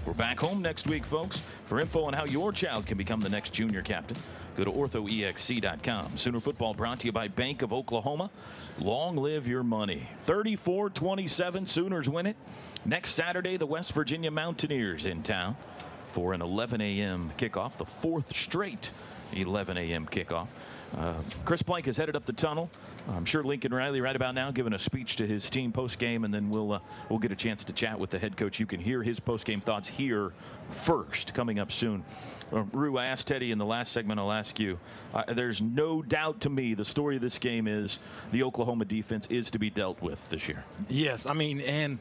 We're 0.06 0.14
back 0.14 0.40
home 0.40 0.62
next 0.62 0.88
week, 0.88 1.04
folks. 1.04 1.38
For 1.66 1.82
info 1.82 2.06
on 2.06 2.14
how 2.14 2.26
your 2.26 2.54
child 2.54 2.86
can 2.86 2.98
become 2.98 3.20
the 3.20 3.28
next 3.28 3.52
junior 3.52 3.82
captain, 3.82 4.16
go 4.58 4.64
to 4.64 4.72
orthoexc.com. 4.72 6.18
Sooner 6.18 6.40
football 6.40 6.74
brought 6.74 7.00
to 7.02 7.06
you 7.06 7.12
by 7.12 7.28
Bank 7.28 7.62
of 7.62 7.72
Oklahoma. 7.72 8.32
Long 8.80 9.16
live 9.16 9.48
your 9.48 9.64
money. 9.64 10.10
34 10.26 10.90
27, 10.90 11.68
Sooners 11.68 12.10
win 12.10 12.26
it. 12.26 12.36
Next 12.84 13.12
Saturday, 13.12 13.58
the 13.58 13.68
West 13.68 13.94
Virginia 13.94 14.32
Mountaineers 14.32 15.06
in 15.06 15.22
town 15.22 15.56
for 16.12 16.34
an 16.34 16.42
11 16.42 16.82
a.m. 16.82 17.32
kickoff, 17.38 17.78
the 17.78 17.86
fourth 17.86 18.36
straight 18.36 18.90
11 19.34 19.78
a.m. 19.78 20.08
kickoff. 20.08 20.48
Uh, 20.98 21.14
Chris 21.46 21.62
Plank 21.62 21.88
is 21.88 21.98
headed 21.98 22.16
up 22.16 22.26
the 22.26 22.34
tunnel. 22.34 22.70
I'm 23.10 23.26
sure 23.26 23.44
Lincoln 23.44 23.74
Riley 23.74 24.02
right 24.02 24.16
about 24.16 24.36
now 24.36 24.52
giving 24.52 24.74
a 24.74 24.80
speech 24.80 25.18
to 25.18 25.28
his 25.28 25.50
team 25.50 25.72
post 25.72 26.00
game, 26.00 26.24
and 26.24 26.34
then 26.34 26.50
we'll 26.50 26.74
uh, 26.74 26.80
we'll 27.10 27.20
get 27.20 27.32
a 27.32 27.36
chance 27.36 27.64
to 27.66 27.74
chat 27.74 28.00
with 28.00 28.10
the 28.10 28.18
head 28.18 28.38
coach. 28.38 28.60
You 28.60 28.66
can 28.66 28.80
hear 28.80 29.04
his 29.04 29.20
post 29.20 29.46
game 29.46 29.62
thoughts 29.62 29.88
here 29.88 30.32
first 30.70 31.34
coming 31.34 31.60
up 31.60 31.72
soon. 31.72 32.04
Uh, 32.52 32.64
Rue, 32.72 32.98
I 32.98 33.08
asked 33.08 33.28
Teddy 33.28 33.52
in 33.52 33.58
the 33.58 33.66
last 33.66 33.92
segment. 33.92 34.20
I'll 34.20 34.32
ask 34.32 34.58
you. 34.60 34.80
Uh, 35.14 35.34
there's 35.34 35.62
no 35.62 36.02
doubt 36.02 36.42
to 36.42 36.50
me 36.50 36.74
the 36.74 36.86
story 36.86 37.16
of 37.16 37.22
this 37.22 37.40
game 37.40 37.68
is 37.68 38.00
the 38.32 38.44
Oklahoma 38.44 38.86
defense 38.86 39.28
is 39.28 39.52
to 39.52 39.60
be 39.60 39.70
dealt 39.70 40.02
with 40.02 40.28
this 40.30 40.48
year. 40.48 40.64
Yes, 40.90 41.26
I 41.26 41.34
mean, 41.34 41.62
and 41.62 42.00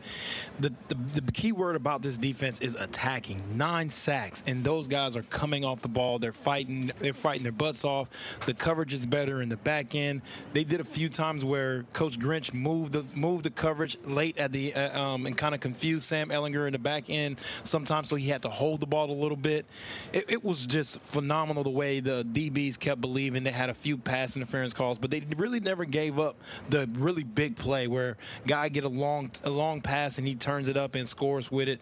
the, 0.60 0.72
the, 0.88 1.20
the 1.20 1.32
key 1.32 1.52
word 1.52 1.76
about 1.76 2.02
this 2.02 2.18
defense 2.18 2.60
is 2.60 2.74
attacking. 2.74 3.42
Nine 3.56 3.90
sacks, 3.90 4.42
and 4.46 4.62
those 4.62 4.86
guys 4.86 5.16
are 5.16 5.22
coming 5.22 5.64
off 5.64 5.82
the 5.82 5.88
ball. 5.88 6.18
They're 6.18 6.32
fighting. 6.32 6.90
They're 6.98 7.12
fighting 7.12 7.42
their 7.42 7.52
butts 7.52 7.84
off. 7.84 8.08
The 8.44 8.54
coverage 8.54 8.94
is 8.94 9.06
better 9.06 9.42
in 9.42 9.48
the 9.48 9.56
back 9.56 9.94
end. 9.94 10.22
They 10.52 10.64
did 10.64 10.80
a 10.80 10.84
few 10.84 11.08
times 11.08 11.44
where 11.44 11.84
Coach 11.92 12.18
Grinch 12.18 12.52
moved 12.52 12.92
the 12.92 13.04
moved 13.14 13.44
the 13.44 13.50
coverage 13.50 13.98
late 14.04 14.38
at 14.38 14.52
the 14.52 14.74
uh, 14.74 15.00
um, 15.00 15.26
and 15.26 15.36
kind 15.36 15.54
of 15.54 15.60
confused 15.60 16.04
Sam 16.04 16.28
Ehlinger 16.28 16.66
in 16.66 16.72
the 16.72 16.78
back 16.78 17.08
end 17.08 17.38
sometimes, 17.64 18.08
so 18.08 18.16
he 18.16 18.28
had 18.28 18.42
to 18.42 18.50
hold 18.56 18.80
the 18.80 18.86
ball 18.86 19.10
a 19.10 19.12
little 19.12 19.36
bit. 19.36 19.66
It, 20.12 20.24
it 20.28 20.44
was 20.44 20.66
just 20.66 21.00
phenomenal 21.02 21.62
the 21.62 21.70
way 21.70 22.00
the 22.00 22.24
DBs 22.24 22.78
kept 22.78 23.00
believing. 23.00 23.42
They 23.42 23.50
had 23.50 23.70
a 23.70 23.74
few 23.74 23.98
pass 23.98 24.36
interference 24.36 24.72
calls, 24.72 24.98
but 24.98 25.10
they 25.10 25.22
really 25.36 25.60
never 25.60 25.84
gave 25.84 26.18
up 26.18 26.36
the 26.68 26.88
really 26.94 27.24
big 27.24 27.56
play 27.56 27.86
where 27.86 28.16
guy 28.46 28.68
get 28.68 28.84
a 28.84 28.88
long 28.88 29.30
a 29.44 29.50
long 29.50 29.80
pass 29.80 30.18
and 30.18 30.26
he 30.26 30.34
turns 30.34 30.68
it 30.68 30.76
up 30.76 30.94
and 30.94 31.08
scores 31.08 31.50
with 31.50 31.68
it. 31.68 31.80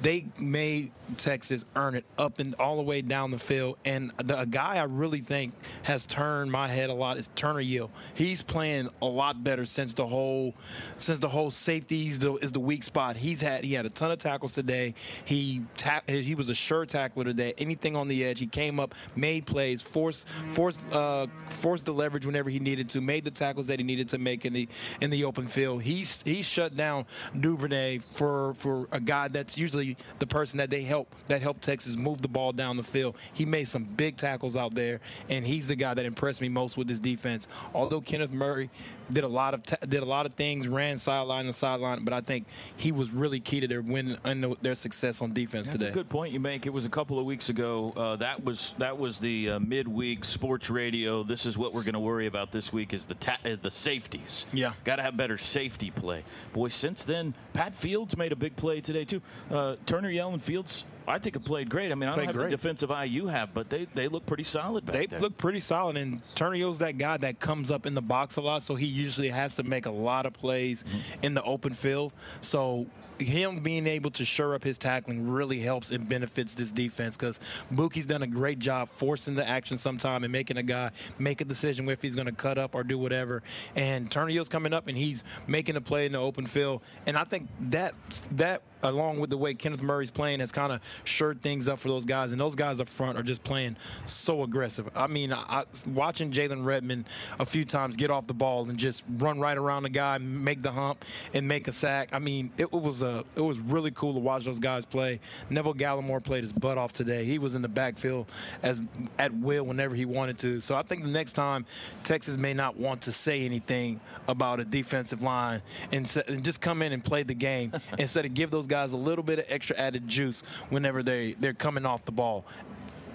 They 0.00 0.26
made 0.38 0.92
Texas 1.16 1.64
earn 1.76 1.94
it 1.94 2.04
up 2.18 2.38
and 2.38 2.54
all 2.56 2.76
the 2.76 2.82
way 2.82 3.02
down 3.02 3.30
the 3.30 3.38
field. 3.38 3.76
And 3.84 4.10
the 4.22 4.40
a 4.40 4.46
guy 4.46 4.76
I 4.76 4.84
really 4.84 5.20
think 5.20 5.54
has 5.82 6.06
turned 6.06 6.50
my 6.50 6.68
head 6.68 6.90
a 6.90 6.94
lot 6.94 7.18
is 7.18 7.28
Turner 7.34 7.60
Yield. 7.60 7.90
He's 8.14 8.42
playing 8.42 8.88
a 9.02 9.06
lot 9.06 9.44
better 9.44 9.64
since 9.66 9.94
the 9.94 10.06
whole 10.06 10.54
since 10.98 11.18
the 11.18 11.28
whole 11.28 11.50
safety 11.50 12.08
is 12.08 12.18
the, 12.18 12.34
is 12.36 12.52
the 12.52 12.60
weak 12.60 12.82
spot. 12.82 13.16
He's 13.16 13.40
had 13.40 13.64
he 13.64 13.74
had 13.74 13.86
a 13.86 13.90
ton 13.90 14.10
of 14.10 14.18
tackles 14.18 14.52
today. 14.52 14.94
He 15.24 15.62
ta- 15.76 16.02
he 16.22 16.34
was 16.34 16.48
a 16.48 16.54
sure 16.54 16.86
tackler 16.86 17.24
today. 17.24 17.54
Anything 17.58 17.96
on 17.96 18.08
the 18.08 18.24
edge, 18.24 18.38
he 18.38 18.46
came 18.46 18.78
up, 18.78 18.94
made 19.16 19.46
plays, 19.46 19.82
forced 19.82 20.28
forced 20.52 20.80
uh, 20.92 21.26
forced 21.48 21.84
the 21.84 21.94
leverage 21.94 22.26
whenever 22.26 22.50
he 22.50 22.58
needed 22.58 22.88
to, 22.90 23.00
made 23.00 23.24
the 23.24 23.30
tackles 23.30 23.66
that 23.68 23.78
he 23.78 23.84
needed 23.84 24.08
to 24.10 24.18
make 24.18 24.44
in 24.44 24.52
the 24.52 24.68
in 25.00 25.10
the 25.10 25.24
open 25.24 25.46
field. 25.46 25.82
He's 25.82 26.22
he's 26.22 26.46
shut 26.46 26.76
down 26.76 27.06
Duvernay 27.38 27.98
for 27.98 28.54
for 28.54 28.88
a 28.92 29.00
guy 29.00 29.28
that's 29.28 29.56
usually 29.58 29.96
the 30.18 30.26
person 30.26 30.58
that 30.58 30.70
they 30.70 30.82
help 30.82 31.14
that 31.28 31.42
helped 31.42 31.62
Texas 31.62 31.96
move 31.96 32.20
the 32.22 32.28
ball 32.28 32.52
down 32.52 32.76
the 32.76 32.82
field. 32.82 33.16
He 33.32 33.44
made 33.44 33.68
some 33.68 33.84
big 33.84 34.16
tackles 34.16 34.56
out 34.56 34.74
there, 34.74 35.00
and 35.28 35.46
he's 35.46 35.68
the 35.68 35.76
guy 35.76 35.94
that 35.94 36.04
impressed 36.04 36.40
me 36.40 36.48
most 36.48 36.76
with 36.76 36.88
this 36.88 37.00
defense. 37.00 37.48
Although 37.74 38.00
Kenneth 38.00 38.32
Murray 38.32 38.70
did 39.12 39.24
a 39.24 39.28
lot 39.28 39.54
of 39.54 39.62
ta- 39.62 39.84
did 39.86 40.02
a 40.02 40.06
lot 40.06 40.26
of 40.26 40.34
things, 40.34 40.68
ran 40.68 40.98
sideline 40.98 41.46
to 41.46 41.52
sideline, 41.52 42.04
but 42.04 42.12
I 42.12 42.20
think 42.20 42.46
he 42.76 42.92
was 42.92 43.12
really 43.12 43.40
key 43.40 43.60
to 43.60 43.68
their 43.68 43.82
win 43.82 44.18
and 44.24 44.56
their 44.62 44.74
success 44.74 45.22
on 45.22 45.32
defense 45.32 45.68
That's 45.68 45.78
today. 45.78 45.92
Good 46.04 46.10
point 46.10 46.32
you 46.32 46.40
make. 46.40 46.66
It 46.66 46.70
was 46.72 46.84
a 46.84 46.88
couple 46.90 47.18
of 47.18 47.24
weeks 47.24 47.48
ago. 47.48 47.92
Uh, 47.96 48.16
that 48.16 48.44
was 48.44 48.74
that 48.78 48.98
was 48.98 49.18
the 49.18 49.50
uh, 49.50 49.58
midweek 49.60 50.24
sports 50.24 50.68
radio. 50.70 51.22
This 51.22 51.46
is 51.46 51.56
what 51.56 51.72
we're 51.72 51.82
going 51.82 51.94
to 51.94 52.00
worry 52.00 52.26
about 52.26 52.52
this 52.52 52.72
week 52.72 52.92
is 52.92 53.06
the 53.06 53.14
ta- 53.14 53.38
uh, 53.44 53.56
the 53.60 53.70
safeties. 53.70 54.46
Yeah. 54.52 54.74
got 54.84 54.96
to 54.96 55.02
have 55.02 55.16
better 55.16 55.38
safety 55.38 55.90
play. 55.90 56.22
Boy, 56.52 56.68
since 56.68 57.04
then, 57.04 57.34
Pat 57.52 57.74
Fields 57.74 58.16
made 58.16 58.32
a 58.32 58.36
big 58.36 58.54
play 58.56 58.80
today 58.80 59.04
too. 59.04 59.22
Uh, 59.50 59.76
Turner 59.86 60.10
Yellen 60.10 60.40
Fields. 60.42 60.84
I 61.06 61.18
think 61.18 61.34
have 61.34 61.44
played 61.44 61.68
great. 61.68 61.92
I 61.92 61.96
mean, 61.96 62.08
I 62.08 62.16
don't 62.16 62.24
have 62.24 62.34
great. 62.34 62.44
the 62.46 62.56
defensive 62.56 62.90
eye 62.90 63.04
you 63.04 63.26
have, 63.26 63.52
but 63.52 63.68
they, 63.68 63.86
they 63.94 64.08
look 64.08 64.24
pretty 64.24 64.42
solid 64.44 64.86
back 64.86 64.94
They 64.94 65.04
there. 65.06 65.20
look 65.20 65.36
pretty 65.36 65.60
solid, 65.60 65.98
and 65.98 66.22
Turner 66.34 66.56
Yill's 66.56 66.78
that 66.78 66.96
guy 66.96 67.18
that 67.18 67.40
comes 67.40 67.70
up 67.70 67.84
in 67.84 67.92
the 67.94 68.00
box 68.00 68.36
a 68.36 68.40
lot, 68.40 68.62
so 68.62 68.74
he 68.74 68.86
usually 68.86 69.28
has 69.28 69.56
to 69.56 69.62
make 69.64 69.84
a 69.84 69.90
lot 69.90 70.24
of 70.24 70.32
plays 70.32 70.82
in 71.22 71.34
the 71.34 71.42
open 71.42 71.74
field. 71.74 72.14
So 72.40 72.86
him 73.18 73.58
being 73.58 73.86
able 73.86 74.10
to 74.12 74.24
shore 74.24 74.54
up 74.54 74.64
his 74.64 74.78
tackling 74.78 75.30
really 75.30 75.60
helps 75.60 75.90
and 75.90 76.08
benefits 76.08 76.54
this 76.54 76.70
defense 76.70 77.16
because 77.16 77.40
Buki's 77.72 78.06
done 78.06 78.22
a 78.22 78.26
great 78.26 78.58
job 78.58 78.88
forcing 78.90 79.34
the 79.34 79.48
action 79.48 79.78
sometime 79.78 80.24
and 80.24 80.32
making 80.32 80.56
a 80.56 80.62
guy 80.62 80.90
make 81.18 81.40
a 81.40 81.44
decision 81.44 81.88
if 81.88 82.02
he's 82.02 82.14
going 82.14 82.26
to 82.26 82.32
cut 82.32 82.58
up 82.58 82.74
or 82.74 82.82
do 82.82 82.98
whatever. 82.98 83.42
And 83.76 84.10
Turner 84.10 84.30
Yill's 84.30 84.48
coming 84.48 84.72
up 84.72 84.88
and 84.88 84.96
he's 84.96 85.24
making 85.46 85.76
a 85.76 85.80
play 85.80 86.06
in 86.06 86.12
the 86.12 86.18
open 86.18 86.46
field, 86.46 86.82
and 87.06 87.16
I 87.16 87.24
think 87.24 87.48
that 87.60 87.94
that 88.32 88.62
along 88.84 89.18
with 89.18 89.30
the 89.30 89.36
way 89.36 89.54
Kenneth 89.54 89.82
Murray's 89.82 90.10
playing 90.10 90.40
has 90.40 90.52
kind 90.52 90.72
of 90.72 90.80
shored 91.04 91.42
things 91.42 91.68
up 91.68 91.78
for 91.78 91.88
those 91.88 92.04
guys, 92.04 92.32
and 92.32 92.40
those 92.40 92.54
guys 92.54 92.80
up 92.80 92.88
front 92.88 93.18
are 93.18 93.22
just 93.22 93.42
playing 93.42 93.76
so 94.06 94.42
aggressive. 94.42 94.88
I 94.94 95.06
mean, 95.06 95.32
I, 95.32 95.64
watching 95.86 96.30
Jalen 96.30 96.64
Redmond 96.64 97.06
a 97.38 97.46
few 97.46 97.64
times 97.64 97.96
get 97.96 98.10
off 98.10 98.26
the 98.26 98.34
ball 98.34 98.68
and 98.68 98.78
just 98.78 99.04
run 99.16 99.40
right 99.40 99.56
around 99.56 99.84
the 99.84 99.88
guy, 99.88 100.18
make 100.18 100.62
the 100.62 100.72
hump, 100.72 101.04
and 101.32 101.48
make 101.48 101.66
a 101.66 101.72
sack. 101.72 102.10
I 102.12 102.18
mean, 102.18 102.52
it, 102.58 102.74
was 102.74 103.02
a 103.04 103.24
it 103.36 103.40
was 103.40 103.60
really 103.60 103.92
cool 103.92 104.14
to 104.14 104.18
watch 104.18 104.44
those 104.44 104.58
guys 104.58 104.84
play. 104.84 105.20
Neville 105.50 105.74
Gallimore 105.74 106.22
played 106.22 106.42
his 106.42 106.52
butt 106.52 106.76
off 106.78 106.90
today. 106.92 107.24
He 107.24 107.38
was 107.38 107.54
in 107.54 107.62
the 107.62 107.68
backfield 107.68 108.26
as 108.62 108.80
at 109.18 109.32
will 109.32 109.64
whenever 109.64 109.94
he 109.94 110.04
wanted 110.04 110.38
to. 110.38 110.60
So 110.60 110.74
I 110.74 110.82
think 110.82 111.02
the 111.02 111.08
next 111.10 111.34
time 111.34 111.66
Texas 112.02 112.36
may 112.36 112.54
not 112.54 112.76
want 112.76 113.02
to 113.02 113.12
say 113.12 113.44
anything 113.44 114.00
about 114.26 114.58
a 114.58 114.64
defensive 114.64 115.22
line 115.22 115.62
and, 115.92 116.04
s- 116.04 116.16
and 116.16 116.42
just 116.44 116.60
come 116.60 116.82
in 116.82 116.92
and 116.92 117.04
play 117.04 117.22
the 117.22 117.34
game 117.34 117.72
instead 117.98 118.24
of 118.24 118.34
give 118.34 118.50
those 118.50 118.66
guys 118.66 118.92
a 118.92 118.96
little 118.96 119.22
bit 119.24 119.38
of 119.38 119.44
extra 119.48 119.76
added 119.76 120.08
juice 120.08 120.40
whenever 120.70 121.02
they 121.02 121.34
they're 121.34 121.52
coming 121.54 121.86
off 121.86 122.04
the 122.04 122.12
ball. 122.12 122.44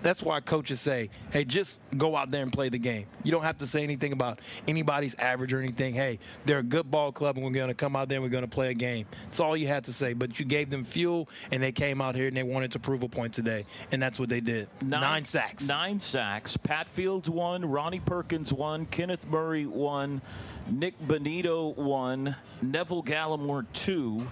That's 0.02 0.24
why 0.24 0.40
coaches 0.40 0.80
say, 0.80 1.10
"Hey, 1.32 1.46
just 1.46 1.82
go 1.98 2.16
out 2.16 2.32
there 2.32 2.44
and 2.44 2.52
play 2.52 2.70
the 2.70 2.78
game. 2.78 3.06
You 3.24 3.32
don't 3.32 3.44
have 3.44 3.58
to 3.60 3.68
say 3.68 3.84
anything 3.84 4.14
about 4.14 4.40
anybody's 4.68 5.16
average 5.16 5.54
or 5.54 5.60
anything. 5.60 5.94
Hey, 5.94 6.20
they're 6.46 6.60
a 6.60 6.64
good 6.64 6.90
ball 6.90 7.12
club, 7.12 7.36
and 7.36 7.46
we're 7.46 7.52
going 7.52 7.68
to 7.68 7.74
come 7.74 7.96
out 7.96 8.10
there 8.10 8.18
and 8.18 8.24
we're 8.24 8.30
going 8.30 8.44
to 8.44 8.48
play 8.48 8.70
a 8.70 8.74
game." 8.74 9.06
That's 9.26 9.40
all 9.40 9.58
you 9.58 9.68
had 9.68 9.84
to 9.86 9.94
say. 9.94 10.14
But 10.14 10.40
you 10.40 10.46
gave 10.46 10.70
them 10.70 10.84
fuel, 10.84 11.30
and 11.52 11.62
they 11.62 11.72
came 11.72 12.02
out 12.02 12.16
here 12.16 12.28
and 12.28 12.38
they 12.38 12.44
wanted 12.44 12.72
to 12.72 12.80
prove 12.80 13.04
a 13.04 13.10
point 13.10 13.34
today, 13.34 13.66
and 13.92 14.02
that's 14.02 14.20
what 14.20 14.30
they 14.30 14.40
did. 14.40 14.68
Nine, 14.82 15.26
sacks. 15.26 15.68
Nine 15.68 16.00
sacks. 16.00 16.58
Pat 16.58 16.88
Fields 16.90 17.30
won. 17.30 17.66
Ronnie 17.66 18.00
Perkins 18.00 18.54
won. 18.54 18.86
Kenneth 18.86 19.28
Murray 19.28 19.66
won. 19.66 20.22
Nik 20.70 21.00
Bonitto 21.08 21.76
won. 21.76 22.36
Neville 22.62 23.04
Gallimore 23.04 23.66
two. 23.74 24.28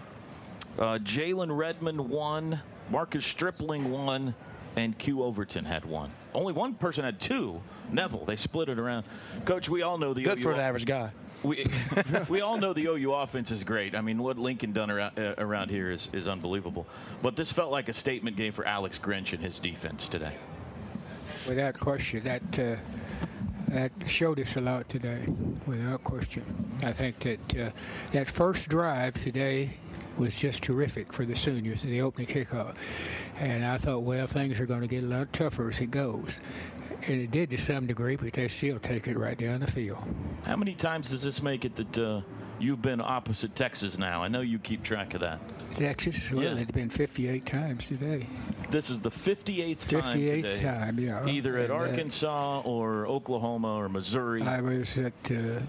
Uh, 0.78 1.00
Jalen 1.00 1.56
Redmond 1.56 2.00
won. 2.00 2.62
Marcus 2.90 3.26
Stripling 3.26 3.92
won. 3.92 4.36
And 4.78 4.96
Q 4.96 5.24
Overton 5.24 5.66
had 5.66 5.86
one. 5.86 6.12
Only 6.36 6.54
one 6.54 6.76
person 6.76 7.04
had 7.04 7.20
two. 7.20 7.62
Neville. 7.92 8.26
They 8.26 8.36
split 8.36 8.70
it 8.70 8.78
around. 8.78 9.06
Coach, 9.44 9.68
we 9.68 9.82
all 9.82 9.98
know 9.98 10.14
the 10.14 10.22
Good 10.22 10.38
OU 10.38 10.44
for 10.44 10.52
an 10.52 10.60
average 10.60 10.86
guy. 10.86 11.10
we, 11.42 11.66
we 12.30 12.42
all 12.42 12.60
know 12.60 12.74
the 12.74 12.86
OU 12.86 13.12
offense 13.12 13.50
is 13.50 13.64
great. 13.64 13.96
I 13.96 14.02
mean, 14.02 14.22
what 14.22 14.38
Lincoln 14.38 14.74
done 14.74 14.92
around, 14.92 15.18
uh, 15.18 15.34
around 15.40 15.72
here 15.72 15.90
is, 15.90 16.10
is 16.14 16.28
unbelievable. 16.28 16.86
But 17.24 17.36
this 17.36 17.52
felt 17.52 17.72
like 17.72 17.90
a 17.90 17.94
statement 17.94 18.38
game 18.38 18.54
for 18.54 18.66
Alex 18.66 19.00
Grinch 19.00 19.34
and 19.34 19.42
his 19.42 19.60
defense 19.60 20.08
today. 20.08 20.36
Without 21.48 21.80
question, 21.80 22.22
that 22.24 22.60
uh, 22.60 22.76
that 23.70 23.92
showed 24.06 24.40
us 24.40 24.56
a 24.58 24.62
lot 24.62 24.88
today, 24.90 25.26
without 25.66 26.04
question. 26.04 26.44
I 26.84 26.92
think 26.92 27.20
that 27.20 27.58
uh, 27.58 27.70
that 28.12 28.28
first 28.28 28.70
drive 28.70 29.16
today 29.22 29.72
was 30.18 30.36
just 30.36 30.64
terrific 30.64 31.14
for 31.14 31.26
the 31.26 31.36
seniors 31.36 31.84
in 31.84 31.90
the 31.92 32.02
opening 32.02 32.28
kickoff. 32.28 32.76
And 33.40 33.66
I 33.66 33.78
thought, 33.78 34.00
well, 34.04 34.28
things 34.28 34.60
are 34.60 34.66
going 34.66 34.82
to 34.82 34.88
get 34.88 35.04
a 35.04 35.08
lot 35.08 35.32
tougher 35.34 35.70
as 35.70 35.80
it 35.82 35.92
goes. 35.92 36.40
And 37.08 37.22
it 37.22 37.32
did 37.32 37.50
to 37.52 37.58
some 37.58 37.86
degree, 37.88 38.16
but 38.16 38.34
they 38.34 38.48
still 38.48 38.80
take 38.80 39.08
it 39.08 39.18
right 39.18 39.38
down 39.38 39.60
the 39.62 39.68
field. 39.72 40.00
How 40.46 40.56
many 40.56 40.74
times 40.74 41.12
does 41.12 41.22
this 41.24 41.42
make 41.42 41.64
it 41.64 41.76
that 41.76 41.98
uh, 41.98 42.22
you've 42.60 42.82
been 42.82 43.00
opposite 43.00 43.56
Texas 43.56 43.98
now? 43.98 44.24
I 44.24 44.28
know 44.28 44.42
you 44.42 44.60
keep 44.60 44.84
track 44.84 45.14
of 45.14 45.22
that. 45.22 45.40
Texas, 45.76 46.32
well, 46.32 46.44
Yeah. 46.44 46.56
it's 46.56 46.72
been 46.72 46.90
58 46.90 47.46
times 47.46 47.88
today. 47.88 48.26
This 48.72 48.90
is 48.90 49.00
the 49.02 49.12
58th 49.12 49.88
time 49.88 50.02
58th 50.02 50.42
today. 50.44 50.62
time, 50.62 51.00
yeah. 51.00 51.26
Either 51.28 51.58
at 51.60 51.70
And, 51.70 51.80
uh, 51.80 51.84
Arkansas 51.84 52.62
or 52.66 53.06
Oklahoma 53.08 53.76
or 53.76 53.88
Missouri. 53.90 54.42
I 54.42 54.62
was 54.62 54.98
at 54.98 55.14
uh, 55.32 55.60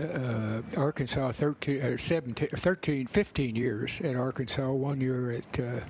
uh, 0.00 0.62
Arkansas 0.76 1.32
13, 1.32 1.82
uh, 1.82 1.96
17, 1.96 2.48
13, 2.54 3.06
15 3.06 3.56
years 3.56 4.00
at 4.00 4.16
Arkansas, 4.16 4.70
one 4.70 5.00
year 5.00 5.30
at, 5.32 5.60
uh, 5.60 5.80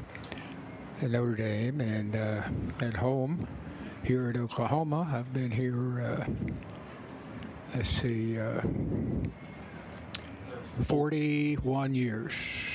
at 1.03 1.11
Notre 1.11 1.35
Dame, 1.35 1.81
and 1.81 2.17
uh, 2.17 2.43
at 2.81 2.95
home 2.95 3.47
here 4.05 4.29
at 4.29 4.37
Oklahoma. 4.37 5.09
I've 5.13 5.33
been 5.33 5.51
here, 5.51 6.01
uh, 6.01 6.25
let's 7.75 7.89
see, 7.89 8.39
uh, 8.39 8.63
41 10.83 11.95
years. 11.95 12.67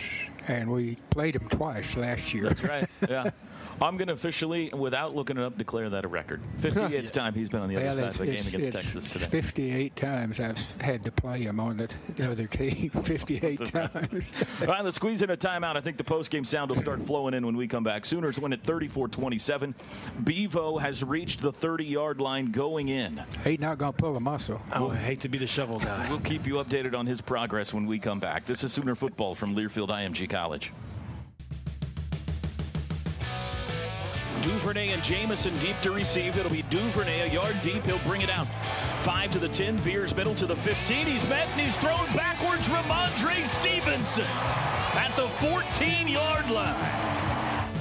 And 0.48 0.70
we 0.72 0.96
played 1.10 1.36
them 1.36 1.50
twice 1.50 1.98
last 1.98 2.34
year. 2.34 2.50
That's 2.50 2.64
right. 2.64 2.90
Yeah. 3.10 3.32
I'm 3.82 3.98
going 3.98 4.08
to 4.08 4.14
officially, 4.14 4.70
without 4.74 5.16
looking 5.16 5.38
it 5.38 5.44
up, 5.44 5.58
declare 5.58 5.90
that 5.90 6.06
a 6.06 6.08
record. 6.08 6.42
58th 6.62 7.12
time 7.12 7.34
he's 7.34 7.50
been 7.50 7.62
on 7.62 7.68
the 7.70 7.76
other 7.76 8.02
Well, 8.04 8.12
side 8.12 8.22
of 8.22 8.22
a 8.22 8.26
game 8.26 8.34
against 8.34 8.56
it's 8.56 8.76
Texas 8.76 9.14
today. 9.14 9.26
58 9.26 9.96
times 9.96 10.40
I've 10.40 10.82
had 10.82 11.04
to 11.06 11.12
play 11.12 11.42
him 11.42 11.60
on 11.60 11.78
the, 11.78 11.94
the 12.16 12.32
other 12.32 12.48
team. 12.48 12.90
58 13.04 13.66
times. 13.66 14.34
All 14.62 14.68
right, 14.68 14.84
let's 14.84 14.96
squeeze 14.96 15.22
in 15.22 15.30
a 15.30 15.38
timeout. 15.38 15.76
I 15.76 15.82
think 15.82 15.98
the 15.98 16.04
postgame 16.04 16.48
sound 16.48 16.70
will 16.70 16.78
start 16.78 17.02
flowing 17.06 17.34
in 17.34 17.46
when 17.46 17.58
we 17.58 17.68
come 17.68 17.84
back. 17.84 18.06
Sooners 18.06 18.40
win 18.40 18.54
at 18.54 18.64
34-27. 18.64 19.74
Bevo 20.24 20.78
has 20.78 21.04
reached 21.04 21.42
the 21.42 21.52
30-yard 21.52 22.22
line 22.22 22.52
going 22.52 22.90
in. 22.90 23.22
He's 23.44 23.60
not 23.60 23.78
going 23.78 23.92
to 23.94 23.98
pull 23.98 24.16
a 24.16 24.20
muscle. 24.22 24.62
I 24.72 24.96
hate 24.96 25.20
to 25.22 25.30
be 25.30 25.38
the 25.38 25.48
shovel 25.48 25.80
guy. 25.80 26.08
We'll 26.10 26.20
keep 26.20 26.48
you 26.48 26.56
updated 26.56 26.96
on 26.98 27.06
his 27.06 27.20
progress 27.20 27.74
when 27.74 27.86
we 27.86 28.00
come 28.00 28.20
back. 28.20 28.46
This 28.46 28.64
is 28.64 28.72
Sooner 28.72 28.96
Football 28.96 29.36
from 29.36 29.56
Learfield 29.56 29.90
IMG 29.90 30.30
College. 30.30 30.72
Duvernay 34.46 34.90
and 34.90 35.04
Jamison 35.04 35.58
deep 35.58 35.76
to 35.82 35.90
receive. 35.90 36.38
It'll 36.38 36.52
be 36.52 36.62
Duvernay 36.70 37.22
a 37.22 37.34
yard 37.34 37.60
deep. 37.64 37.84
He'll 37.84 37.98
bring 38.00 38.22
it 38.22 38.30
out. 38.30 38.46
Five 39.02 39.32
to 39.32 39.40
the 39.40 39.50
10. 39.50 39.78
Veers 39.78 40.16
middle 40.16 40.36
to 40.36 40.46
the 40.46 40.56
15. 40.56 41.08
He's 41.08 41.28
met 41.28 41.48
and 41.48 41.62
he's 41.62 41.76
thrown 41.78 42.06
backwards. 42.14 42.68
Rhamondre 42.68 43.48
Stevenson 43.48 44.28
at 44.28 45.16
the 45.16 45.28
14 45.30 46.08
yard 46.08 46.52
line. 46.52 47.72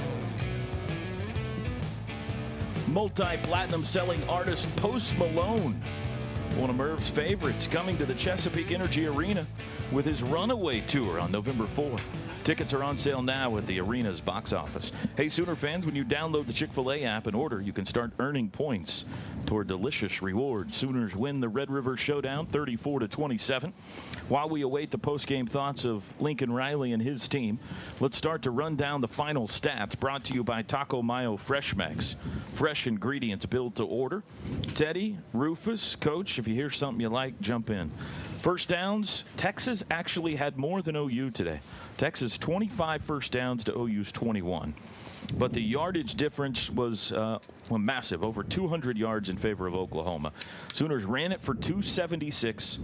Multi 2.87 3.37
platinum 3.43 3.85
selling 3.85 4.27
artist 4.27 4.75
Post 4.75 5.19
Malone 5.19 5.79
one 6.55 6.69
of 6.69 6.77
Merv's 6.77 7.09
favorites, 7.09 7.67
coming 7.67 7.97
to 7.97 8.05
the 8.05 8.13
Chesapeake 8.13 8.71
Energy 8.71 9.07
Arena 9.07 9.45
with 9.91 10.05
his 10.05 10.23
Runaway 10.23 10.81
Tour 10.81 11.19
on 11.19 11.29
November 11.29 11.67
4. 11.67 11.97
Tickets 12.45 12.73
are 12.73 12.81
on 12.81 12.97
sale 12.97 13.21
now 13.21 13.57
at 13.57 13.67
the 13.67 13.79
arena's 13.79 14.21
box 14.21 14.53
office. 14.53 14.93
Hey, 15.17 15.27
Sooner 15.27 15.55
fans, 15.55 15.85
when 15.85 15.95
you 15.95 16.05
download 16.05 16.47
the 16.47 16.53
Chick 16.53 16.71
fil 16.71 16.93
A 16.93 17.03
app 17.03 17.27
and 17.27 17.35
order, 17.35 17.59
you 17.59 17.73
can 17.73 17.85
start 17.85 18.13
earning 18.19 18.49
points 18.49 19.03
toward 19.45 19.67
delicious 19.67 20.21
rewards. 20.21 20.75
Sooners 20.75 21.15
win 21.15 21.39
the 21.39 21.49
Red 21.49 21.69
River 21.69 21.97
Showdown 21.97 22.45
34 22.47 23.01
to 23.01 23.07
27. 23.07 23.73
While 24.27 24.49
we 24.49 24.61
await 24.61 24.91
the 24.91 24.97
post-game 24.97 25.47
thoughts 25.47 25.85
of 25.85 26.03
Lincoln 26.19 26.51
Riley 26.51 26.91
and 26.91 27.01
his 27.01 27.27
team, 27.27 27.59
let's 27.99 28.17
start 28.17 28.41
to 28.43 28.51
run 28.51 28.75
down 28.75 29.01
the 29.01 29.07
final 29.07 29.47
stats 29.47 29.99
brought 29.99 30.23
to 30.25 30.33
you 30.33 30.43
by 30.43 30.61
Taco 30.61 31.01
Mayo 31.01 31.37
Fresh 31.37 31.75
Max. 31.75 32.15
Fresh 32.53 32.87
ingredients 32.87 33.45
built 33.45 33.75
to 33.75 33.83
order. 33.83 34.23
Teddy, 34.73 35.17
Rufus, 35.33 35.95
Coach, 35.95 36.39
if 36.39 36.47
you 36.47 36.55
hear 36.55 36.69
something 36.69 37.01
you 37.01 37.09
like, 37.09 37.39
jump 37.41 37.69
in. 37.69 37.91
First 38.39 38.69
downs, 38.69 39.23
Texas 39.37 39.83
actually 39.89 40.35
had 40.35 40.57
more 40.57 40.81
than 40.81 40.95
OU 40.95 41.31
today. 41.31 41.59
Texas 41.97 42.37
25 42.37 43.01
first 43.01 43.31
downs 43.31 43.63
to 43.63 43.77
OU's 43.77 44.11
21 44.11 44.73
but 45.37 45.53
the 45.53 45.61
yardage 45.61 46.15
difference 46.15 46.69
was 46.69 47.11
uh, 47.11 47.39
well, 47.69 47.79
massive, 47.79 48.23
over 48.23 48.43
200 48.43 48.97
yards 48.97 49.29
in 49.29 49.37
favor 49.37 49.67
of 49.67 49.75
Oklahoma. 49.75 50.31
Sooners 50.73 51.05
ran 51.05 51.31
it 51.31 51.41
for 51.41 51.53
276, 51.53 52.79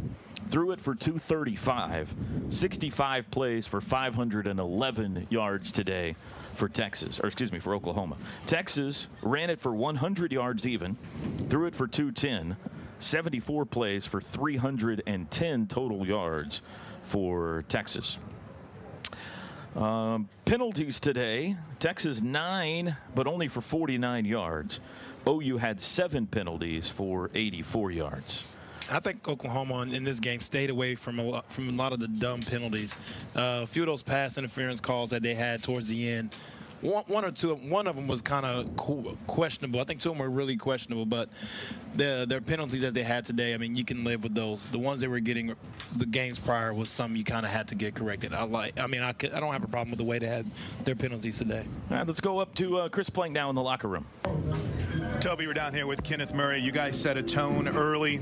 threw 0.50 0.72
it 0.72 0.82
for 0.82 0.96
235, 0.96 2.14
65 2.50 3.32
plays 3.32 3.68
for 3.68 3.82
511 3.82 5.28
yards 5.30 5.72
today 5.72 6.16
for 6.56 6.68
Texas, 6.68 7.20
or 7.20 7.28
excuse 7.28 7.52
me, 7.52 7.60
for 7.60 7.74
Oklahoma. 7.74 8.18
Texas 8.46 9.08
ran 9.22 9.50
it 9.50 9.60
for 9.60 9.74
100 9.74 10.32
yards 10.32 10.68
even, 10.68 10.98
threw 11.50 11.66
it 11.66 11.76
for 11.76 11.88
210, 11.88 12.58
74 13.00 13.66
plays 13.66 14.06
for 14.06 14.22
310 14.22 15.68
total 15.68 16.06
yards 16.06 16.62
for 17.04 17.64
Texas. 17.68 18.18
Um, 19.76 20.28
penalties 20.44 21.00
today 21.00 21.56
Texas 21.80 22.22
nine, 22.22 22.98
but 23.16 23.28
only 23.28 23.48
for 23.48 23.62
49 23.62 24.26
yards. 24.26 24.80
OU 25.28 25.58
had 25.58 25.82
seven 25.82 26.28
penalties 26.28 26.90
for 26.90 27.30
84 27.34 27.92
yards. 27.92 28.44
I 28.90 29.00
think 29.00 29.28
Oklahoma 29.28 29.84
in 29.84 30.04
this 30.04 30.20
game 30.20 30.42
stayed 30.42 30.70
away 30.70 30.96
from 30.96 31.20
a 31.20 31.24
lot, 31.24 31.52
from 31.52 31.70
a 31.70 31.72
lot 31.72 31.94
of 31.94 32.00
the 32.00 32.08
dumb 32.08 32.42
penalties. 32.42 32.98
Uh, 33.36 33.62
a 33.64 33.68
few 33.68 33.84
of 33.84 33.88
those 33.88 34.04
pass 34.04 34.38
interference 34.38 34.82
calls 34.82 35.12
that 35.12 35.22
they 35.22 35.36
had 35.36 35.64
towards 35.64 35.88
the 35.88 36.10
end 36.10 36.36
one, 36.82 37.04
one 37.08 37.26
or 37.26 37.32
two, 37.32 37.54
one 37.56 37.88
of 37.88 37.96
them 37.96 38.08
was 38.08 38.22
kind 38.22 38.46
of 38.46 38.76
questionable. 39.28 39.80
I 39.80 39.84
think 39.84 40.00
two 40.00 40.10
of 40.10 40.18
them 40.18 40.26
were 40.26 40.30
really 40.30 40.58
questionable, 40.58 41.06
but 41.06 41.30
the 41.96 42.26
their 42.28 42.42
penalties 42.42 42.82
that 42.82 42.94
they 42.94 43.04
had 43.04 43.26
today, 43.26 43.54
I 43.54 43.58
mean, 43.58 43.76
you 43.76 43.86
can 43.86 44.04
live 44.04 44.24
with 44.24 44.34
those. 44.34 44.66
The 44.68 44.80
ones 44.80 45.02
they 45.02 45.08
were 45.08 45.20
getting 45.20 45.56
the 45.96 46.06
games 46.06 46.40
prior 46.40 46.74
was 46.74 46.90
some 46.90 47.16
you 47.16 47.24
kind 47.24 47.46
of 47.46 47.52
had 47.52 47.68
to 47.70 47.76
get 47.76 47.96
corrected. 47.96 48.34
I 48.34 48.44
like, 48.44 48.80
I 48.80 48.88
mean, 48.88 49.02
I, 49.02 49.14
could, 49.14 49.34
I 49.34 49.40
don't 49.40 49.54
have 49.54 49.64
a 49.64 49.68
problem 49.68 49.92
with 49.92 50.00
the 50.00 50.06
way 50.06 50.20
they 50.20 50.28
had 50.28 50.46
their 50.84 50.96
penalties 50.96 51.38
today. 51.38 51.64
All 51.90 51.98
right, 51.98 52.08
let's 52.08 52.22
go 52.22 52.40
up 52.40 52.54
to 52.56 52.80
uh, 52.80 52.90
Chris 52.90 53.10
Plank 53.10 53.34
now 53.34 53.50
in 53.50 53.56
the 53.56 53.62
locker 53.62 53.88
room. 53.88 54.06
Toby, 55.20 55.46
we're 55.46 55.54
down 55.54 55.74
here 55.74 55.86
with 55.86 56.04
Kenneth 56.04 56.34
Murray. 56.34 56.60
You 56.60 56.72
guys 56.72 57.00
set 57.00 57.18
a 57.18 57.24
tone 57.24 57.68
early. 57.68 58.20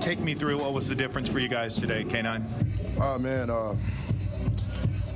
Take 0.00 0.18
me 0.18 0.34
through 0.34 0.58
what 0.58 0.72
was 0.72 0.88
the 0.88 0.94
difference 0.94 1.28
for 1.28 1.38
you 1.38 1.48
guys 1.48 1.76
today, 1.76 2.04
K9? 2.04 2.44
Oh, 2.98 3.14
uh, 3.14 3.18
man. 3.18 3.50
Uh 3.50 3.76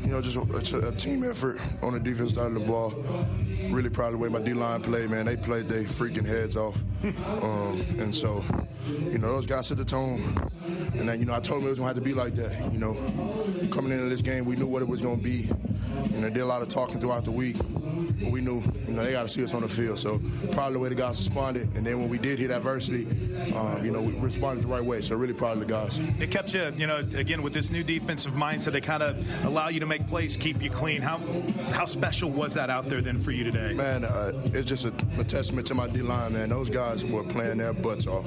you 0.09 0.15
know, 0.15 0.23
just 0.23 0.73
a, 0.73 0.89
a, 0.89 0.93
team 0.93 1.23
effort 1.23 1.61
on 1.83 1.93
the 1.93 2.01
defense 2.01 2.33
side 2.33 2.47
of 2.47 2.55
the 2.55 2.61
ball. 2.61 2.95
Really 3.69 3.91
proud 3.91 4.07
of 4.07 4.13
the 4.13 4.19
way 4.19 4.31
my 4.31 4.41
D 4.41 4.55
line 4.55 4.81
played, 4.81 5.11
man. 5.11 5.27
They 5.27 5.37
played 5.37 5.69
their 5.69 5.83
freaking 5.83 6.25
heads 6.25 6.57
off. 6.57 6.83
Um, 7.39 7.81
and 8.01 8.13
so, 8.13 8.45
you 8.89 9.19
know, 9.19 9.29
those 9.29 9.47
guys 9.47 9.69
set 9.69 9.77
the 9.77 9.85
tone. 9.85 10.51
And 10.95 11.09
then, 11.09 11.21
you 11.21 11.27
know, 11.27 11.35
I 11.35 11.41
told 11.41 11.61
them 11.61 11.69
it 11.69 11.71
was 11.71 11.79
going 11.79 11.95
to 11.95 11.95
have 11.95 12.05
to 12.05 12.11
be 12.11 12.13
like 12.13 12.35
that. 12.35 12.73
You 12.73 12.79
know, 12.79 12.95
coming 13.71 13.93
into 13.93 14.09
this 14.09 14.23
game, 14.23 14.45
we 14.45 14.57
knew 14.57 14.67
what 14.67 14.83
it 14.83 14.89
was 14.89 15.01
going 15.01 15.19
to 15.19 15.23
be. 15.23 15.49
And 16.15 16.25
they 16.25 16.31
did 16.31 16.41
a 16.41 16.47
lot 16.47 16.63
of 16.63 16.69
talking 16.69 17.01
throughout 17.01 17.25
the 17.25 17.31
week. 17.31 17.57
But 18.21 18.31
we 18.31 18.41
knew, 18.41 18.63
you 18.87 18.95
know, 18.95 19.05
they 19.05 19.13
got 19.13 19.23
to 19.23 19.29
see 19.29 19.45
us 19.45 19.55
on 19.55 19.63
the 19.63 19.69
field. 19.69 19.99
So 19.99 20.21
probably 20.53 20.75
the 20.75 20.79
way 20.81 20.89
the 20.89 20.95
guys 20.95 21.19
responded. 21.19 21.75
And 21.77 21.87
then 21.87 22.01
when 22.01 22.09
we 22.09 22.19
did 22.19 22.39
hit 22.39 22.51
adversity, 22.51 23.07
um, 23.55 23.85
you 23.85 23.91
know, 23.91 24.01
we 24.01 24.13
responded 24.15 24.65
the 24.65 24.69
right 24.69 24.85
way. 24.85 25.01
So 25.01 25.17
really 25.17 25.35
proud 25.35 25.53
of 25.53 25.61
the 25.61 25.67
guys. 25.67 26.01
It 26.19 26.31
kept 26.31 26.53
you, 26.55 26.73
you 26.77 26.87
know, 26.87 26.99
again, 26.99 27.43
with 27.43 27.53
this 27.53 27.71
new 27.71 27.85
defensive 27.85 28.33
mindset, 28.33 28.73
they 28.73 28.81
kind 28.81 29.03
of 29.03 29.45
allow 29.45 29.69
you 29.69 29.81
to 29.81 29.87
make 29.87 29.98
plays, 30.07 30.37
keep 30.37 30.63
you 30.63 30.71
clean. 30.71 31.03
How 31.03 31.19
how 31.71 31.85
special 31.85 32.31
was 32.31 32.55
that 32.55 32.71
out 32.71 32.89
there 32.89 33.01
then 33.01 33.21
for 33.21 33.33
you 33.33 33.45
today? 33.45 33.75
Man, 33.75 34.05
uh, 34.05 34.33
it's 34.47 34.65
just 34.65 34.85
a, 34.85 34.93
a, 35.19 35.25
testament 35.25 35.67
to 35.69 35.75
my 35.75 35.89
D 35.89 36.03
line, 36.03 36.33
man. 36.33 36.49
Those 36.51 36.71
guys 36.71 37.05
were 37.05 37.25
playing 37.25 37.59
their 37.59 37.73
butts 37.73 38.07
off, 38.07 38.27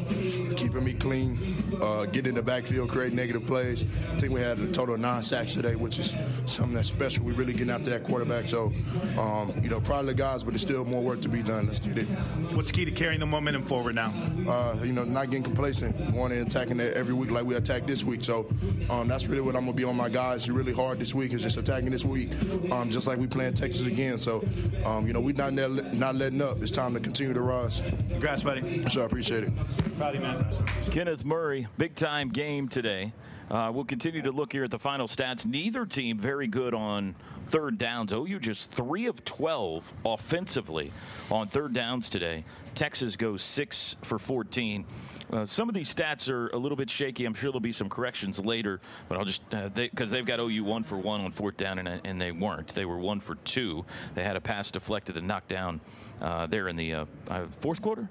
keeping 0.56 0.84
me 0.84 0.94
clean, 0.94 1.64
uh, 1.82 2.06
getting 2.06 2.30
in 2.30 2.36
the 2.36 2.44
backfield, 2.44 2.90
creating 2.90 3.16
negative 3.16 3.46
plays. 3.46 3.84
I 3.84 4.20
think 4.20 4.34
we 4.34 4.42
had 4.42 4.60
a 4.60 4.72
total 4.72 4.96
of 4.96 5.02
nine 5.02 5.24
sacks 5.24 5.54
today, 5.54 5.76
which 5.76 6.00
is 6.00 6.16
something 6.46 6.74
that's 6.74 6.90
special. 6.90 7.26
We're 7.26 7.36
really 7.36 7.54
getting 7.54 7.70
after 7.70 7.90
that 7.92 8.04
quarterback. 8.04 8.50
So, 8.50 8.74
um, 9.18 9.54
you 9.62 9.70
know, 9.70 9.80
proud 9.82 10.02
of 10.02 10.08
the 10.08 10.14
guys, 10.14 10.44
but 10.44 10.52
there's 10.52 10.62
still 10.62 10.86
more 10.86 11.02
work 11.02 11.22
to 11.22 11.30
be 11.30 11.42
done. 11.42 11.68
Let's 11.68 11.80
get 11.80 11.98
it. 11.98 12.06
What's 12.54 12.72
key 12.72 12.86
to 12.86 12.92
carrying 12.92 13.20
the 13.20 13.26
momentum 13.26 13.64
forward 13.64 13.96
now? 13.96 14.14
Uh, 14.48 14.78
you 14.84 14.94
know, 14.94 15.04
not 15.04 15.26
getting 15.30 15.44
complacent, 15.44 15.98
going 16.12 16.32
and 16.32 16.48
attacking 16.48 16.80
it 16.80 16.94
every 16.94 17.14
week 17.14 17.32
like 17.32 17.46
we 17.46 17.56
attacked 17.56 17.88
this 17.88 18.04
week. 18.04 18.24
So 18.24 18.48
um, 18.90 19.08
that's 19.08 19.28
really 19.28 19.42
what 19.42 19.56
I'm 19.56 19.66
gonna 19.66 19.74
be 19.74 19.84
on 19.84 19.96
my 19.96 20.10
guys. 20.10 20.50
Really 20.50 20.74
hard 20.74 21.00
this 21.00 21.14
week 21.14 21.34
is 21.34 21.42
just 21.42 21.58
attacking 21.62 21.92
this 21.92 22.04
week, 22.04 22.32
um, 22.72 22.90
just 22.90 23.08
like 23.08 23.18
we 23.18 23.28
playing 23.28 23.54
Texas 23.54 23.86
again. 23.86 24.18
So 24.18 24.44
um, 24.86 25.08
you 25.08 25.14
know, 25.14 25.22
we're 25.22 25.36
not 25.36 25.54
not 25.54 26.16
letting 26.16 26.42
up. 26.42 26.62
It's 26.62 26.72
time 26.72 26.94
to 26.94 27.00
continue 27.00 27.34
to 27.34 27.42
rise. 27.42 27.82
Congrats, 28.10 28.44
buddy. 28.44 28.88
Sure, 28.90 29.04
I 29.04 29.06
appreciate 29.06 29.46
it. 29.46 29.54
Proud 29.98 30.16
of 30.16 30.22
you, 30.22 30.22
man. 30.22 30.46
Kenneth 30.92 31.24
Murray, 31.24 31.68
big 31.78 31.96
time 31.96 32.30
game 32.30 32.68
today. 32.68 33.14
Uh, 33.50 33.70
we'll 33.70 33.84
continue 33.84 34.22
to 34.22 34.32
look 34.32 34.54
here 34.54 34.64
at 34.64 34.72
the 34.72 34.80
final 34.80 35.08
stats. 35.08 35.46
Neither 35.46 35.86
team 35.86 36.18
very 36.18 36.48
good 36.48 36.74
on 36.74 37.14
third 37.48 37.78
downs. 37.78 38.14
OU 38.14 38.40
just 38.40 38.72
three 38.72 39.08
of 39.08 39.26
12 39.26 39.92
offensively 40.06 40.92
on 41.30 41.50
third 41.50 41.74
downs 41.74 42.10
today. 42.10 42.46
Texas 42.76 43.18
goes 43.18 43.44
six 43.44 43.98
for 44.04 44.18
14. 44.18 44.86
Uh, 45.32 45.46
some 45.46 45.70
of 45.70 45.76
these 45.76 45.94
stats 45.94 46.30
are 46.30 46.48
a 46.50 46.58
little 46.58 46.76
bit 46.76 46.90
shaky. 46.90 47.26
I'm 47.26 47.34
sure 47.34 47.52
there'll 47.52 47.62
be 47.62 47.72
some 47.72 47.90
corrections 47.90 48.40
later, 48.40 48.82
but 49.08 49.18
I'll 49.18 49.26
just 49.26 49.50
because 49.50 50.12
uh, 50.12 50.12
they, 50.12 50.18
have 50.18 50.26
got 50.26 50.40
OU 50.40 50.64
one 50.64 50.84
for 50.84 50.98
one 50.98 51.22
on 51.22 51.32
fourth 51.32 51.58
down, 51.58 51.80
and, 51.80 52.02
and, 52.04 52.20
they 52.20 52.32
weren't. 52.32 52.68
They 52.70 52.86
were 52.86 52.98
one 52.98 53.20
for 53.22 53.36
two. 53.36 53.86
They 54.14 54.24
had 54.24 54.36
a 54.36 54.42
pass 54.42 54.72
deflected 54.72 55.16
and 55.16 55.28
knocked 55.28 55.48
down 55.48 55.80
uh, 56.22 56.48
there 56.48 56.68
in 56.68 56.76
the 56.76 56.94
uh, 56.94 57.06
uh, 57.30 57.46
fourth 57.60 57.82
quarter, 57.82 58.10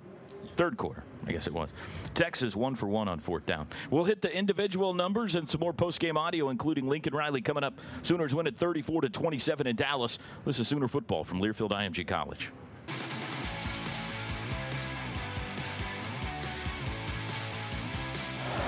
third 0.57 0.79
quarter. 0.79 1.05
I 1.27 1.33
guess 1.33 1.47
it 1.47 1.53
was. 1.53 1.69
Texas 2.15 2.57
one 2.57 2.75
for 2.75 2.87
one 2.87 3.07
on 3.07 3.19
fourth 3.19 3.45
down. 3.45 3.67
We'll 3.91 4.05
hit 4.05 4.23
the 4.23 4.35
individual 4.35 4.95
numbers 4.95 5.35
and 5.35 5.47
some 5.47 5.61
more 5.61 5.75
post-game 5.75 6.17
audio, 6.17 6.49
including 6.49 6.89
Lincoln 6.89 7.15
Riley 7.15 7.43
coming 7.43 7.63
up. 7.63 7.79
Sooners 8.03 8.35
win 8.35 8.47
at 8.47 8.57
34 8.57 9.03
to 9.03 9.11
27 9.11 9.67
in 9.67 9.77
Dallas. 9.77 10.19
This 10.47 10.59
is 10.59 10.69
Sooner 10.69 10.89
football 10.89 11.25
from 11.25 11.41
Learfield 11.41 11.73
IMG 11.73 12.07
College. 12.07 12.51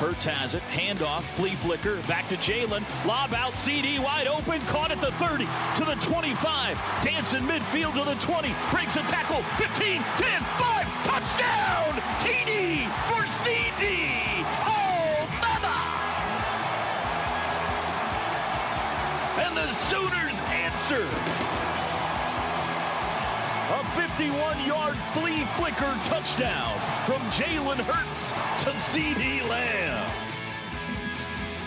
Hurts 0.02 0.24
has 0.24 0.56
it. 0.56 0.62
Handoff. 0.62 1.22
Flea 1.36 1.54
flicker. 1.54 2.02
Back 2.08 2.26
to 2.28 2.36
Jalen. 2.36 2.82
Lob 3.06 3.32
out. 3.34 3.56
CD 3.56 4.00
wide 4.00 4.26
open. 4.26 4.60
Caught 4.62 4.90
at 4.90 5.00
the 5.00 5.12
30 5.12 5.46
to 5.76 5.84
the 5.84 5.94
25. 6.04 6.76
Dancing 7.02 7.42
midfield 7.42 7.94
to 7.94 8.02
the 8.02 8.16
20. 8.16 8.52
Breaks 8.72 8.96
a 8.96 9.02
tackle. 9.02 9.42
15, 9.58 10.02
10, 10.18 10.42
5. 10.58 11.04
Touchdown. 11.04 11.92
TD 12.18 12.90
for 13.06 13.24
CD. 13.28 14.11
51-yard 24.16 24.94
flea 25.14 25.42
flicker 25.56 25.98
touchdown 26.04 26.78
from 27.06 27.22
Jalen 27.30 27.78
Hurts 27.78 28.32
to 28.62 28.78
C.D. 28.78 29.40
Lamb. 29.48 30.28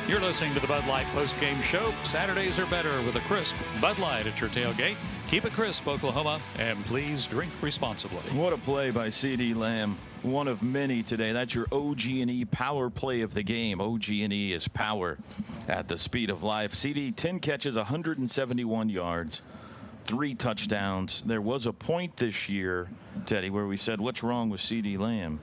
You're 0.08 0.22
listening 0.22 0.54
to 0.54 0.60
the 0.60 0.68
Bud 0.68 0.86
Light 0.86 1.08
post-game 1.08 1.60
show. 1.64 1.92
Saturdays 2.04 2.60
are 2.60 2.68
better 2.68 3.02
with 3.02 3.16
a 3.16 3.22
crisp 3.22 3.56
Bud 3.82 3.98
Light 3.98 4.28
at 4.28 4.40
your 4.40 4.52
tailgate. 4.52 4.96
Keep 5.28 5.46
it 5.46 5.54
crisp, 5.54 5.88
Oklahoma, 5.88 6.40
and 6.60 6.86
please 6.86 7.26
drink 7.26 7.52
responsibly. 7.62 8.22
What 8.38 8.54
a 8.54 8.58
play 8.58 8.92
by 8.92 9.10
C.D. 9.10 9.56
Lamb. 9.56 9.98
One 10.22 10.48
of 10.48 10.62
many 10.62 11.02
today. 11.02 11.32
That's 11.32 11.56
your 11.56 11.66
OG&E 11.72 12.46
power 12.46 12.92
play 12.92 13.22
of 13.22 13.34
the 13.34 13.42
game. 13.42 13.82
OG&E 13.82 14.54
is 14.54 14.68
power 14.68 15.18
at 15.68 15.88
the 15.88 15.98
speed 15.98 16.30
of 16.30 16.44
life. 16.44 16.76
C.D. 16.76 17.14
10 17.14 17.40
catches, 17.40 17.76
171 17.76 18.90
yards 18.90 19.42
three 20.06 20.36
touchdowns. 20.36 21.24
There 21.26 21.42
was 21.42 21.66
a 21.66 21.74
point 21.74 22.16
this 22.18 22.48
year, 22.50 22.90
Teddy, 23.26 23.50
where 23.50 23.68
we 23.68 23.78
said, 23.78 24.00
"What's 24.00 24.24
wrong 24.24 24.50
with 24.50 24.62
C.D. 24.62 24.98
Lamb?" 24.98 25.40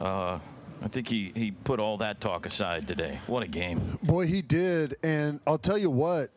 Uh, 0.00 0.38
I 0.82 0.88
think 0.88 1.08
he, 1.08 1.32
he 1.34 1.50
put 1.50 1.80
all 1.80 1.96
that 1.98 2.20
talk 2.20 2.46
aside 2.46 2.86
today. 2.86 3.18
What 3.26 3.42
a 3.42 3.48
game. 3.48 3.98
Boy, 4.02 4.26
he 4.26 4.42
did. 4.42 4.96
And 5.02 5.40
I'll 5.46 5.58
tell 5.58 5.78
you 5.78 5.90
what, 5.90 6.30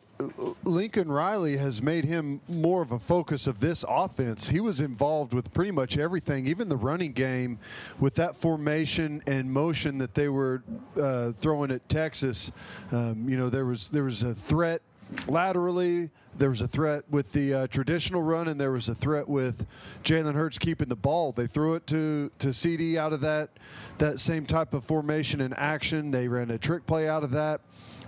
Lincoln 0.64 1.12
Riley 1.12 1.58
has 1.58 1.82
made 1.82 2.06
him 2.06 2.42
more 2.48 2.82
of 2.82 2.92
a 2.92 3.00
focus 3.00 3.48
of 3.48 3.60
this 3.60 3.84
offense. 3.88 4.50
He 4.50 4.60
was 4.60 4.82
involved 4.82 5.34
with 5.34 5.54
pretty 5.54 5.72
much 5.72 5.98
everything, 5.98 6.48
even 6.48 6.70
the 6.70 6.78
running 6.78 7.14
game, 7.14 7.60
with 8.00 8.16
that 8.16 8.36
formation 8.36 9.22
and 9.28 9.52
motion 9.52 9.98
that 10.00 10.14
they 10.14 10.30
were 10.30 10.64
uh, 11.00 11.32
throwing 11.34 11.72
at 11.72 11.88
Texas. 11.90 12.52
Um, 12.92 13.28
you 13.28 13.38
know, 13.38 13.50
there 13.50 13.66
was 13.66 13.90
there 13.90 14.04
was 14.04 14.24
a 14.24 14.34
threat 14.34 14.82
laterally. 15.28 16.10
There 16.38 16.50
was 16.50 16.62
a 16.62 16.68
threat 16.68 17.04
with 17.10 17.32
the 17.34 17.54
uh, 17.54 17.68
traditional 17.68 18.22
run, 18.22 18.48
and 18.48 18.60
there 18.60 18.72
was 18.72 18.88
a 18.88 18.96
threat 18.96 19.28
with 19.28 19.66
Jalen 20.04 20.34
Hurts 20.34 20.58
keeping 20.58 20.88
the 20.88 20.96
ball. 20.96 21.34
They 21.34 21.48
threw 21.48 21.76
it 21.76 21.86
to 21.88 22.32
to 22.40 22.54
CD 22.54 22.98
out 22.98 23.14
of 23.14 23.22
that 23.22 23.50
that 23.98 24.20
same 24.20 24.46
type 24.46 24.74
of 24.74 24.86
formation 24.86 25.42
and 25.42 25.58
action. 25.58 26.12
They 26.12 26.28
ran 26.28 26.50
a 26.52 26.58
trick 26.58 26.86
play 26.86 27.10
out 27.10 27.24
of 27.24 27.32
that. 27.32 27.62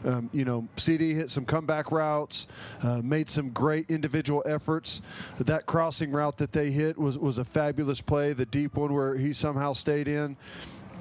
Um, 0.05 0.29
you 0.33 0.43
know, 0.43 0.67
CD 0.75 1.13
hit 1.13 1.29
some 1.29 1.45
comeback 1.45 1.91
routes, 1.91 2.47
uh, 2.81 2.97
made 2.97 3.29
some 3.29 3.51
great 3.51 3.89
individual 3.89 4.43
efforts. 4.45 5.01
That 5.39 5.65
crossing 5.65 6.11
route 6.11 6.37
that 6.37 6.51
they 6.51 6.71
hit 6.71 6.97
was 6.97 7.17
was 7.17 7.37
a 7.37 7.45
fabulous 7.45 8.01
play. 8.01 8.33
The 8.33 8.45
deep 8.45 8.75
one 8.75 8.93
where 8.93 9.15
he 9.15 9.33
somehow 9.33 9.73
stayed 9.73 10.07
in. 10.07 10.37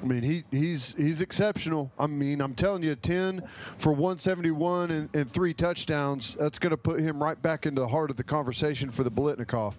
I 0.03 0.05
mean, 0.05 0.23
he 0.23 0.45
he's 0.51 0.95
he's 0.97 1.21
exceptional. 1.21 1.93
I 1.99 2.09
mean, 2.09 2.41
I'm 2.41 2.55
telling 2.55 2.83
you, 2.83 2.97
10 2.97 3.47
for 3.79 3.93
171 3.93 4.91
and, 4.91 5.15
and 5.15 5.31
three 5.31 5.55
touchdowns. 5.55 6.35
That's 6.35 6.59
going 6.59 6.73
to 6.73 6.77
put 6.77 7.01
him 7.01 7.23
right 7.23 7.41
back 7.41 7.67
into 7.67 7.83
the 7.83 7.88
heart 7.88 8.11
of 8.11 8.17
the 8.17 8.25
conversation 8.25 8.91
for 8.91 9.05
the 9.05 9.11
Biletnikoff. 9.11 9.75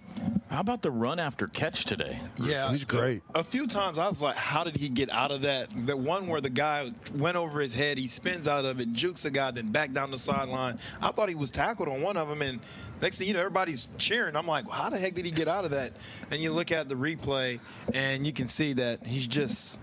How 0.48 0.60
about 0.60 0.82
the 0.82 0.90
run 0.90 1.18
after 1.18 1.46
catch 1.48 1.84
today? 1.84 2.20
Yeah, 2.38 2.70
he's 2.70 2.84
great. 2.84 3.22
A, 3.34 3.40
a 3.40 3.44
few 3.44 3.66
times 3.66 3.98
I 3.98 4.08
was 4.08 4.22
like, 4.22 4.36
how 4.36 4.64
did 4.64 4.76
he 4.76 4.88
get 4.88 5.10
out 5.10 5.30
of 5.30 5.42
that? 5.42 5.70
The 5.86 5.96
one 5.96 6.26
where 6.26 6.40
the 6.40 6.50
guy 6.50 6.92
went 7.14 7.36
over 7.36 7.60
his 7.60 7.74
head, 7.74 7.98
he 7.98 8.06
spins 8.06 8.48
out 8.48 8.64
of 8.64 8.80
it, 8.80 8.92
jukes 8.92 9.24
the 9.24 9.30
guy, 9.30 9.50
then 9.50 9.72
back 9.72 9.92
down 9.92 10.10
the 10.10 10.18
sideline. 10.18 10.78
I 11.02 11.10
thought 11.10 11.28
he 11.28 11.34
was 11.34 11.50
tackled 11.50 11.88
on 11.88 12.02
one 12.02 12.16
of 12.16 12.28
them, 12.28 12.40
and 12.40 12.60
next 13.02 13.18
thing 13.18 13.28
you 13.28 13.34
know, 13.34 13.40
everybody's 13.40 13.88
cheering. 13.98 14.36
I'm 14.36 14.46
like, 14.46 14.70
how 14.70 14.90
the 14.90 14.98
heck 14.98 15.14
did 15.14 15.24
he 15.24 15.30
get 15.30 15.48
out 15.48 15.64
of 15.64 15.72
that? 15.72 15.92
And 16.30 16.40
you 16.40 16.52
look 16.52 16.72
at 16.72 16.88
the 16.88 16.94
replay, 16.94 17.58
and 17.92 18.26
you 18.26 18.32
can 18.32 18.46
see 18.46 18.74
that 18.74 19.04
he's 19.04 19.26
just 19.26 19.78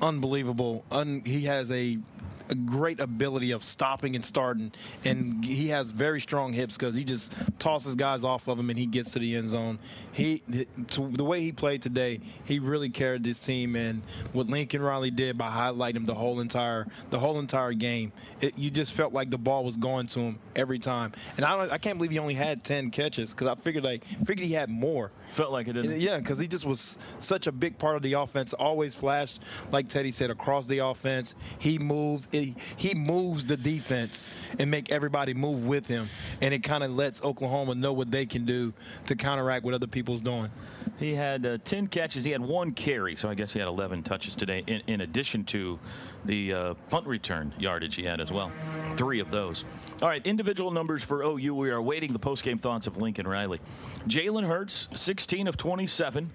unbelievable. 0.00 0.84
Un- 0.90 1.22
he 1.24 1.42
has 1.42 1.70
a, 1.70 1.98
a, 2.48 2.54
great 2.54 3.00
ability 3.00 3.50
of 3.50 3.64
stopping 3.64 4.16
and 4.16 4.24
starting, 4.24 4.72
and 5.04 5.44
he 5.44 5.68
has 5.68 5.90
very 5.90 6.20
strong 6.20 6.52
hips 6.52 6.76
because 6.76 6.94
he 6.94 7.04
just 7.04 7.32
tosses 7.58 7.96
guys 7.96 8.24
off 8.24 8.48
of 8.48 8.58
him 8.58 8.70
and 8.70 8.78
he 8.78 8.86
gets 8.86 9.12
to 9.12 9.18
the 9.18 9.36
end 9.36 9.48
zone. 9.48 9.78
He 10.12 10.42
to 10.88 11.08
the 11.08 11.24
way 11.24 11.40
he 11.40 11.52
played 11.52 11.82
today, 11.82 12.20
he 12.44 12.58
really 12.58 12.90
carried 12.90 13.22
this 13.22 13.38
team, 13.38 13.76
and 13.76 14.02
what 14.32 14.46
Lincoln 14.46 14.82
Riley 14.82 15.10
did 15.10 15.36
by 15.36 15.50
highlighting 15.50 15.96
him 15.96 16.06
the 16.06 16.14
whole 16.14 16.40
entire 16.40 16.86
the 17.10 17.18
whole 17.18 17.38
entire 17.38 17.72
game, 17.72 18.12
it, 18.40 18.56
you 18.56 18.70
just 18.70 18.94
felt 18.94 19.12
like 19.12 19.30
the 19.30 19.38
ball 19.38 19.64
was 19.64 19.76
going 19.76 20.06
to 20.08 20.20
him 20.20 20.38
every 20.56 20.78
time. 20.78 21.12
And 21.36 21.44
I 21.44 21.72
I 21.72 21.78
can't 21.78 21.98
believe 21.98 22.12
he 22.12 22.18
only 22.18 22.34
had 22.34 22.64
ten 22.64 22.90
catches 22.90 23.32
because 23.32 23.46
I 23.46 23.54
figured 23.54 23.84
like 23.84 24.04
figured 24.04 24.46
he 24.46 24.54
had 24.54 24.70
more. 24.70 25.10
Felt 25.32 25.52
like 25.52 25.68
it 25.68 25.74
didn't. 25.74 26.00
Yeah, 26.00 26.18
because 26.18 26.38
he 26.38 26.48
just 26.48 26.64
was 26.64 26.98
such 27.20 27.46
a 27.46 27.52
big 27.52 27.78
part 27.78 27.96
of 27.96 28.02
the 28.02 28.14
offense. 28.14 28.52
Always 28.52 28.94
flashed, 28.94 29.42
like 29.70 29.88
Teddy 29.88 30.10
said, 30.10 30.30
across 30.30 30.66
the 30.66 30.78
offense. 30.78 31.34
He 31.58 31.78
moved. 31.78 32.28
He, 32.32 32.54
he 32.76 32.94
moves 32.94 33.44
the 33.44 33.56
defense 33.56 34.34
and 34.58 34.70
make 34.70 34.90
everybody 34.90 35.34
move 35.34 35.66
with 35.66 35.86
him, 35.86 36.06
and 36.40 36.52
it 36.52 36.62
kind 36.62 36.82
of 36.82 36.92
lets 36.92 37.22
Oklahoma 37.22 37.74
know 37.74 37.92
what 37.92 38.10
they 38.10 38.26
can 38.26 38.44
do 38.44 38.72
to 39.06 39.16
counteract 39.16 39.64
what 39.64 39.74
other 39.74 39.86
people's 39.86 40.22
doing. 40.22 40.50
He 40.98 41.14
had 41.14 41.46
uh, 41.46 41.58
10 41.64 41.86
catches. 41.88 42.24
He 42.24 42.30
had 42.30 42.40
one 42.40 42.72
carry, 42.72 43.14
so 43.14 43.28
I 43.28 43.34
guess 43.34 43.52
he 43.52 43.60
had 43.60 43.68
11 43.68 44.02
touches 44.02 44.34
today, 44.34 44.64
in, 44.66 44.82
in 44.86 45.00
addition 45.02 45.44
to 45.46 45.78
the 46.28 46.52
uh, 46.52 46.74
punt 46.90 47.06
return 47.06 47.52
yardage 47.58 47.94
he 47.94 48.04
had 48.04 48.20
as 48.20 48.30
well. 48.30 48.52
Three 48.96 49.18
of 49.18 49.30
those. 49.30 49.64
All 50.02 50.08
right, 50.08 50.24
individual 50.26 50.70
numbers 50.70 51.02
for 51.02 51.22
OU. 51.22 51.54
We 51.54 51.70
are 51.70 51.76
awaiting 51.76 52.12
the 52.12 52.18
postgame 52.18 52.60
thoughts 52.60 52.86
of 52.86 52.98
Lincoln 52.98 53.26
Riley. 53.26 53.60
Jalen 54.06 54.46
Hurts, 54.46 54.88
16 54.94 55.48
of 55.48 55.56
27 55.56 56.30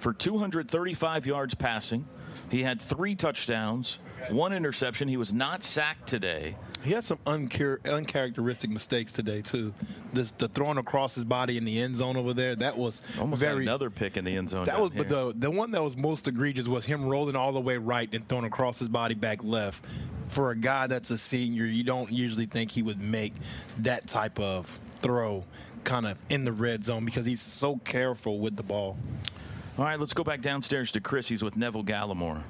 for 0.00 0.12
235 0.12 1.26
yards 1.26 1.54
passing. 1.54 2.04
He 2.50 2.62
had 2.62 2.82
three 2.82 3.14
touchdowns, 3.14 3.98
one 4.30 4.52
interception. 4.52 5.06
He 5.06 5.16
was 5.16 5.32
not 5.32 5.62
sacked 5.62 6.08
today. 6.08 6.56
He 6.86 6.92
had 6.92 7.02
some 7.02 7.18
unchar- 7.26 7.84
uncharacteristic 7.84 8.70
mistakes 8.70 9.10
today 9.10 9.42
too. 9.42 9.74
This 10.12 10.30
the 10.30 10.46
throwing 10.46 10.78
across 10.78 11.16
his 11.16 11.24
body 11.24 11.56
in 11.56 11.64
the 11.64 11.80
end 11.80 11.96
zone 11.96 12.16
over 12.16 12.32
there. 12.32 12.54
That 12.54 12.78
was 12.78 13.02
almost 13.18 13.40
very, 13.40 13.64
another 13.64 13.90
pick 13.90 14.16
in 14.16 14.24
the 14.24 14.36
end 14.36 14.50
zone. 14.50 14.66
That 14.66 14.80
was, 14.80 14.92
here. 14.92 15.02
but 15.02 15.08
the 15.08 15.34
the 15.36 15.50
one 15.50 15.72
that 15.72 15.82
was 15.82 15.96
most 15.96 16.28
egregious 16.28 16.68
was 16.68 16.86
him 16.86 17.06
rolling 17.06 17.34
all 17.34 17.52
the 17.52 17.60
way 17.60 17.76
right 17.76 18.08
and 18.14 18.26
throwing 18.28 18.44
across 18.44 18.78
his 18.78 18.88
body 18.88 19.14
back 19.14 19.42
left. 19.42 19.84
For 20.28 20.52
a 20.52 20.56
guy 20.56 20.86
that's 20.86 21.10
a 21.10 21.18
senior, 21.18 21.64
you 21.64 21.82
don't 21.82 22.12
usually 22.12 22.46
think 22.46 22.70
he 22.70 22.82
would 22.82 23.00
make 23.00 23.32
that 23.78 24.06
type 24.06 24.38
of 24.38 24.78
throw, 25.00 25.44
kind 25.82 26.06
of 26.06 26.18
in 26.28 26.44
the 26.44 26.52
red 26.52 26.84
zone 26.84 27.04
because 27.04 27.26
he's 27.26 27.40
so 27.42 27.78
careful 27.78 28.38
with 28.38 28.54
the 28.54 28.62
ball. 28.62 28.96
All 29.76 29.84
right, 29.84 29.98
let's 29.98 30.12
go 30.12 30.22
back 30.22 30.40
downstairs 30.40 30.92
to 30.92 31.00
Chris. 31.00 31.26
He's 31.26 31.42
with 31.42 31.56
Neville 31.56 31.84
Gallimore. 31.84 32.42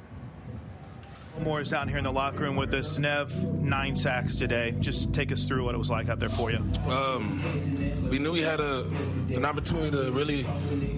Moore 1.40 1.60
is 1.60 1.70
down 1.70 1.88
here 1.88 1.98
in 1.98 2.04
the 2.04 2.12
locker 2.12 2.44
room 2.44 2.56
with 2.56 2.72
us. 2.72 2.98
Nev, 2.98 3.32
nine 3.62 3.96
sacks 3.96 4.36
today. 4.36 4.74
Just 4.80 5.12
take 5.12 5.32
us 5.32 5.46
through 5.46 5.64
what 5.64 5.74
it 5.74 5.78
was 5.78 5.90
like 5.90 6.08
out 6.08 6.18
there 6.18 6.28
for 6.28 6.50
you. 6.50 6.58
Um, 6.88 8.08
we 8.10 8.18
knew 8.18 8.32
we 8.32 8.40
had 8.40 8.60
a, 8.60 8.84
an 9.34 9.44
opportunity 9.44 9.90
to 9.90 10.10
really 10.12 10.46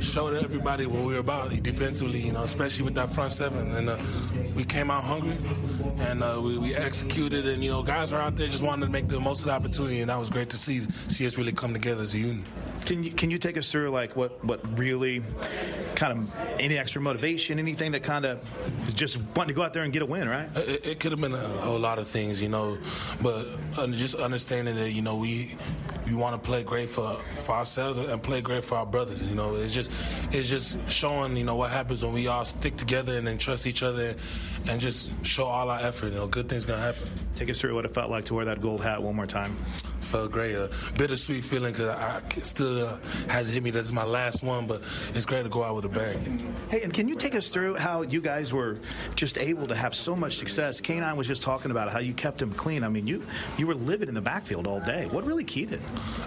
show 0.00 0.30
to 0.30 0.40
everybody 0.40 0.86
what 0.86 1.04
we 1.04 1.14
were 1.14 1.20
about 1.20 1.50
defensively, 1.62 2.20
you 2.20 2.32
know, 2.32 2.42
especially 2.42 2.84
with 2.84 2.94
that 2.94 3.10
front 3.10 3.32
seven. 3.32 3.74
And 3.74 3.90
uh, 3.90 3.98
we 4.54 4.64
came 4.64 4.90
out 4.90 5.04
hungry 5.04 5.36
and 5.98 6.22
uh, 6.22 6.40
we, 6.42 6.58
we, 6.58 6.74
executed. 6.74 7.46
And, 7.46 7.62
you 7.62 7.70
know, 7.70 7.82
guys 7.82 8.12
are 8.12 8.20
out 8.20 8.36
there 8.36 8.46
just 8.46 8.62
wanting 8.62 8.86
to 8.86 8.92
make 8.92 9.08
the 9.08 9.20
most 9.20 9.40
of 9.40 9.46
the 9.46 9.52
opportunity. 9.52 10.00
And 10.00 10.10
that 10.10 10.18
was 10.18 10.30
great 10.30 10.50
to 10.50 10.58
see, 10.58 10.86
see 11.08 11.26
us 11.26 11.36
really 11.36 11.52
come 11.52 11.72
together 11.72 12.02
as 12.02 12.14
a 12.14 12.18
unit. 12.18 12.46
Can 12.84 13.02
you, 13.02 13.10
can 13.10 13.30
you 13.30 13.38
take 13.38 13.56
us 13.56 13.70
through, 13.70 13.90
like, 13.90 14.16
what, 14.16 14.42
what 14.44 14.78
really 14.78 15.22
kind 15.98 16.16
of 16.16 16.60
any 16.60 16.78
extra 16.78 17.02
motivation, 17.02 17.58
anything 17.58 17.90
that 17.90 18.04
kind 18.04 18.24
of 18.24 18.40
just 18.94 19.18
wanting 19.34 19.48
to 19.48 19.52
go 19.52 19.62
out 19.62 19.72
there 19.72 19.82
and 19.82 19.92
get 19.92 20.00
a 20.00 20.06
win, 20.06 20.28
right? 20.28 20.48
It, 20.54 20.86
it 20.86 21.00
could 21.00 21.10
have 21.10 21.20
been 21.20 21.34
a 21.34 21.48
whole 21.48 21.80
lot 21.80 21.98
of 21.98 22.06
things, 22.06 22.40
you 22.40 22.48
know, 22.48 22.78
but 23.20 23.44
just 23.90 24.14
understanding 24.14 24.76
that 24.76 24.92
you 24.92 25.02
know 25.02 25.16
we 25.16 25.56
we 26.06 26.14
want 26.14 26.40
to 26.40 26.46
play 26.46 26.62
great 26.62 26.88
for 26.88 27.16
for 27.40 27.56
ourselves 27.56 27.98
and 27.98 28.22
play 28.22 28.40
great 28.40 28.62
for 28.62 28.76
our 28.76 28.86
brothers. 28.86 29.28
You 29.28 29.34
know, 29.34 29.56
it's 29.56 29.74
just 29.74 29.90
it's 30.30 30.48
just 30.48 30.78
showing 30.88 31.36
you 31.36 31.44
know 31.44 31.56
what 31.56 31.72
happens 31.72 32.04
when 32.04 32.12
we 32.12 32.28
all 32.28 32.44
stick 32.44 32.76
together 32.76 33.18
and 33.18 33.26
then 33.26 33.36
trust 33.36 33.66
each 33.66 33.82
other 33.82 34.14
and 34.68 34.80
just 34.80 35.10
show 35.26 35.46
all 35.46 35.68
our 35.68 35.80
effort. 35.80 36.12
You 36.12 36.20
know, 36.20 36.28
good 36.28 36.48
things 36.48 36.64
gonna 36.64 36.80
happen. 36.80 37.08
Take 37.36 37.50
us 37.50 37.60
through 37.60 37.74
what 37.74 37.84
it 37.84 37.92
felt 37.92 38.08
like 38.08 38.24
to 38.26 38.34
wear 38.34 38.44
that 38.44 38.60
gold 38.60 38.84
hat 38.84 39.02
one 39.02 39.16
more 39.16 39.26
time. 39.26 39.56
Felt 40.00 40.30
great, 40.30 40.54
a 40.54 40.70
bittersweet 40.96 41.44
feeling 41.44 41.72
because 41.72 41.88
I 41.88 42.22
still 42.42 42.86
uh, 42.86 42.98
hasn't 43.28 43.54
hit 43.54 43.62
me. 43.62 43.70
That's 43.70 43.92
my 43.92 44.04
last 44.04 44.42
one, 44.42 44.66
but 44.66 44.82
it's 45.14 45.26
great 45.26 45.42
to 45.42 45.48
go 45.48 45.62
out 45.62 45.74
with 45.74 45.84
a 45.84 45.88
bang. 45.88 46.54
Hey, 46.70 46.82
and 46.82 46.94
can 46.94 47.08
you 47.08 47.14
take 47.14 47.34
us 47.34 47.48
through 47.48 47.74
how 47.74 48.02
you 48.02 48.20
guys 48.20 48.52
were 48.52 48.78
just 49.16 49.36
able 49.38 49.66
to 49.66 49.74
have 49.74 49.94
so 49.94 50.16
much 50.16 50.36
success? 50.36 50.80
K9 50.80 51.16
was 51.16 51.26
just 51.26 51.42
talking 51.42 51.70
about 51.70 51.90
how 51.90 51.98
you 51.98 52.14
kept 52.14 52.40
him 52.40 52.52
clean. 52.52 52.84
I 52.84 52.88
mean, 52.88 53.06
you 53.06 53.22
you 53.58 53.66
were 53.66 53.74
living 53.74 54.08
in 54.08 54.14
the 54.14 54.20
backfield 54.20 54.66
all 54.66 54.80
day. 54.80 55.06
What 55.06 55.24
really 55.26 55.44
keyed 55.44 55.72
it? 55.72 55.80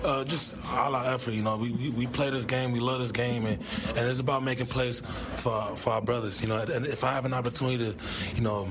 Uh, 0.03 0.23
just 0.25 0.57
all 0.73 0.95
our 0.95 1.13
effort. 1.13 1.31
You 1.31 1.41
know, 1.41 1.57
we, 1.57 1.71
we, 1.71 1.89
we 1.89 2.07
play 2.07 2.29
this 2.29 2.45
game. 2.45 2.71
We 2.71 2.79
love 2.79 2.99
this 2.99 3.11
game, 3.11 3.45
and, 3.45 3.59
and 3.95 4.07
it's 4.07 4.19
about 4.19 4.43
making 4.43 4.67
plays 4.67 5.01
for 5.37 5.75
for 5.75 5.93
our 5.93 6.01
brothers. 6.01 6.41
You 6.41 6.47
know, 6.47 6.57
and 6.59 6.85
if 6.85 7.03
I 7.03 7.13
have 7.13 7.25
an 7.25 7.33
opportunity 7.33 7.91
to, 7.91 7.97
you 8.35 8.41
know, 8.41 8.67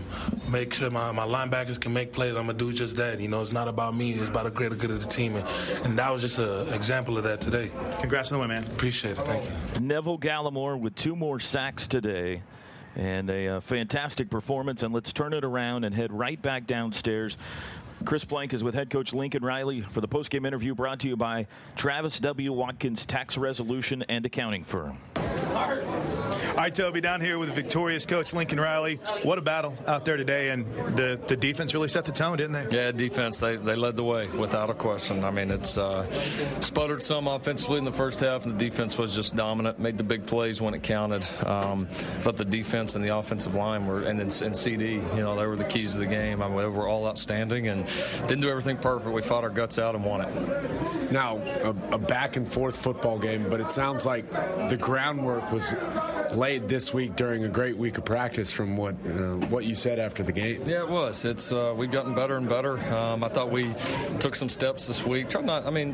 make 0.49 0.75
sure 0.75 0.91
my, 0.91 1.11
my 1.13 1.27
linebackers 1.27 1.81
can 1.81 1.93
make 1.93 2.13
plays, 2.13 2.37
I'm 2.37 2.47
gonna 2.47 2.59
do 2.59 2.73
just 2.73 2.97
that. 2.99 3.19
You 3.19 3.29
know, 3.29 3.41
it's 3.41 3.53
not 3.53 3.69
about 3.69 3.97
me. 3.97 4.13
It's 4.13 4.29
about 4.29 4.45
the 4.45 4.51
greater 4.51 4.77
good 4.77 4.90
of 4.95 5.01
the 5.03 5.09
team, 5.09 5.37
and, 5.37 5.47
and 5.85 5.99
that 5.99 6.11
was 6.11 6.23
just 6.23 6.39
an 6.39 6.73
example 6.73 7.19
of 7.19 7.25
that 7.25 7.41
today. 7.41 7.71
Congrats 8.01 8.33
on 8.33 8.39
the 8.39 8.41
win, 8.41 8.49
man. 8.49 8.65
Appreciate 8.73 9.13
it. 9.13 9.19
Thank 9.19 9.45
you. 9.45 9.81
Neville 9.81 10.19
Gallimore 10.19 10.79
with 10.79 10.95
two 10.95 11.17
more 11.17 11.41
sacks 11.41 11.87
today 11.87 12.43
and 12.97 13.31
a 13.31 13.49
uh, 13.49 13.61
fantastic 13.61 14.31
performance. 14.31 14.83
And 14.83 14.93
let's 14.93 15.13
turn 15.13 15.33
it 15.33 15.45
around 15.45 15.85
and 15.85 15.95
head 15.95 16.13
right 16.13 16.41
back 16.41 16.67
downstairs. 16.67 17.37
Chris 18.05 18.25
Plank 18.25 18.55
is 18.55 18.65
with 18.65 18.75
head 18.75 18.91
coach 18.91 19.13
Lincoln 19.13 19.45
Riley 19.45 19.83
for 19.83 20.01
the 20.01 20.09
postgame 20.09 20.47
interview 20.47 20.75
brought 20.75 21.01
to 21.01 21.09
you 21.09 21.17
by 21.17 21.47
Travis 21.77 22.19
W. 22.21 22.53
Watkins 22.53 23.05
Tax 23.05 23.37
Resolution 23.37 24.05
and 24.09 24.25
Accounting 24.25 24.65
Firm. 24.65 24.99
All 25.11 26.57
right, 26.57 26.75
Toby, 26.75 27.01
down 27.01 27.21
here 27.21 27.39
with 27.39 27.51
victorious 27.51 28.07
coach 28.07 28.33
Lincoln 28.33 28.59
Riley. 28.61 28.97
What 29.23 29.39
a 29.39 29.41
battle 29.41 29.77
out 29.87 30.05
there 30.05 30.17
today, 30.17 30.51
and 30.51 30.67
the, 30.97 31.19
the 31.27 31.37
defense 31.37 31.75
really 31.75 31.89
set 31.89 32.05
the 32.05 32.13
tone, 32.13 32.39
didn't 32.39 32.53
they? 32.53 32.77
Yeah, 32.77 32.93
defense, 32.93 33.41
they, 33.41 33.57
they 33.57 33.77
led 33.77 33.97
the 33.97 34.05
way 34.05 34.27
without 34.27 34.71
a 34.71 34.75
question. 34.75 35.25
I 35.25 35.31
mean, 35.31 35.51
it's 35.51 35.79
uh, 35.79 36.11
sputtered 36.61 37.03
some 37.03 37.29
offensively 37.29 37.79
in 37.79 37.85
the 37.85 37.93
first 37.93 38.21
half, 38.21 38.47
and 38.47 38.59
the 38.59 38.65
defense 38.65 38.99
was 38.99 39.15
just 39.15 39.35
dominant, 39.35 39.79
made 39.79 39.97
the 39.97 40.05
big 40.05 40.27
plays 40.27 40.61
when 40.61 40.75
it 40.75 40.83
counted. 40.83 41.25
Um, 41.47 41.89
but 42.25 42.37
the 42.37 42.45
defense 42.45 42.95
and 42.95 43.05
the 43.05 43.17
offensive 43.17 43.55
line 43.55 43.87
were, 43.87 44.03
and, 44.03 44.21
and 44.21 44.57
CD, 44.57 44.95
you 44.95 45.01
know, 45.17 45.37
they 45.37 45.47
were 45.47 45.57
the 45.57 45.65
keys 45.65 45.95
of 45.95 46.01
the 46.01 46.07
game. 46.07 46.43
I 46.43 46.49
mean, 46.49 46.59
they 46.59 46.67
were 46.67 46.89
all 46.89 47.07
outstanding 47.07 47.69
and 47.69 47.90
didn't 48.27 48.41
do 48.41 48.51
everything 48.51 48.77
perfect. 48.77 49.13
We 49.13 49.23
fought 49.23 49.45
our 49.45 49.51
guts 49.51 49.79
out 49.79 49.95
and 49.95 50.05
won 50.05 50.23
it. 50.23 51.13
now 51.13 51.39
a, 51.39 51.71
a 51.95 51.99
back 51.99 52.37
and 52.37 52.47
forth 52.47 52.77
football 52.79 53.19
game, 53.19 53.49
but 53.49 53.61
it 53.61 53.73
sounds 53.73 54.07
like 54.07 54.31
the 54.69 54.77
groundwork 54.81 55.51
was 55.53 55.75
laid 56.33 56.69
this 56.69 56.95
week 56.95 57.17
during 57.17 57.45
a 57.45 57.49
great 57.49 57.77
week 57.77 57.99
of 57.99 58.05
practice 58.05 58.53
from 58.53 58.77
what 58.77 58.95
uh, 59.07 59.35
what 59.49 59.65
you 59.65 59.75
said 59.75 59.99
after 59.99 60.23
the 60.23 60.33
game. 60.33 60.63
Yeah, 60.67 60.81
it 60.83 60.89
was. 60.89 61.25
It's 61.25 61.53
uh, 61.53 61.75
we've 61.77 61.91
gotten 61.91 62.15
better 62.15 62.37
and 62.37 62.49
better. 62.49 62.79
Um, 62.95 63.25
I 63.25 63.29
thought 63.29 63.51
we 63.51 63.75
took 64.21 64.35
some 64.35 64.49
steps 64.49 64.87
this 64.87 65.05
week. 65.05 65.29
Try 65.31 65.43
not. 65.43 65.67
I 65.67 65.71
mean, 65.71 65.93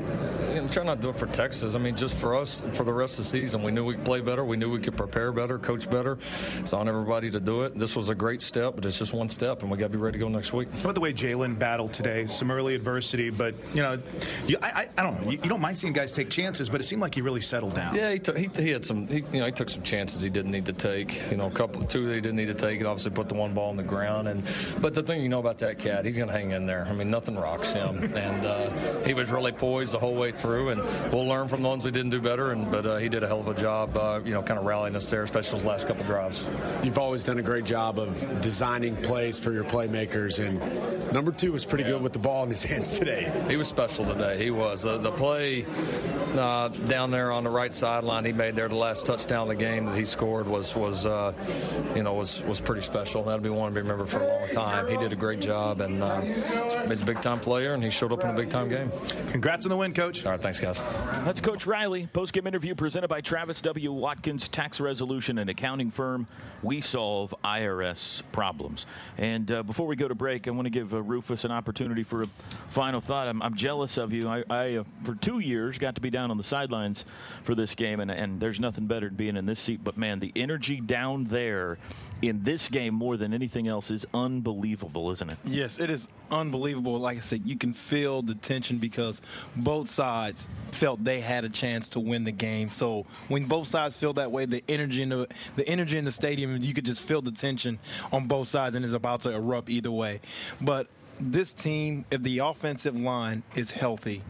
you 0.52 0.62
know, 0.62 0.68
try 0.68 0.84
not 0.84 0.96
to 0.96 1.02
do 1.02 1.08
it 1.10 1.16
for 1.16 1.26
Texas. 1.26 1.74
I 1.74 1.78
mean, 1.78 1.96
just 1.96 2.16
for 2.16 2.36
us 2.36 2.64
for 2.72 2.84
the 2.84 2.92
rest 2.92 3.18
of 3.18 3.24
the 3.24 3.30
season. 3.30 3.62
We 3.62 3.72
knew 3.72 3.84
we 3.84 3.94
could 3.94 4.04
play 4.04 4.20
better. 4.20 4.44
We 4.44 4.56
knew 4.56 4.70
we 4.70 4.80
could 4.80 4.96
prepare 4.96 5.32
better, 5.32 5.58
coach 5.58 5.88
better. 5.90 6.18
It's 6.58 6.72
on 6.72 6.88
everybody 6.88 7.30
to 7.30 7.40
do 7.40 7.62
it. 7.62 7.78
This 7.78 7.96
was 7.96 8.08
a 8.08 8.14
great 8.14 8.42
step, 8.42 8.74
but 8.76 8.84
it's 8.84 8.98
just 8.98 9.12
one 9.12 9.28
step, 9.28 9.62
and 9.62 9.70
we 9.70 9.78
got 9.78 9.86
to 9.86 9.90
be 9.90 9.98
ready 9.98 10.18
to 10.18 10.24
go 10.24 10.28
next 10.28 10.52
week. 10.52 10.68
By 10.82 10.92
the 10.92 11.00
way, 11.00 11.12
Jalen 11.12 11.58
battled 11.58 11.85
today, 11.88 12.26
some 12.26 12.50
early 12.50 12.74
adversity, 12.74 13.30
but 13.30 13.54
you 13.74 13.82
know, 13.82 13.98
you, 14.46 14.56
I, 14.62 14.66
I, 14.66 14.88
I, 14.98 15.02
don't 15.02 15.22
know. 15.22 15.30
You, 15.30 15.38
you, 15.42 15.48
don't 15.48 15.60
mind 15.60 15.78
seeing 15.78 15.92
guys 15.92 16.12
take 16.12 16.30
chances, 16.30 16.68
but 16.68 16.80
it 16.80 16.84
seemed 16.84 17.02
like 17.02 17.14
he 17.14 17.20
really 17.20 17.40
settled 17.40 17.74
down. 17.74 17.94
Yeah, 17.94 18.12
he, 18.12 18.18
t- 18.18 18.32
he, 18.36 18.62
he 18.62 18.70
had 18.70 18.84
some. 18.84 19.06
He, 19.06 19.24
you 19.32 19.40
know, 19.40 19.46
he 19.46 19.52
took 19.52 19.70
some 19.70 19.82
chances 19.82 20.20
he 20.20 20.30
didn't 20.30 20.50
need 20.50 20.66
to 20.66 20.72
take. 20.72 21.30
You 21.30 21.36
know, 21.36 21.46
a 21.46 21.50
couple, 21.50 21.84
two 21.84 22.06
that 22.08 22.14
he 22.14 22.20
didn't 22.20 22.36
need 22.36 22.46
to 22.46 22.54
take. 22.54 22.78
He 22.78 22.84
obviously 22.84 23.12
put 23.12 23.28
the 23.28 23.34
one 23.34 23.54
ball 23.54 23.70
on 23.70 23.76
the 23.76 23.82
ground, 23.82 24.28
and 24.28 24.48
but 24.80 24.94
the 24.94 25.02
thing 25.02 25.22
you 25.22 25.28
know 25.28 25.38
about 25.38 25.58
that 25.58 25.78
cat, 25.78 26.04
he's 26.04 26.16
going 26.16 26.28
to 26.28 26.34
hang 26.34 26.50
in 26.50 26.66
there. 26.66 26.86
I 26.88 26.92
mean, 26.92 27.10
nothing 27.10 27.36
rocks 27.36 27.72
him, 27.72 28.02
and 28.16 28.44
uh, 28.44 29.04
he 29.04 29.14
was 29.14 29.30
really 29.30 29.52
poised 29.52 29.92
the 29.92 29.98
whole 29.98 30.14
way 30.14 30.32
through. 30.32 30.70
And 30.70 30.82
we'll 31.12 31.26
learn 31.26 31.48
from 31.48 31.62
the 31.62 31.68
ones 31.68 31.84
we 31.84 31.90
didn't 31.90 32.10
do 32.10 32.20
better. 32.20 32.52
And 32.52 32.70
but 32.70 32.86
uh, 32.86 32.96
he 32.96 33.08
did 33.08 33.22
a 33.22 33.26
hell 33.26 33.40
of 33.40 33.48
a 33.48 33.54
job, 33.54 33.96
uh, 33.96 34.20
you 34.24 34.32
know, 34.32 34.42
kind 34.42 34.58
of 34.58 34.66
rallying 34.66 34.96
us 34.96 35.08
there, 35.10 35.22
especially 35.22 35.58
those 35.58 35.64
last 35.64 35.86
couple 35.86 36.04
drives. 36.04 36.44
You've 36.82 36.98
always 36.98 37.24
done 37.24 37.38
a 37.38 37.42
great 37.42 37.64
job 37.64 37.98
of 37.98 38.42
designing 38.42 38.96
plays 38.96 39.38
for 39.38 39.52
your 39.52 39.64
playmakers, 39.64 40.44
and 40.44 41.12
number 41.12 41.32
two 41.32 41.52
was 41.52 41.64
pretty 41.64 41.75
good 41.84 42.02
with 42.02 42.12
the 42.12 42.18
ball 42.18 42.44
in 42.44 42.50
his 42.50 42.64
hands 42.64 42.98
today. 42.98 43.32
He 43.48 43.56
was 43.56 43.68
special 43.68 44.04
today. 44.04 44.42
He 44.42 44.50
was 44.50 44.84
uh, 44.84 44.98
the 44.98 45.12
play 45.12 45.66
uh, 46.36 46.68
down 46.68 47.10
there 47.10 47.32
on 47.32 47.44
the 47.44 47.50
right 47.50 47.72
sideline 47.72 48.24
he 48.24 48.32
made 48.32 48.56
there, 48.56 48.68
the 48.68 48.76
last 48.76 49.06
touchdown 49.06 49.42
of 49.42 49.48
the 49.48 49.54
game 49.54 49.86
that 49.86 49.96
he 49.96 50.04
scored 50.04 50.46
was 50.46 50.74
was 50.74 51.06
uh, 51.06 51.32
you 51.94 52.02
know 52.02 52.14
was 52.14 52.42
was 52.44 52.60
pretty 52.60 52.82
special. 52.82 53.22
That'll 53.22 53.40
be 53.40 53.48
one 53.48 53.72
to 53.72 53.74
be 53.74 53.80
remembered 53.82 54.08
for 54.08 54.20
a 54.20 54.26
long 54.26 54.48
time. 54.50 54.88
He 54.88 54.96
did 54.96 55.12
a 55.12 55.16
great 55.16 55.40
job, 55.40 55.80
and 55.80 56.02
uh, 56.02 56.20
he's 56.88 57.00
a 57.00 57.04
big 57.04 57.20
time 57.20 57.40
player, 57.40 57.74
and 57.74 57.82
he 57.82 57.90
showed 57.90 58.12
up 58.12 58.22
in 58.24 58.30
a 58.30 58.34
big 58.34 58.50
time 58.50 58.68
game. 58.68 58.90
Congrats 59.30 59.66
on 59.66 59.70
the 59.70 59.76
win, 59.76 59.94
Coach. 59.94 60.24
All 60.24 60.32
right, 60.32 60.40
thanks, 60.40 60.60
guys. 60.60 60.80
That's 61.24 61.40
Coach 61.40 61.66
Riley. 61.66 62.06
Post 62.12 62.32
game 62.32 62.46
interview 62.46 62.74
presented 62.74 63.08
by 63.08 63.20
Travis 63.20 63.60
W. 63.62 63.92
Watkins 63.92 64.48
Tax 64.48 64.80
Resolution 64.80 65.38
and 65.38 65.50
Accounting 65.50 65.90
Firm. 65.90 66.26
We 66.62 66.80
solve 66.80 67.34
IRS 67.44 68.22
problems. 68.32 68.86
And 69.18 69.50
uh, 69.50 69.62
before 69.62 69.86
we 69.86 69.96
go 69.96 70.08
to 70.08 70.14
break, 70.14 70.48
I 70.48 70.50
want 70.50 70.66
to 70.66 70.70
give 70.70 70.92
uh, 70.92 71.02
Rufus 71.02 71.44
an 71.44 71.52
opportunity 71.52 71.65
for 71.72 72.22
a 72.22 72.26
final 72.70 73.00
thought. 73.00 73.28
I'm, 73.28 73.42
I'm 73.42 73.54
jealous 73.54 73.96
of 73.96 74.12
you. 74.12 74.28
I, 74.28 74.44
I 74.48 74.74
uh, 74.76 74.84
for 75.04 75.14
two 75.14 75.38
years, 75.38 75.78
got 75.78 75.94
to 75.96 76.00
be 76.00 76.10
down 76.10 76.30
on 76.30 76.36
the 76.36 76.44
sidelines 76.44 77.04
for 77.42 77.54
this 77.54 77.74
game, 77.74 78.00
and, 78.00 78.10
and 78.10 78.40
there's 78.40 78.60
nothing 78.60 78.86
better 78.86 79.08
than 79.08 79.16
being 79.16 79.36
in 79.36 79.46
this 79.46 79.60
seat. 79.60 79.80
But 79.82 79.96
man, 79.96 80.20
the 80.20 80.32
energy 80.36 80.80
down 80.80 81.24
there 81.24 81.78
in 82.22 82.42
this 82.44 82.68
game 82.68 82.94
more 82.94 83.16
than 83.16 83.34
anything 83.34 83.68
else 83.68 83.90
is 83.90 84.06
unbelievable, 84.14 85.10
isn't 85.12 85.30
it? 85.30 85.38
Yes, 85.44 85.78
it 85.78 85.90
is 85.90 86.08
unbelievable. 86.30 86.98
Like 86.98 87.18
I 87.18 87.20
said, 87.20 87.42
you 87.44 87.56
can 87.56 87.72
feel 87.72 88.22
the 88.22 88.34
tension 88.34 88.78
because 88.78 89.20
both 89.54 89.90
sides 89.90 90.48
felt 90.72 91.04
they 91.04 91.20
had 91.20 91.44
a 91.44 91.48
chance 91.48 91.88
to 91.90 92.00
win 92.00 92.24
the 92.24 92.32
game. 92.32 92.70
So 92.70 93.06
when 93.28 93.44
both 93.44 93.68
sides 93.68 93.96
feel 93.96 94.14
that 94.14 94.30
way, 94.32 94.46
the 94.46 94.64
energy 94.68 95.02
in 95.02 95.10
the 95.10 95.28
the 95.56 95.68
energy 95.68 95.98
in 95.98 96.04
the 96.04 96.12
stadium, 96.12 96.56
you 96.62 96.74
could 96.74 96.84
just 96.84 97.02
feel 97.02 97.22
the 97.22 97.32
tension 97.32 97.78
on 98.12 98.26
both 98.26 98.48
sides, 98.48 98.76
and 98.76 98.84
it's 98.84 98.94
about 98.94 99.20
to 99.22 99.32
erupt 99.32 99.68
either 99.68 99.90
way. 99.90 100.20
But 100.60 100.88
this 101.20 101.52
team, 101.52 102.04
if 102.10 102.22
the 102.22 102.38
offensive 102.38 102.96
line 102.96 103.42
is 103.54 103.70
healthy, 103.70 104.22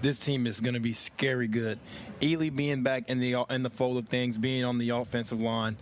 this 0.00 0.18
team 0.18 0.46
is 0.46 0.60
going 0.60 0.74
to 0.74 0.80
be 0.80 0.92
scary 0.92 1.48
good. 1.48 1.78
Ealy 2.20 2.54
being 2.54 2.82
back 2.82 3.08
in 3.08 3.20
the 3.20 3.36
in 3.48 3.62
the 3.62 3.70
fold 3.70 3.96
of 3.96 4.08
things, 4.08 4.36
being 4.36 4.64
on 4.64 4.78
the 4.78 4.90
offensive 4.90 5.40
line, 5.40 5.76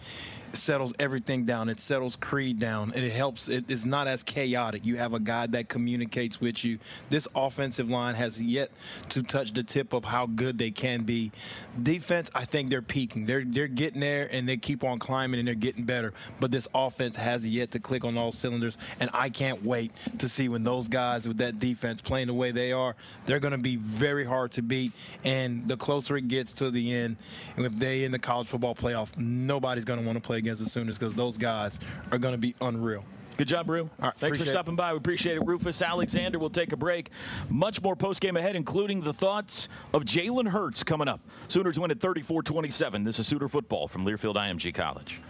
settles 0.57 0.93
everything 0.99 1.45
down. 1.45 1.69
It 1.69 1.81
settles 1.81 2.17
Creed 2.17 2.59
down, 2.59 2.93
it 2.95 3.11
helps. 3.11 3.49
It 3.49 3.71
is 3.71 3.85
not 3.85 4.09
as 4.09 4.23
chaotic. 4.23 4.85
You 4.85 4.97
have 4.97 5.15
a 5.15 5.21
guy 5.21 5.47
that 5.49 5.69
communicates 5.69 6.41
with 6.41 6.65
you. 6.65 6.79
This 7.09 7.27
offensive 7.35 7.89
line 7.89 8.15
has 8.15 8.41
yet 8.41 8.71
to 9.11 9.23
touch 9.23 9.53
the 9.53 9.63
tip 9.63 9.93
of 9.93 10.05
how 10.05 10.27
good 10.27 10.59
they 10.59 10.71
can 10.71 11.03
be. 11.03 11.33
Defense, 11.81 12.31
I 12.35 12.45
think 12.45 12.71
they're 12.71 12.83
peaking. 12.83 13.27
They're 13.27 13.45
they're 13.45 13.69
getting 13.69 14.01
there, 14.01 14.29
and 14.31 14.49
they 14.49 14.57
keep 14.57 14.85
on 14.85 14.99
climbing, 14.99 15.41
and 15.41 15.49
they're 15.49 15.55
getting 15.55 15.85
better. 15.85 16.13
But 16.41 16.51
this 16.51 16.69
offense 16.75 17.17
has 17.17 17.47
yet 17.47 17.71
to 17.73 17.81
click 17.81 18.05
on 18.05 18.19
all 18.19 18.33
cylinders, 18.33 18.79
and 19.01 19.11
I 19.13 19.31
can't 19.31 19.65
wait 19.65 19.93
to 20.19 20.29
see 20.29 20.49
when 20.49 20.65
those 20.65 20.89
guys 20.89 21.27
with 21.27 21.39
that 21.39 21.59
defense 21.59 22.01
playing 22.01 22.27
the 22.27 22.35
way 22.35 22.51
they 22.51 22.73
are. 22.73 22.95
They're 23.27 23.41
going 23.41 23.53
to 23.53 23.59
be 23.59 23.77
very 23.77 24.25
hard 24.25 24.53
to 24.53 24.63
beat, 24.63 24.93
and 25.25 25.67
the 25.67 25.77
closer 25.77 26.17
it 26.17 26.29
gets 26.29 26.53
to 26.55 26.71
the 26.71 26.95
end, 26.95 27.17
and 27.57 27.67
if 27.67 27.73
they 27.73 28.05
in 28.05 28.13
the 28.13 28.19
college 28.19 28.49
football 28.49 28.75
playoff, 28.75 29.17
nobody's 29.17 29.85
going 29.85 30.01
to 30.01 30.07
want 30.07 30.17
to 30.17 30.27
play 30.27 30.42
against 30.43 30.63
the 30.63 30.69
Sooners 30.69 30.99
because 30.99 31.15
those 31.15 31.39
guys 31.39 31.81
are 32.11 32.19
going 32.19 32.35
to 32.35 32.39
be 32.39 32.55
unreal. 32.61 33.05
Good 33.39 33.49
job, 33.49 33.69
Rue. 33.71 33.89
All 33.99 34.07
right, 34.09 34.15
Thanks 34.19 34.39
for 34.39 34.45
stopping 34.45 34.77
by. 34.77 34.93
We 34.93 34.99
appreciate 34.99 35.37
it. 35.37 35.43
Rufus 35.47 35.81
Alexander 35.81 36.39
will 36.39 36.51
take 36.51 36.73
a 36.73 36.77
break. 36.77 37.11
Much 37.49 37.81
more 37.81 37.97
post 37.97 38.21
game 38.21 38.37
ahead, 38.37 38.57
including 38.57 39.01
the 39.01 39.15
thoughts 39.15 39.69
of 39.95 40.03
Jalen 40.03 40.49
Hurts 40.49 40.85
coming 40.85 41.09
up. 41.09 41.21
Sooners 41.49 41.79
win 41.79 41.91
at 41.91 42.01
34 42.01 42.43
27. 42.43 43.05
This 43.05 43.19
is 43.19 43.27
Sooner 43.27 43.49
football 43.49 43.89
from 43.89 44.05
Learfield 44.05 44.35
IMG 44.35 44.75
College. 44.75 45.21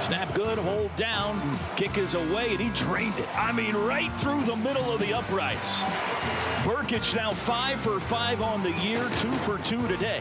Snap 0.00 0.32
good, 0.34 0.58
hold 0.58 0.94
down, 0.94 1.58
kick 1.76 1.98
is 1.98 2.14
away, 2.14 2.50
and 2.52 2.60
he 2.60 2.68
drained 2.70 3.18
it. 3.18 3.28
I 3.36 3.50
mean, 3.50 3.74
right 3.74 4.12
through 4.20 4.42
the 4.44 4.54
middle 4.54 4.92
of 4.92 5.00
the 5.00 5.12
uprights. 5.12 5.80
Brkic 6.62 7.16
now 7.16 7.32
five 7.32 7.80
for 7.80 7.98
five 7.98 8.40
on 8.42 8.62
the 8.62 8.72
year, 8.74 9.10
two 9.20 9.32
for 9.38 9.58
two 9.58 9.86
today. 9.88 10.20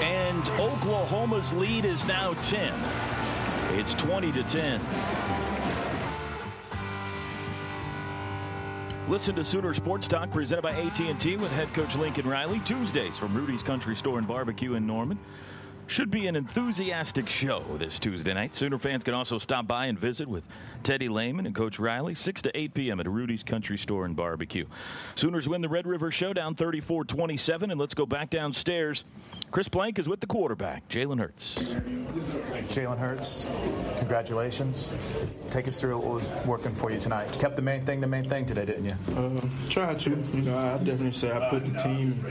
And 0.00 0.48
Oklahoma's 0.58 1.52
lead 1.52 1.84
is 1.84 2.06
now 2.06 2.32
10. 2.42 2.72
It's 3.78 3.94
20 3.94 4.32
to 4.32 4.42
10. 4.42 4.80
Listen 9.08 9.34
to 9.34 9.44
Sooner 9.44 9.74
Sports 9.74 10.08
Talk 10.08 10.30
presented 10.30 10.62
by 10.62 10.70
AT&T 10.72 11.36
with 11.36 11.52
head 11.52 11.72
coach 11.74 11.94
Lincoln 11.96 12.26
Riley 12.26 12.60
Tuesdays 12.60 13.18
from 13.18 13.34
Rudy's 13.34 13.62
Country 13.62 13.94
Store 13.94 14.18
and 14.18 14.26
Barbecue 14.26 14.74
in 14.74 14.86
Norman. 14.86 15.18
Should 15.88 16.12
be 16.12 16.28
an 16.28 16.36
enthusiastic 16.36 17.28
show 17.28 17.64
this 17.76 17.98
Tuesday 17.98 18.32
night. 18.32 18.54
Sooner 18.54 18.78
fans 18.78 19.02
can 19.02 19.12
also 19.12 19.40
stop 19.40 19.66
by 19.66 19.86
and 19.86 19.98
visit 19.98 20.28
with 20.28 20.44
Teddy 20.84 21.08
Lehman 21.08 21.46
and 21.46 21.54
Coach 21.54 21.80
Riley, 21.80 22.14
6 22.14 22.42
to 22.42 22.56
8 22.56 22.72
p.m. 22.72 23.00
at 23.00 23.10
Rudy's 23.10 23.42
Country 23.42 23.76
Store 23.76 24.04
and 24.04 24.14
Barbecue. 24.14 24.66
Sooners 25.16 25.48
win 25.48 25.60
the 25.60 25.68
Red 25.68 25.88
River 25.88 26.12
Showdown 26.12 26.54
34 26.54 27.04
27. 27.06 27.72
And 27.72 27.80
let's 27.80 27.94
go 27.94 28.06
back 28.06 28.30
downstairs. 28.30 29.04
Chris 29.50 29.66
Plank 29.68 29.98
is 29.98 30.08
with 30.08 30.20
the 30.20 30.28
quarterback, 30.28 30.88
Jalen 30.88 31.18
Hurts. 31.18 31.56
Jalen 32.68 32.98
Hurts, 32.98 33.48
congratulations. 33.96 34.94
Take 35.50 35.66
us 35.66 35.80
through 35.80 35.98
what 35.98 36.14
was 36.14 36.32
working 36.46 36.72
for 36.72 36.92
you 36.92 37.00
tonight. 37.00 37.32
Kept 37.32 37.56
the 37.56 37.62
main 37.62 37.84
thing 37.84 38.00
the 38.00 38.06
main 38.06 38.28
thing 38.28 38.46
today, 38.46 38.64
didn't 38.64 38.84
you? 38.84 38.94
Uh, 39.16 39.40
tried 39.68 39.98
to. 40.00 40.10
You 40.10 40.42
know, 40.42 40.56
I 40.56 40.78
definitely 40.78 41.10
say 41.10 41.32
I 41.32 41.48
put 41.50 41.66
the 41.66 41.76
team 41.76 42.24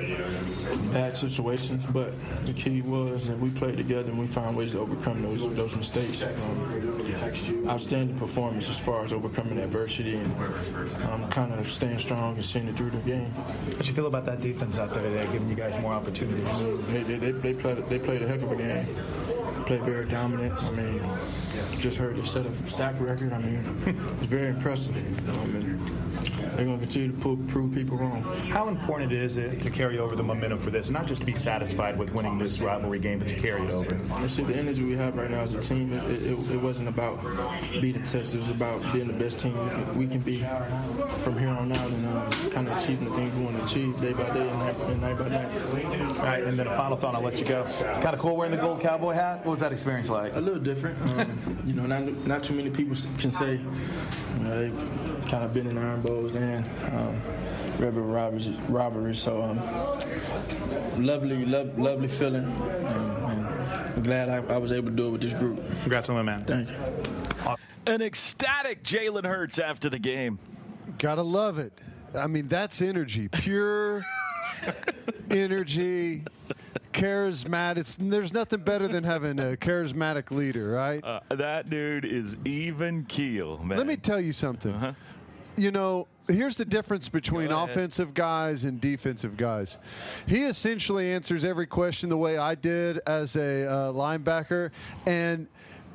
in 0.71 0.91
bad 0.93 1.17
situations, 1.17 1.85
but 1.85 2.13
the 2.45 2.53
key 2.53 2.81
was 2.81 3.27
that 3.27 3.37
we 3.37 3.49
played 3.49 3.75
together 3.75 4.11
and 4.11 4.19
we 4.19 4.25
found 4.27 4.55
ways 4.55 4.71
to 4.71 4.79
overcome 4.79 5.21
those 5.21 5.41
those 5.57 5.75
mistakes. 5.75 6.23
Um, 6.23 6.99
outstanding 7.67 8.17
performance 8.17 8.69
as 8.69 8.79
far 8.79 9.03
as 9.03 9.11
overcoming 9.11 9.57
adversity 9.59 10.15
and 10.15 10.33
um, 11.09 11.29
kind 11.29 11.53
of 11.53 11.69
staying 11.69 11.97
strong 11.99 12.35
and 12.35 12.45
seeing 12.45 12.67
it 12.67 12.77
through 12.77 12.91
the 12.91 12.97
game. 12.99 13.29
How 13.31 13.83
you 13.83 13.93
feel 13.93 14.07
about 14.07 14.25
that 14.25 14.41
defense 14.41 14.77
out 14.79 14.93
there 14.93 15.03
today, 15.03 15.27
giving 15.31 15.49
you 15.49 15.55
guys 15.55 15.77
more 15.79 15.93
opportunities? 15.93 16.63
They, 16.87 17.03
they, 17.09 17.31
they, 17.31 17.31
they 17.31 17.53
played 17.53 17.89
they 17.89 17.99
played 17.99 18.21
a 18.21 18.27
heck 18.27 18.41
of 18.41 18.51
a 18.51 18.55
game. 18.55 18.85
Played 19.65 19.81
very 19.81 20.05
dominant. 20.05 20.53
I 20.63 20.71
mean, 20.71 21.01
just 21.79 21.97
heard 21.97 22.15
they 22.17 22.23
set 22.23 22.45
a 22.45 22.67
sack 22.67 22.95
record. 22.99 23.33
I 23.33 23.39
mean, 23.39 23.63
it's 24.21 24.27
very 24.27 24.49
impressive. 24.49 24.95
Um, 25.29 25.55
and 25.55 26.38
they're 26.55 26.65
going 26.65 26.79
to 26.79 26.85
continue 26.85 27.11
to 27.11 27.17
prove, 27.17 27.47
prove 27.47 27.73
people 27.73 27.97
wrong. 27.97 28.21
How 28.49 28.67
important 28.67 29.11
is 29.11 29.37
it 29.37 29.61
to 29.61 29.69
carry 29.69 29.99
over 29.99 30.15
the 30.15 30.23
momentum 30.23 30.59
for 30.59 30.71
this, 30.71 30.89
not 30.89 31.07
just 31.07 31.21
to 31.21 31.25
be 31.25 31.33
satisfied 31.33 31.97
with 31.97 32.13
winning 32.13 32.37
this 32.37 32.59
rivalry 32.59 32.99
game, 32.99 33.19
but 33.19 33.27
to 33.27 33.35
carry 33.35 33.63
it 33.63 33.71
over? 33.71 33.97
See 34.27 34.43
the 34.43 34.55
energy 34.55 34.83
we 34.83 34.95
have 34.95 35.15
right 35.15 35.29
now 35.29 35.41
as 35.41 35.53
a 35.53 35.59
team. 35.59 35.93
It, 35.93 36.23
it, 36.23 36.51
it 36.51 36.61
wasn't 36.61 36.87
about 36.87 37.19
beating 37.73 38.03
Texas. 38.03 38.33
It 38.33 38.37
was 38.37 38.49
about 38.49 38.81
being 38.93 39.07
the 39.07 39.13
best 39.13 39.39
team 39.39 39.57
we 39.57 39.69
can, 39.69 39.97
we 39.97 40.07
can 40.07 40.19
be 40.19 40.45
from 41.19 41.37
here 41.37 41.49
on 41.49 41.71
out 41.71 41.89
and 41.89 42.05
um, 42.07 42.31
kind 42.51 42.67
of 42.67 42.77
achieving 42.77 43.05
the 43.05 43.15
things 43.15 43.35
we 43.35 43.43
want 43.43 43.57
to 43.57 43.63
achieve 43.63 43.99
day 44.01 44.13
by 44.13 44.29
day 44.33 44.47
and 44.47 44.59
night, 44.59 44.75
and 44.75 45.01
night 45.01 45.17
by 45.17 45.29
night. 45.29 46.19
All 46.19 46.25
right, 46.25 46.43
and 46.43 46.57
then 46.57 46.67
a 46.67 46.75
final 46.77 46.97
thought. 46.97 47.15
I'll 47.15 47.21
let 47.21 47.39
you 47.39 47.45
go. 47.45 47.63
Kind 48.01 48.13
of 48.13 48.19
cool 48.19 48.35
wearing 48.35 48.51
the 48.51 48.61
gold 48.61 48.81
cowboy 48.81 49.13
hat. 49.13 49.45
What 49.45 49.51
was 49.51 49.59
that 49.61 49.71
experience 49.71 50.09
like? 50.09 50.35
A 50.35 50.39
little 50.39 50.59
different. 50.59 50.99
Um, 51.19 51.59
you 51.65 51.73
know, 51.73 51.85
not 51.85 52.03
not 52.27 52.43
too 52.43 52.53
many 52.53 52.69
people 52.69 52.95
can 53.17 53.31
say 53.31 53.53
you 53.53 54.43
know 54.43 54.61
they've 54.61 55.27
kind 55.29 55.43
of 55.43 55.53
been 55.53 55.67
in 55.67 55.77
Iron 55.77 56.01
Bowls 56.01 56.35
and 56.43 56.65
um, 56.93 57.21
River 57.77 58.01
rivalries, 58.01 58.49
rivalries. 58.69 59.19
So 59.19 59.41
um, 59.41 61.05
lovely, 61.05 61.45
lo- 61.45 61.71
lovely 61.77 62.07
feeling. 62.07 62.45
Um, 62.45 63.25
and 63.25 63.47
I'm 63.47 64.03
glad 64.03 64.29
I, 64.29 64.53
I, 64.53 64.57
was 64.57 64.71
able 64.71 64.89
to 64.89 64.95
do 64.95 65.07
it 65.07 65.11
with 65.11 65.21
this 65.21 65.33
group. 65.33 65.59
Congrats 65.81 66.09
on 66.09 66.17
that, 66.17 66.23
man. 66.23 66.41
Thank 66.41 66.69
you. 66.69 67.55
An 67.87 68.01
ecstatic 68.01 68.83
Jalen 68.83 69.25
Hurts 69.25 69.59
after 69.59 69.89
the 69.89 69.99
game. 69.99 70.39
Gotta 70.97 71.21
love 71.21 71.57
it. 71.57 71.71
I 72.13 72.27
mean, 72.27 72.47
that's 72.47 72.81
energy, 72.81 73.29
pure 73.29 74.05
energy, 75.31 76.23
charismatic. 76.91 77.95
There's 77.97 78.33
nothing 78.33 78.61
better 78.61 78.87
than 78.87 79.03
having 79.03 79.39
a 79.39 79.55
charismatic 79.55 80.31
leader, 80.31 80.69
right? 80.71 81.03
Uh, 81.03 81.21
that 81.29 81.69
dude 81.69 82.05
is 82.05 82.35
even 82.45 83.05
keel, 83.05 83.59
man. 83.59 83.77
Let 83.77 83.87
me 83.87 83.95
tell 83.95 84.19
you 84.19 84.33
something. 84.33 84.95
You 85.59 85.71
know, 85.71 86.07
here's 86.29 86.55
the 86.55 86.63
difference 86.63 87.09
between 87.09 87.51
offensive 87.51 88.13
guys 88.13 88.63
and 88.63 88.79
defensive 88.79 89.35
guys. 89.35 89.77
He 90.25 90.45
essentially 90.45 91.11
answers 91.11 91.43
every 91.43 91.67
question 91.67 92.07
the 92.07 92.17
way 92.17 92.37
I 92.37 92.55
did 92.55 93.01
as 93.05 93.35
a 93.35 93.65
uh, 93.65 93.91
linebacker, 93.91 94.71
and. 95.05 95.47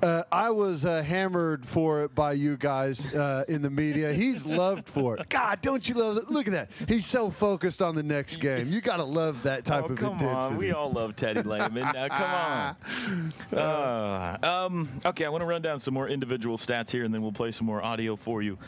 Uh, 0.05 0.23
I 0.31 0.51
was 0.51 0.85
uh, 0.85 1.03
hammered 1.03 1.65
for 1.65 2.05
it 2.05 2.15
by 2.15 2.35
you 2.35 2.59
guys 2.59 3.07
uh, 3.15 3.45
in 3.49 3.63
the 3.63 3.71
media. 3.71 4.13
He's 4.13 4.45
loved 4.45 4.87
for 4.87 5.17
it. 5.17 5.31
God, 5.31 5.63
don't 5.63 5.89
you 5.89 5.95
love 5.95 6.19
it? 6.19 6.31
Look 6.31 6.47
at 6.47 6.53
that. 6.53 6.71
He's 6.87 7.07
so 7.07 7.31
focused 7.31 7.81
on 7.81 7.95
the 7.95 8.03
next 8.03 8.37
game. 8.37 8.69
You 8.69 8.83
got 8.83 8.99
to 8.99 9.05
love 9.05 9.43
that 9.45 9.65
type 9.65 9.85
oh, 9.89 9.93
of 9.93 9.97
come 9.97 10.13
intensity. 10.13 10.55
on. 10.55 10.57
We 10.59 10.73
all 10.73 10.93
love 10.93 11.17
Teddy 11.17 11.41
Lehman. 11.41 11.89
Now, 11.95 12.09
come 12.09 12.31
on. 12.31 13.33
Uh, 13.55 14.37
um, 14.43 14.89
okay, 15.07 15.25
I 15.25 15.29
want 15.29 15.43
to 15.43 15.47
run 15.47 15.63
down 15.63 15.79
some 15.81 15.95
more 15.95 16.09
individual 16.09 16.59
stats 16.59 16.91
here, 16.91 17.05
and 17.05 17.15
then 17.15 17.23
we'll 17.23 17.33
play 17.33 17.53
some 17.53 17.67
more 17.67 17.83
audio 17.83 18.17
for 18.17 18.43
you. 18.43 18.59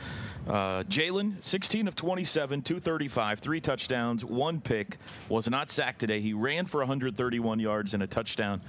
Uh, 0.47 0.84
Jalen, 0.84 1.43
16 1.43 1.89
of 1.89 1.97
27, 1.97 2.62
235, 2.62 3.41
three 3.41 3.61
touchdowns, 3.61 4.24
one 4.24 4.61
pick. 4.61 4.99
Was 5.28 5.51
not 5.51 5.70
sacked 5.70 5.99
today. 5.99 6.20
He 6.20 6.32
ran 6.32 6.66
for 6.66 6.78
131 6.78 7.59
yards 7.59 7.95
and 7.95 8.03
a 8.03 8.07
touchdown. 8.07 8.62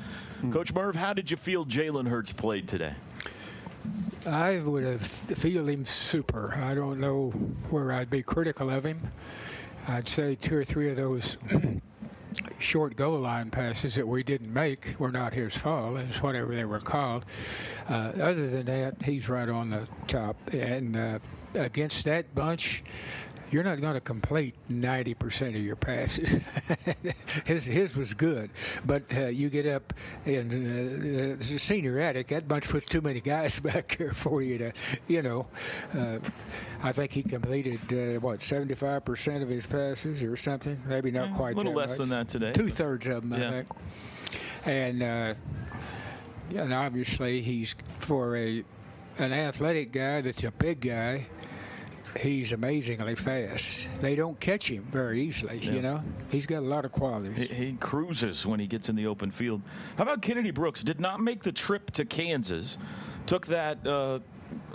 Coach 0.51 0.73
Merv, 0.73 0.95
how 0.95 1.13
did 1.13 1.31
you 1.31 1.37
feel 1.37 1.65
Jalen 1.65 2.07
Hurts 2.07 2.31
played 2.31 2.67
today? 2.67 2.93
I 4.25 4.59
would 4.59 4.83
have 4.83 5.01
feel 5.01 5.67
him 5.67 5.85
super. 5.85 6.53
I 6.61 6.75
don't 6.75 6.99
know 6.99 7.29
where 7.69 7.91
I'd 7.91 8.09
be 8.09 8.21
critical 8.21 8.69
of 8.69 8.85
him. 8.85 9.11
I'd 9.87 10.07
say 10.07 10.35
two 10.35 10.57
or 10.57 10.65
three 10.65 10.89
of 10.89 10.97
those 10.97 11.37
short 12.59 12.95
goal 12.95 13.19
line 13.19 13.49
passes 13.49 13.95
that 13.95 14.07
we 14.07 14.21
didn't 14.23 14.53
make 14.53 14.95
were 14.99 15.11
not 15.11 15.33
his 15.33 15.55
fault. 15.55 15.97
It's 15.97 16.21
whatever 16.21 16.53
they 16.53 16.65
were 16.65 16.81
called. 16.81 17.25
Uh, 17.89 18.11
other 18.21 18.47
than 18.47 18.65
that, 18.65 19.01
he's 19.03 19.29
right 19.29 19.49
on 19.49 19.69
the 19.69 19.87
top. 20.07 20.35
And 20.53 20.97
uh, 20.97 21.19
against 21.55 22.05
that 22.05 22.35
bunch, 22.35 22.83
you're 23.51 23.63
not 23.63 23.79
going 23.81 23.93
to 23.93 24.01
complete 24.01 24.55
90% 24.69 25.49
of 25.55 25.61
your 25.63 25.75
passes. 25.75 26.39
his 27.45 27.65
his 27.65 27.95
was 27.95 28.13
good, 28.13 28.49
but 28.85 29.03
uh, 29.15 29.27
you 29.27 29.49
get 29.49 29.65
up 29.65 29.93
in 30.25 30.49
uh, 30.51 31.35
the 31.37 31.57
senior 31.59 31.99
attic, 31.99 32.27
that 32.27 32.47
bunch 32.47 32.67
puts 32.67 32.85
too 32.85 33.01
many 33.01 33.21
guys 33.21 33.59
back 33.61 33.95
there 33.97 34.13
for 34.13 34.41
you 34.41 34.57
to, 34.57 34.73
you 35.07 35.21
know. 35.21 35.47
Uh, 35.97 36.19
I 36.83 36.91
think 36.91 37.11
he 37.13 37.23
completed 37.23 37.79
uh, 37.91 38.19
what 38.19 38.39
75% 38.39 39.41
of 39.41 39.49
his 39.49 39.65
passes 39.65 40.21
or 40.23 40.35
something. 40.35 40.81
Maybe 40.85 41.11
not 41.11 41.29
Mm, 41.29 41.35
quite. 41.35 41.53
a 41.55 41.57
little 41.57 41.73
less 41.73 41.89
much. 41.89 41.97
than 41.97 42.09
that 42.09 42.27
today. 42.29 42.51
Two 42.51 42.69
thirds 42.69 43.07
of 43.07 43.27
them, 43.27 43.39
Yeah. 43.39 43.47
I 43.47 43.51
think. 43.51 43.67
And 44.65 45.01
uh, 45.03 45.33
and 46.55 46.73
obviously 46.73 47.41
he's 47.41 47.75
for 47.99 48.35
a 48.37 48.63
an 49.17 49.33
athletic 49.33 49.91
guy 49.91 50.21
that's 50.21 50.43
a 50.43 50.51
big 50.51 50.81
guy. 50.81 51.27
He's 52.19 52.51
amazingly 52.53 53.15
fast. 53.15 53.87
They 54.01 54.15
don't 54.15 54.39
catch 54.39 54.69
him 54.69 54.87
very 54.91 55.21
easily, 55.21 55.59
Yeah. 55.59 55.71
you 55.71 55.81
know. 55.81 56.03
He's 56.29 56.45
got 56.45 56.59
a 56.59 56.65
lot 56.65 56.85
of 56.85 56.91
qualities. 56.91 57.49
He, 57.49 57.53
he 57.53 57.73
cruises 57.73 58.45
when 58.45 58.59
he 58.59 58.67
gets 58.67 58.89
in 58.89 58.95
the 58.95 59.07
open 59.07 59.31
field. 59.31 59.61
How 59.97 60.03
about 60.03 60.21
Kennedy 60.21 60.51
Brooks? 60.51 60.83
Did 60.83 60.99
not 60.99 61.19
make 61.19 61.43
the 61.43 61.51
trip 61.51 61.91
to 61.91 62.05
Kansas. 62.05 62.77
Took 63.25 63.47
that 63.47 63.85
uh, 63.85 64.19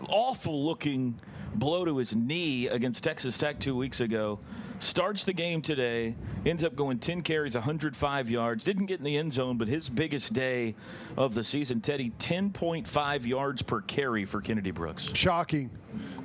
awful 0.09 0.65
looking 0.65 1.19
blow 1.55 1.85
to 1.85 1.97
his 1.97 2.15
knee 2.15 2.69
against 2.69 3.03
Texas 3.05 3.37
Tech 3.39 3.59
two 3.59 3.77
weeks 3.77 4.01
ago. 4.01 4.39
Starts 4.83 5.23
the 5.23 5.33
game 5.33 5.63
today, 5.63 6.17
ends 6.45 6.65
up 6.65 6.75
going 6.75 6.99
10 6.99 7.23
carries, 7.23 7.55
105 7.55 8.29
yards. 8.29 8.65
Didn't 8.65 8.87
get 8.87 8.99
in 8.99 9.05
the 9.05 9.17
end 9.17 9.33
zone, 9.33 9.57
but 9.57 9.69
his 9.69 9.89
biggest 9.89 10.33
day 10.33 10.75
of 11.17 11.35
the 11.35 11.45
season, 11.45 11.81
Teddy, 11.81 12.11
10.5 12.19 13.25
yards 13.25 13.63
per 13.63 13.81
carry 13.83 14.25
for 14.25 14.41
Kennedy 14.41 14.73
Brooks. 14.73 15.09
Shocking. 15.15 15.71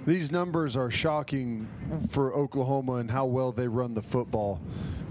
These 0.08 0.32
numbers 0.32 0.76
are 0.76 0.90
shocking 0.90 1.68
for 2.10 2.34
Oklahoma 2.34 2.94
and 2.94 3.12
how 3.12 3.28
well 3.28 3.52
they 3.52 3.68
run 3.68 3.94
the 3.94 4.02
football. 4.02 4.60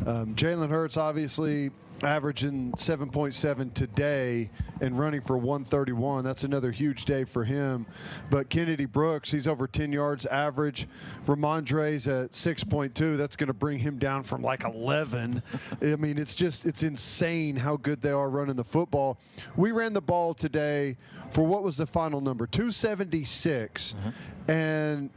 Um, 0.07 0.35
Jalen 0.35 0.69
Hurts 0.69 0.97
obviously 0.97 1.71
averaging 2.03 2.73
7.7 2.73 3.73
today 3.75 4.51
and 4.81 4.99
running 4.99 5.21
for 5.21 5.37
131. 5.37 6.25
That's 6.25 6.45
another 6.45 6.71
huge 6.71 7.05
day 7.05 7.25
for 7.25 7.45
him. 7.45 7.87
But 8.31 8.49
Kennedy 8.49 8.85
Brooks, 8.85 9.31
he's 9.31 9.49
over 9.49 9.67
10 9.67 9.93
yards 9.93 10.27
average. 10.27 10.87
Rhamondre's 11.27 12.09
at 12.09 12.33
6.2. 12.33 13.17
That's 13.17 13.37
going 13.37 13.49
to 13.49 13.55
bring 13.55 13.79
him 13.79 13.99
down 13.99 14.23
from 14.23 14.43
like 14.43 14.65
11. 14.65 15.43
I 15.83 15.97
mean, 15.97 16.19
it's 16.19 16.35
just 16.35 16.67
it's 16.67 16.83
insane 16.83 17.57
how 17.57 17.77
good 17.77 18.03
they 18.03 18.11
are 18.11 18.29
running 18.29 18.57
the 18.57 18.65
football. 18.65 19.19
We 19.57 19.73
ran 19.73 19.93
the 19.93 20.03
ball 20.03 20.35
today 20.35 20.97
for 21.31 21.45
what 21.45 21.63
was 21.63 21.77
the 21.77 21.87
final 21.87 22.21
number? 22.21 22.47
276. 22.47 23.95
Mm-hmm. 23.95 24.51
And 24.51 25.11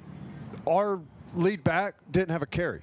our 0.68 1.00
lead 1.36 1.64
back 1.64 1.96
didn't 2.12 2.32
have 2.32 2.42
a 2.42 2.48
carry. 2.48 2.82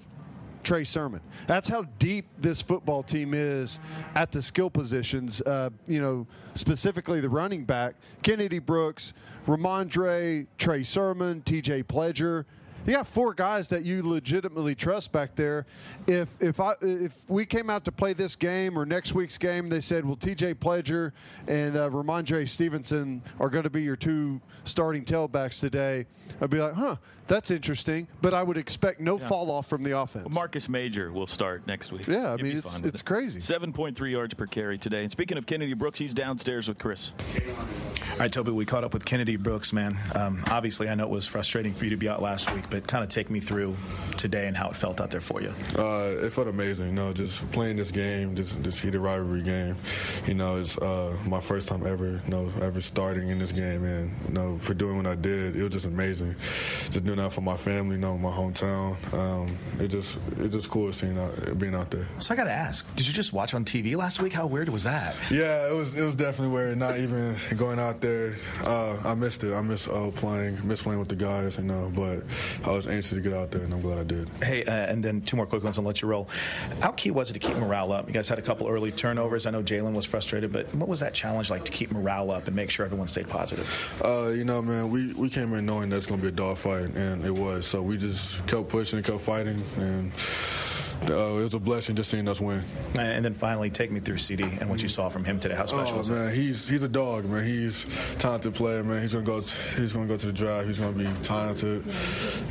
Trey 0.66 0.82
Sermon. 0.82 1.20
That's 1.46 1.68
how 1.68 1.82
deep 2.00 2.26
this 2.40 2.60
football 2.60 3.04
team 3.04 3.34
is 3.34 3.78
at 4.16 4.32
the 4.32 4.42
skill 4.42 4.68
positions. 4.68 5.40
Uh, 5.42 5.70
you 5.86 6.00
know, 6.00 6.26
specifically 6.54 7.20
the 7.20 7.28
running 7.28 7.64
back, 7.64 7.94
Kennedy 8.22 8.58
Brooks, 8.58 9.12
Rhamondre, 9.46 10.48
Trey 10.58 10.82
Sermon, 10.82 11.40
T.J. 11.42 11.84
Pledger. 11.84 12.44
You 12.86 12.92
got 12.92 13.06
four 13.06 13.34
guys 13.34 13.68
that 13.68 13.84
you 13.84 14.02
legitimately 14.08 14.74
trust 14.74 15.10
back 15.12 15.34
there. 15.34 15.66
If 16.06 16.28
if 16.40 16.60
I 16.60 16.74
if 16.80 17.12
we 17.28 17.44
came 17.44 17.68
out 17.68 17.84
to 17.86 17.92
play 17.92 18.12
this 18.12 18.36
game 18.36 18.78
or 18.78 18.86
next 18.86 19.12
week's 19.12 19.38
game, 19.38 19.68
they 19.68 19.80
said, 19.80 20.04
well, 20.04 20.16
T.J. 20.16 20.54
Pledger 20.54 21.12
and 21.48 21.76
uh, 21.76 21.90
Rhamondre 21.90 22.48
Stevenson 22.48 23.22
are 23.40 23.48
going 23.50 23.64
to 23.64 23.70
be 23.70 23.82
your 23.82 23.96
two 23.96 24.40
starting 24.64 25.04
tailbacks 25.04 25.58
today. 25.60 26.06
I'd 26.40 26.50
be 26.50 26.58
like, 26.58 26.74
huh, 26.74 26.96
that's 27.28 27.50
interesting. 27.50 28.06
But 28.20 28.34
I 28.34 28.42
would 28.42 28.56
expect 28.56 29.00
no 29.00 29.18
Yeah. 29.18 29.28
fall 29.28 29.50
off 29.50 29.66
from 29.68 29.82
the 29.82 29.96
offense. 29.98 30.28
Marcus 30.32 30.68
Major 30.68 31.12
will 31.12 31.26
start 31.26 31.66
next 31.66 31.92
week. 31.92 32.06
Yeah, 32.06 32.28
I 32.30 32.32
You'd 32.32 32.42
mean, 32.42 32.56
it's- 32.58 32.80
it's 32.84 33.00
it. 33.00 33.04
crazy. 33.04 33.40
7.3 33.40 34.10
yards 34.12 34.34
per 34.34 34.46
carry 34.46 34.76
today. 34.78 35.02
And 35.02 35.10
speaking 35.10 35.38
of 35.38 35.46
Kennedy 35.46 35.74
Brooks, 35.74 35.98
he's 35.98 36.14
downstairs 36.14 36.68
with 36.68 36.78
Chris. 36.78 37.12
All 38.12 38.18
right, 38.20 38.32
Toby, 38.32 38.50
we 38.52 38.64
caught 38.64 38.82
up 38.84 38.94
with 38.94 39.04
Kennedy 39.04 39.36
Brooks, 39.36 39.72
man. 39.72 39.96
Um, 40.14 40.42
obviously, 40.50 40.88
I 40.88 40.94
know 40.94 41.04
it 41.04 41.10
was 41.10 41.26
frustrating 41.26 41.74
for 41.74 41.84
you 41.84 41.90
to 41.90 41.96
be 41.96 42.08
out 42.08 42.22
last 42.22 42.52
week, 42.54 42.64
but 42.70 42.75
kind 42.80 43.02
of 43.02 43.08
take 43.10 43.30
me 43.30 43.40
through 43.40 43.76
today 44.16 44.46
and 44.46 44.56
how 44.56 44.68
it 44.68 44.76
felt 44.76 45.00
out 45.00 45.10
there 45.10 45.20
for 45.20 45.40
you. 45.40 45.52
Uh, 45.78 46.14
it 46.24 46.32
felt 46.32 46.48
amazing, 46.48 46.86
you 46.86 46.92
know, 46.92 47.12
just 47.12 47.50
playing 47.52 47.76
this 47.76 47.90
game, 47.90 48.34
this 48.34 48.52
this 48.54 48.78
heated 48.78 49.00
rivalry 49.00 49.42
game. 49.42 49.76
You 50.26 50.34
know, 50.34 50.56
it's 50.56 50.76
uh, 50.78 51.16
my 51.26 51.40
first 51.40 51.68
time 51.68 51.86
ever, 51.86 52.22
you 52.24 52.30
know, 52.30 52.52
ever 52.60 52.80
starting 52.80 53.28
in 53.28 53.38
this 53.38 53.52
game, 53.52 53.84
and 53.84 54.10
you 54.26 54.34
know, 54.34 54.58
for 54.58 54.74
doing 54.74 54.96
what 54.96 55.06
I 55.06 55.14
did, 55.14 55.56
it 55.56 55.62
was 55.62 55.72
just 55.72 55.86
amazing. 55.86 56.36
Just 56.90 57.04
doing 57.04 57.18
that 57.18 57.32
for 57.32 57.40
my 57.40 57.56
family, 57.56 57.96
you 57.96 58.00
know, 58.00 58.16
my 58.18 58.30
hometown. 58.30 58.96
Um, 59.12 59.56
it 59.78 59.88
just 59.88 60.18
it 60.38 60.50
just 60.50 60.70
cool 60.70 60.92
seeing 60.92 61.18
out, 61.18 61.58
being 61.58 61.74
out 61.74 61.90
there. 61.90 62.08
So 62.18 62.34
I 62.34 62.36
got 62.36 62.44
to 62.44 62.52
ask, 62.52 62.94
did 62.96 63.06
you 63.06 63.12
just 63.12 63.32
watch 63.32 63.54
on 63.54 63.64
TV 63.64 63.96
last 63.96 64.20
week? 64.20 64.32
How 64.32 64.46
weird 64.46 64.68
was 64.68 64.84
that? 64.84 65.16
Yeah, 65.30 65.68
it 65.70 65.74
was 65.74 65.94
it 65.94 66.02
was 66.02 66.14
definitely 66.14 66.54
weird. 66.54 66.78
Not 66.78 66.98
even 66.98 67.36
going 67.56 67.78
out 67.78 68.00
there, 68.00 68.34
uh, 68.64 68.96
I 69.04 69.14
missed 69.14 69.44
it. 69.44 69.54
I 69.54 69.62
miss 69.62 69.88
uh, 69.88 70.10
playing, 70.14 70.66
miss 70.66 70.82
playing 70.82 70.98
with 70.98 71.08
the 71.08 71.16
guys, 71.16 71.56
you 71.58 71.64
know. 71.64 71.92
But 71.94 72.22
I 72.64 72.70
was 72.70 72.86
anxious 72.86 73.10
to 73.10 73.20
get 73.20 73.32
out 73.32 73.50
there, 73.50 73.62
and 73.62 73.72
I'm 73.72 73.80
glad 73.80 73.98
I 73.98 74.04
did. 74.04 74.28
Hey, 74.42 74.64
uh, 74.64 74.72
and 74.72 75.04
then 75.04 75.20
two 75.22 75.36
more 75.36 75.46
quick 75.46 75.62
ones 75.62 75.78
and 75.78 75.86
let 75.86 76.02
you 76.02 76.08
roll. 76.08 76.28
How 76.80 76.92
key 76.92 77.10
was 77.10 77.30
it 77.30 77.34
to 77.34 77.38
keep 77.38 77.56
morale 77.56 77.92
up? 77.92 78.06
You 78.06 78.14
guys 78.14 78.28
had 78.28 78.38
a 78.38 78.42
couple 78.42 78.68
early 78.68 78.90
turnovers. 78.90 79.46
I 79.46 79.50
know 79.50 79.62
Jalen 79.62 79.92
was 79.92 80.06
frustrated, 80.06 80.52
but 80.52 80.72
what 80.74 80.88
was 80.88 81.00
that 81.00 81.14
challenge 81.14 81.50
like 81.50 81.64
to 81.64 81.72
keep 81.72 81.90
morale 81.90 82.30
up 82.30 82.46
and 82.46 82.56
make 82.56 82.70
sure 82.70 82.84
everyone 82.86 83.08
stayed 83.08 83.28
positive? 83.28 84.02
Uh, 84.04 84.28
you 84.28 84.44
know, 84.44 84.62
man, 84.62 84.90
we, 84.90 85.12
we 85.14 85.28
came 85.28 85.52
in 85.54 85.66
knowing 85.66 85.88
that's 85.88 86.06
going 86.06 86.20
to 86.20 86.22
be 86.22 86.28
a 86.28 86.32
dogfight, 86.32 86.94
and 86.94 87.24
it 87.24 87.34
was. 87.34 87.66
So 87.66 87.82
we 87.82 87.96
just 87.96 88.46
kept 88.46 88.68
pushing, 88.68 88.98
and 88.98 89.06
kept 89.06 89.20
fighting, 89.20 89.62
and 89.78 90.12
uh, 91.02 91.38
it 91.38 91.42
was 91.42 91.54
a 91.54 91.60
blessing 91.60 91.94
just 91.94 92.10
seeing 92.10 92.28
us 92.28 92.40
win. 92.40 92.64
And 92.98 93.24
then 93.24 93.34
finally, 93.34 93.70
take 93.70 93.90
me 93.90 94.00
through 94.00 94.18
CD 94.18 94.44
and 94.44 94.68
what 94.68 94.82
you 94.82 94.88
saw 94.88 95.08
from 95.08 95.24
him 95.24 95.38
today. 95.38 95.54
How 95.54 95.66
special 95.66 95.94
oh 95.94 95.98
was 95.98 96.10
man, 96.10 96.34
he's 96.34 96.66
he's 96.66 96.82
a 96.82 96.88
dog, 96.88 97.26
man. 97.26 97.44
He's 97.44 97.84
a 97.84 98.18
talented 98.18 98.54
player, 98.54 98.82
man. 98.82 99.02
He's 99.02 99.12
gonna 99.12 99.24
go. 99.24 99.40
he's 99.40 99.92
gonna 99.92 100.06
go 100.06 100.16
to 100.16 100.26
the 100.26 100.32
drive. 100.32 100.66
He's 100.66 100.78
gonna 100.78 100.92
be 100.96 101.08
talented. 101.22 101.84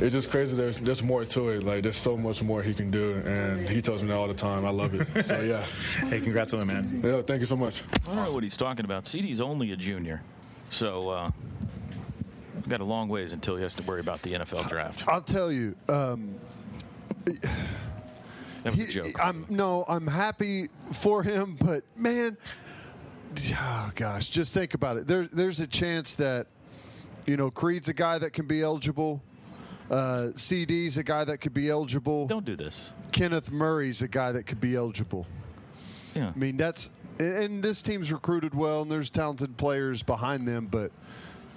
It's 0.00 0.14
just 0.14 0.30
crazy. 0.30 0.56
There's 0.56 0.78
there's 0.78 1.02
more 1.02 1.24
to 1.24 1.48
it. 1.50 1.64
Like 1.64 1.82
there's 1.82 1.96
so 1.96 2.16
much 2.16 2.42
more 2.42 2.62
he 2.62 2.72
can 2.72 2.90
do, 2.90 3.14
and 3.26 3.68
he 3.68 3.82
tells 3.82 4.02
me 4.02 4.08
that 4.08 4.16
all 4.16 4.28
the 4.28 4.34
time. 4.34 4.64
I 4.64 4.70
love 4.70 4.94
it. 4.94 5.24
So 5.24 5.40
yeah. 5.42 5.62
hey, 6.08 6.20
congrats 6.20 6.52
on 6.54 6.60
him, 6.60 6.68
man. 6.68 7.00
Yeah, 7.04 7.22
thank 7.22 7.40
you 7.40 7.46
so 7.46 7.56
much. 7.56 7.82
I 8.04 8.14
don't 8.14 8.26
know 8.26 8.32
what 8.32 8.42
he's 8.42 8.56
talking 8.56 8.84
about. 8.84 9.06
CD's 9.06 9.40
only 9.40 9.72
a 9.72 9.76
junior. 9.76 10.22
So, 10.70 11.10
uh, 11.10 11.30
we've 12.54 12.68
got 12.68 12.80
a 12.80 12.84
long 12.84 13.08
ways 13.08 13.32
until 13.32 13.56
he 13.56 13.62
has 13.62 13.74
to 13.76 13.82
worry 13.82 14.00
about 14.00 14.22
the 14.22 14.32
NFL 14.34 14.68
draft. 14.68 15.06
I'll 15.06 15.22
tell 15.22 15.52
you. 15.52 15.76
Um, 15.88 16.34
That 18.66 18.76
was 18.76 18.88
a 18.88 18.92
joke. 18.92 19.24
I'm 19.24 19.46
no, 19.48 19.84
I'm 19.88 20.06
happy 20.08 20.68
for 20.92 21.22
him, 21.22 21.56
but 21.60 21.84
man, 21.96 22.36
oh 23.54 23.90
gosh, 23.94 24.28
just 24.28 24.52
think 24.52 24.74
about 24.74 24.96
it. 24.96 25.06
There, 25.06 25.28
there's 25.28 25.60
a 25.60 25.66
chance 25.68 26.16
that 26.16 26.48
you 27.26 27.36
know 27.36 27.50
Creed's 27.50 27.88
a 27.88 27.94
guy 27.94 28.18
that 28.18 28.32
can 28.32 28.46
be 28.46 28.62
eligible. 28.62 29.22
Uh, 29.88 30.30
CD's 30.34 30.98
a 30.98 31.04
guy 31.04 31.22
that 31.24 31.38
could 31.38 31.54
be 31.54 31.70
eligible. 31.70 32.26
Don't 32.26 32.44
do 32.44 32.56
this. 32.56 32.80
Kenneth 33.12 33.52
Murray's 33.52 34.02
a 34.02 34.08
guy 34.08 34.32
that 34.32 34.42
could 34.42 34.60
be 34.60 34.74
eligible. 34.74 35.26
Yeah. 36.16 36.32
I 36.34 36.38
mean, 36.38 36.56
that's 36.56 36.90
and 37.20 37.62
this 37.62 37.82
team's 37.82 38.12
recruited 38.12 38.52
well, 38.52 38.82
and 38.82 38.90
there's 38.90 39.10
talented 39.10 39.56
players 39.56 40.02
behind 40.02 40.48
them, 40.48 40.66
but 40.66 40.90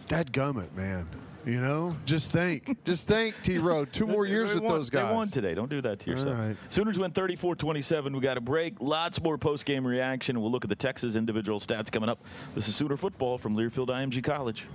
that 0.09 0.31
gummit, 0.31 0.73
man. 0.75 1.07
You 1.45 1.61
know, 1.61 1.95
just 2.05 2.31
think, 2.31 2.83
just 2.83 3.07
think, 3.07 3.33
T. 3.43 3.57
Row. 3.57 3.85
Two 3.85 4.05
more 4.05 4.25
years 4.25 4.53
with 4.53 4.61
won- 4.63 4.73
those 4.73 4.89
guys. 4.89 5.07
They 5.09 5.15
won 5.15 5.29
today. 5.29 5.53
Don't 5.53 5.69
do 5.69 5.81
that 5.81 5.99
to 6.01 6.11
yourself. 6.11 6.35
All 6.37 6.45
right. 6.47 6.57
Sooners 6.69 6.99
win 6.99 7.11
34-27. 7.11 8.13
We 8.13 8.19
got 8.19 8.37
a 8.37 8.41
break. 8.41 8.75
Lots 8.81 9.21
more 9.21 9.37
post-game 9.37 9.87
reaction. 9.87 10.39
We'll 10.41 10.51
look 10.51 10.65
at 10.65 10.69
the 10.69 10.75
Texas 10.75 11.15
individual 11.15 11.59
stats 11.59 11.91
coming 11.91 12.09
up. 12.09 12.19
This 12.55 12.67
is 12.67 12.75
Sooner 12.75 12.97
football 12.97 13.37
from 13.37 13.55
Learfield 13.55 13.87
IMG 13.87 14.23
College. 14.23 14.65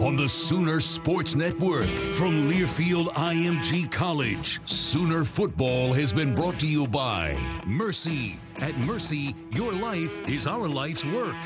On 0.00 0.16
the 0.16 0.28
Sooner 0.28 0.80
Sports 0.80 1.34
Network 1.34 1.84
from 1.84 2.50
Learfield 2.50 3.06
IMG 3.14 3.90
College, 3.90 4.60
Sooner 4.66 5.24
football 5.24 5.92
has 5.92 6.12
been 6.12 6.34
brought 6.34 6.58
to 6.58 6.66
you 6.66 6.86
by 6.86 7.36
Mercy. 7.64 8.38
At 8.58 8.76
Mercy, 8.78 9.34
your 9.52 9.72
life 9.72 10.28
is 10.28 10.46
our 10.46 10.68
life's 10.68 11.04
work. 11.06 11.36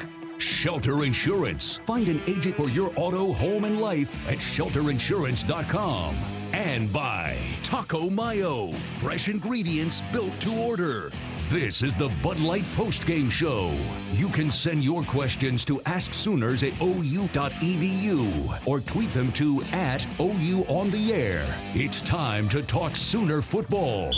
Shelter 0.40 1.04
Insurance. 1.04 1.78
Find 1.78 2.08
an 2.08 2.20
agent 2.26 2.56
for 2.56 2.68
your 2.68 2.92
auto, 2.96 3.32
home, 3.32 3.64
and 3.64 3.80
life 3.80 4.28
at 4.28 4.38
shelterinsurance.com. 4.38 6.14
And 6.54 6.92
by 6.92 7.36
Taco 7.62 8.08
Mayo. 8.08 8.72
Fresh 8.96 9.28
ingredients 9.28 10.00
built 10.12 10.32
to 10.40 10.54
order. 10.56 11.10
This 11.48 11.82
is 11.82 11.94
the 11.96 12.14
Bud 12.22 12.40
Light 12.40 12.64
postgame 12.76 13.30
show. 13.30 13.72
You 14.12 14.28
can 14.28 14.50
send 14.50 14.84
your 14.84 15.02
questions 15.02 15.64
to 15.66 15.78
AskSooners 15.80 16.66
at 16.66 16.78
ou.edu 16.80 18.66
or 18.66 18.80
tweet 18.80 19.10
them 19.12 19.32
to 19.32 19.62
at 19.72 20.06
OU 20.20 20.64
on 20.68 20.90
the 20.90 21.14
air. 21.14 21.44
It's 21.74 22.02
time 22.02 22.48
to 22.50 22.62
talk 22.62 22.96
Sooner 22.96 23.40
football. 23.40 24.12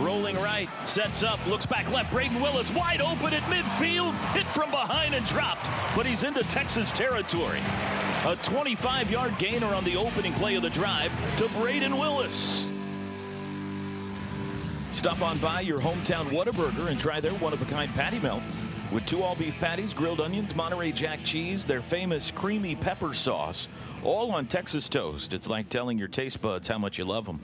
Rolling 0.00 0.36
right, 0.36 0.68
sets 0.86 1.22
up, 1.22 1.44
looks 1.46 1.66
back 1.66 1.90
left. 1.90 2.12
Brayden 2.12 2.40
Willis 2.40 2.70
wide 2.72 3.00
open 3.00 3.32
at 3.34 3.42
midfield, 3.44 4.12
hit 4.32 4.46
from 4.46 4.70
behind 4.70 5.14
and 5.14 5.24
dropped, 5.26 5.64
but 5.94 6.06
he's 6.06 6.22
into 6.22 6.42
Texas 6.44 6.90
territory. 6.92 7.58
A 8.24 8.36
25-yard 8.36 9.36
gainer 9.38 9.66
on 9.66 9.84
the 9.84 9.96
opening 9.96 10.32
play 10.34 10.54
of 10.54 10.62
the 10.62 10.70
drive 10.70 11.10
to 11.38 11.44
Brayden 11.54 11.98
Willis. 11.98 12.68
Stop 14.92 15.20
on 15.22 15.38
by 15.38 15.60
your 15.60 15.80
hometown 15.80 16.26
Whataburger 16.26 16.88
and 16.88 17.00
try 17.00 17.18
their 17.18 17.32
one-of-a-kind 17.32 17.92
patty 17.94 18.20
melt. 18.20 18.42
With 18.92 19.06
two 19.06 19.22
all-beef 19.22 19.58
patties, 19.58 19.94
grilled 19.94 20.20
onions, 20.20 20.54
Monterey 20.54 20.92
Jack 20.92 21.20
cheese, 21.24 21.64
their 21.64 21.80
famous 21.80 22.30
creamy 22.30 22.76
pepper 22.76 23.14
sauce, 23.14 23.66
all 24.04 24.30
on 24.30 24.46
Texas 24.46 24.88
toast. 24.88 25.32
It's 25.32 25.48
like 25.48 25.68
telling 25.70 25.98
your 25.98 26.08
taste 26.08 26.42
buds 26.42 26.68
how 26.68 26.78
much 26.78 26.98
you 26.98 27.04
love 27.04 27.24
them. 27.24 27.40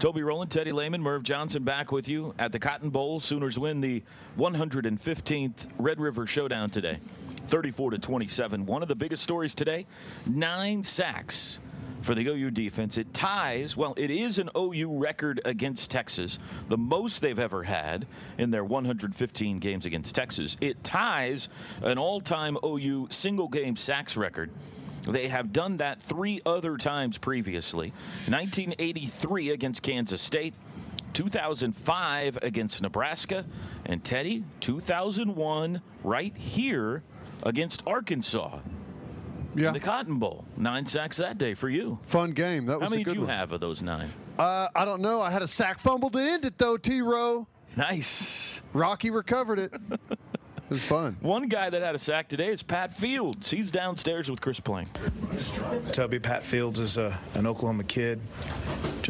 Toby 0.00 0.22
Rowland, 0.22 0.50
Teddy 0.50 0.72
Lehman, 0.72 1.02
Merv 1.02 1.22
Johnson 1.24 1.62
back 1.62 1.92
with 1.92 2.08
you 2.08 2.34
at 2.38 2.52
the 2.52 2.58
Cotton 2.58 2.88
Bowl. 2.88 3.20
Sooners 3.20 3.58
win 3.58 3.82
the 3.82 4.02
115th 4.38 5.68
Red 5.78 6.00
River 6.00 6.26
Showdown 6.26 6.70
today, 6.70 6.98
34 7.48 7.90
to 7.90 7.98
27. 7.98 8.64
One 8.64 8.80
of 8.80 8.88
the 8.88 8.94
biggest 8.94 9.22
stories 9.22 9.54
today: 9.54 9.84
nine 10.24 10.84
sacks 10.84 11.58
for 12.00 12.14
the 12.14 12.26
OU 12.26 12.50
defense. 12.52 12.96
It 12.96 13.12
ties, 13.12 13.76
well, 13.76 13.92
it 13.98 14.10
is 14.10 14.38
an 14.38 14.48
OU 14.56 14.96
record 14.98 15.42
against 15.44 15.90
Texas, 15.90 16.38
the 16.70 16.78
most 16.78 17.20
they've 17.20 17.38
ever 17.38 17.62
had 17.62 18.06
in 18.38 18.50
their 18.50 18.64
115 18.64 19.58
games 19.58 19.84
against 19.84 20.14
Texas. 20.14 20.56
It 20.62 20.82
ties 20.82 21.50
an 21.82 21.98
all 21.98 22.22
time 22.22 22.56
OU 22.64 23.08
single 23.10 23.48
game 23.48 23.76
sacks 23.76 24.16
record. 24.16 24.50
They 25.02 25.28
have 25.28 25.52
done 25.52 25.78
that 25.78 26.00
three 26.02 26.40
other 26.44 26.76
times 26.76 27.16
previously 27.18 27.92
1983 28.28 29.50
against 29.50 29.82
Kansas 29.82 30.20
State. 30.22 30.54
2005 31.12 32.38
against 32.42 32.80
Nebraska, 32.82 33.44
and 33.84 34.02
Teddy, 34.04 34.44
2001 34.60 35.82
right 36.04 36.36
here 36.36 37.02
against 37.42 37.82
Arkansas. 37.84 38.60
Yeah. 39.56 39.72
The 39.72 39.80
Cotton 39.80 40.20
Bowl. 40.20 40.44
Nine 40.56 40.86
sacks 40.86 41.16
that 41.16 41.36
day 41.36 41.54
for 41.54 41.68
you. 41.68 41.98
Fun 42.06 42.30
game. 42.30 42.66
That 42.66 42.78
was 42.78 42.88
How 42.88 42.90
many 42.90 43.02
a 43.02 43.04
good 43.04 43.10
did 43.14 43.20
you 43.22 43.26
one. 43.26 43.36
have 43.36 43.50
of 43.50 43.60
those 43.60 43.82
nine? 43.82 44.08
Uh, 44.38 44.68
I 44.74 44.84
don't 44.84 45.00
know. 45.02 45.20
I 45.20 45.30
had 45.30 45.42
a 45.42 45.48
sack 45.48 45.80
fumbled 45.80 46.12
to 46.12 46.20
end 46.20 46.44
it 46.44 46.56
though. 46.58 46.76
T. 46.76 47.02
Row. 47.02 47.48
Nice. 47.76 48.62
Rocky 48.72 49.10
recovered 49.10 49.58
it. 49.58 49.72
it 50.70 50.74
was 50.74 50.84
fun. 50.84 51.16
One 51.20 51.48
guy 51.48 51.68
that 51.68 51.82
had 51.82 51.96
a 51.96 51.98
sack 51.98 52.28
today 52.28 52.52
is 52.52 52.62
Pat 52.62 52.96
Fields. 52.96 53.50
He's 53.50 53.72
downstairs 53.72 54.30
with 54.30 54.40
Chris 54.40 54.60
Plank. 54.60 54.88
Toby 55.90 56.20
Pat 56.20 56.44
Fields 56.44 56.78
is 56.78 56.96
a, 56.96 57.18
an 57.34 57.48
Oklahoma 57.48 57.82
kid. 57.82 58.20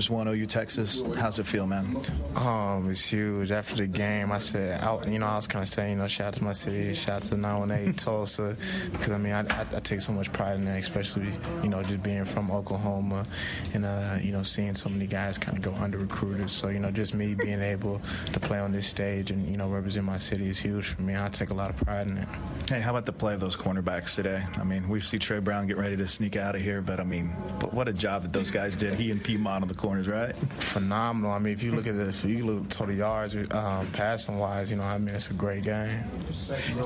Just 0.01 0.09
won 0.09 0.29
OU 0.29 0.47
Texas. 0.47 1.05
How's 1.19 1.39
it 1.39 1.47
feel, 1.47 1.67
man? 1.67 1.95
Um, 2.35 2.91
it's 2.91 3.05
huge. 3.05 3.51
After 3.51 3.77
the 3.77 3.87
game, 3.87 4.33
I 4.33 4.39
said, 4.39 4.83
I, 4.83 5.05
you 5.05 5.19
know, 5.19 5.27
I 5.27 5.37
was 5.37 5.47
kind 5.47 5.63
of 5.63 5.69
saying, 5.69 5.91
you 5.91 5.97
know, 5.97 6.09
shout 6.09 6.29
out 6.29 6.35
to 6.37 6.43
my 6.43 6.55
city, 6.55 6.95
shout 6.95 7.17
out 7.17 7.23
to 7.25 7.37
918 7.37 7.93
Tulsa, 8.03 8.57
because 8.93 9.11
I 9.11 9.19
mean, 9.19 9.35
I, 9.35 9.41
I, 9.41 9.67
I 9.77 9.81
take 9.81 10.01
so 10.01 10.13
much 10.13 10.33
pride 10.33 10.55
in 10.55 10.65
that, 10.65 10.79
especially, 10.79 11.31
you 11.63 11.69
know, 11.69 11.83
just 11.83 12.03
being 12.03 12.25
from 12.25 12.51
Oklahoma 12.51 13.27
and, 13.75 13.85
uh, 13.85 14.17
you 14.23 14.33
know, 14.33 14.43
seeing 14.43 14.75
so 14.75 14.89
many 14.89 15.07
guys 15.07 15.37
kind 15.37 15.59
of 15.59 15.63
go 15.63 15.75
under 15.75 15.99
recruited. 15.99 16.51
So, 16.51 16.69
you 16.69 16.79
know, 16.79 16.91
just 16.91 17.13
me 17.13 17.35
being 17.35 17.61
able 17.61 18.01
to 18.33 18.41
play 18.41 18.59
on 18.59 18.73
this 18.73 18.87
stage 18.87 19.31
and, 19.31 19.51
you 19.51 19.59
know, 19.59 19.69
represent 19.69 20.07
my 20.07 20.17
city 20.17 20.49
is 20.49 20.59
huge 20.59 20.87
for 20.87 21.03
me. 21.03 21.15
I 21.15 21.29
take 21.29 21.51
a 21.51 21.55
lot 21.55 21.69
of 21.69 21.77
pride 21.77 22.07
in 22.07 22.17
it. 22.17 22.29
Hey, 22.71 22.81
how 22.81 22.93
about 22.93 23.05
the 23.05 23.13
play 23.13 23.35
of 23.35 23.41
those 23.41 23.55
cornerbacks 23.55 24.15
today? 24.15 24.43
I 24.57 24.65
mean, 24.65 24.89
we 24.89 25.03
see 25.03 25.19
Trey 25.19 25.41
Brown 25.41 25.67
get 25.67 25.77
ready 25.77 25.99
to 25.99 26.09
sneak 26.09 26.37
out 26.37 26.55
of 26.55 26.63
here, 26.63 26.81
but 26.81 27.01
I 27.01 27.05
mean, 27.05 27.37
but 27.59 27.75
what 27.75 27.87
a 27.87 27.93
job 27.93 28.23
that 28.23 28.33
those 28.33 28.51
guys 28.51 28.75
did. 28.75 28.95
He 28.95 29.11
and 29.11 29.23
Piedmont 29.23 29.61
on 29.61 29.69
the 29.69 29.75
corners, 29.91 30.07
right? 30.07 30.37
Phenomenal. 30.63 31.33
I 31.33 31.41
mean, 31.41 31.53
if 31.53 31.65
you 31.65 31.73
look 31.73 31.89
at 31.89 31.97
the, 31.97 32.11
if 32.11 32.25
you 32.25 32.47
look 32.47 32.65
at 32.65 32.71
total 32.71 32.95
yards, 32.95 33.35
um, 33.35 33.87
passing 33.89 34.39
wise, 34.39 34.71
you 34.71 34.77
know, 34.77 34.85
I 34.85 34.99
mean, 34.99 35.13
it's 35.13 35.31
a 35.31 35.33
great 35.33 35.65
game. 35.65 36.05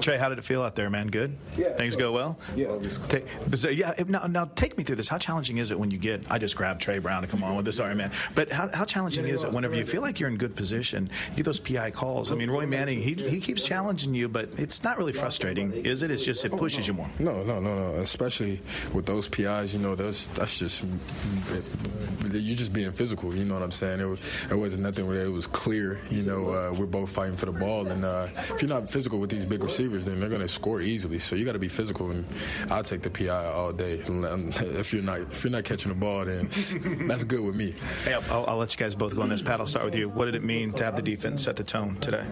Trey, 0.01 0.17
how 0.17 0.31
did 0.31 0.39
it 0.39 0.45
feel 0.45 0.63
out 0.63 0.75
there, 0.75 0.89
man? 0.89 1.09
Good? 1.09 1.37
Yeah. 1.55 1.75
Things 1.75 1.97
go 1.97 2.13
well? 2.13 2.39
Yeah. 2.57 2.79
Take, 3.09 3.27
so, 3.57 3.69
yeah, 3.69 3.93
now, 4.09 4.27
now 4.27 4.47
take 4.55 4.79
me 4.79 4.85
through 4.85 4.97
this. 4.97 5.09
How 5.09 5.19
challenging 5.19 5.59
is 5.59 5.71
it 5.71 5.79
when 5.79 5.91
you 5.91 5.99
get, 5.99 6.23
I 6.31 6.39
just 6.39 6.57
grabbed 6.57 6.81
Trey 6.81 6.99
Brown 6.99 7.21
to 7.21 7.29
come 7.29 7.45
on 7.45 7.57
with 7.57 7.67
this, 7.67 7.77
sorry, 7.77 7.95
man. 7.95 8.11
But 8.35 8.51
how, 8.51 8.71
how 8.73 8.87
challenging 8.87 9.27
is 9.27 9.45
it 9.45 9.53
whenever 9.53 9.75
you 9.75 9.85
feel 9.85 10.01
like 10.01 10.19
you're 10.19 10.31
in 10.31 10.39
good 10.39 10.57
position, 10.57 11.11
you 11.33 11.37
get 11.37 11.45
those 11.45 11.61
PI 11.61 11.91
calls? 11.91 12.33
I 12.33 12.37
mean, 12.37 12.51
Roy 12.51 12.67
Manning, 12.67 13.03
he, 13.03 13.13
he 13.13 13.39
keeps 13.39 13.65
challenging 13.65 14.15
you, 14.15 14.31
but 14.31 14.59
it's 14.59 14.83
not 14.83 14.97
really 14.97 15.13
frustrating, 15.13 15.73
is 15.73 16.03
it? 16.03 16.11
It's 16.11 16.25
just, 16.25 16.43
it 16.47 16.53
pushes 16.53 16.89
you 16.89 16.95
more. 16.95 17.11
No, 17.19 17.43
no, 17.43 17.61
no, 17.61 17.75
no. 17.75 18.01
Especially 18.01 18.63
with 18.95 19.05
those 19.05 19.29
PIs, 19.29 19.75
you 19.75 19.81
know, 19.81 19.95
those 19.95 20.27
that's 20.29 20.59
just 20.59 20.85
it, 21.51 21.65
you're 22.33 22.57
just 22.57 22.73
being 22.73 22.84
physical. 22.93 23.35
You 23.35 23.45
know 23.45 23.55
what 23.55 23.63
I'm 23.63 23.73
saying? 23.73 24.01
It, 24.01 24.05
was, 24.05 24.19
it 24.51 24.55
wasn't 24.55 24.83
nothing 24.83 25.07
where 25.07 25.25
it 25.25 25.31
was 25.31 25.47
clear. 25.47 26.01
You 26.11 26.23
know, 26.23 26.49
uh, 26.49 26.73
we're 26.73 26.87
both 26.87 27.11
fighting 27.11 27.37
for 27.37 27.47
the 27.47 27.53
ball, 27.53 27.87
and 27.87 28.05
uh, 28.05 28.29
if 28.37 28.63
you're 28.63 28.69
not 28.69 28.89
physical 28.89 29.19
with 29.19 29.31
these 29.31 29.45
big 29.45 29.63
receivers, 29.63 30.05
then 30.05 30.21
they're 30.21 30.29
going 30.29 30.41
to 30.41 30.49
score 30.49 30.81
easily. 30.81 31.19
So 31.19 31.37
you 31.37 31.45
got 31.45 31.53
to 31.53 31.59
be 31.59 31.69
physical, 31.69 32.11
and 32.11 32.25
I'll 32.71 32.83
take 32.83 33.03
the 33.03 33.11
PI 33.11 33.47
all 33.47 33.73
day. 33.73 34.03
If 34.85 34.93
you're 34.93 35.03
not 35.03 35.21
if 35.21 35.45
you're 35.45 35.53
not 35.53 35.65
catching 35.65 35.91
the 35.91 35.99
ball, 35.99 36.25
then 36.25 36.49
that's 37.09 37.25
good 37.25 37.41
with 37.41 37.55
me. 37.55 37.75
Hey, 38.05 38.15
I'll, 38.15 38.45
I'll 38.47 38.57
let 38.57 38.73
you 38.73 38.79
guys 38.79 38.95
both 38.95 39.15
go 39.15 39.23
on 39.23 39.29
this. 39.29 39.43
Pat, 39.43 39.61
I'll 39.61 39.67
start 39.67 39.85
with 39.85 39.95
you. 39.95 40.09
What 40.09 40.27
did 40.27 40.35
it 40.35 40.43
mean 40.43 40.73
to 40.75 40.85
have 40.85 40.97
the 40.97 41.03
defense 41.03 41.45
set 41.45 41.57
the 41.57 41.65
tone 41.65 41.97
today? 41.97 42.25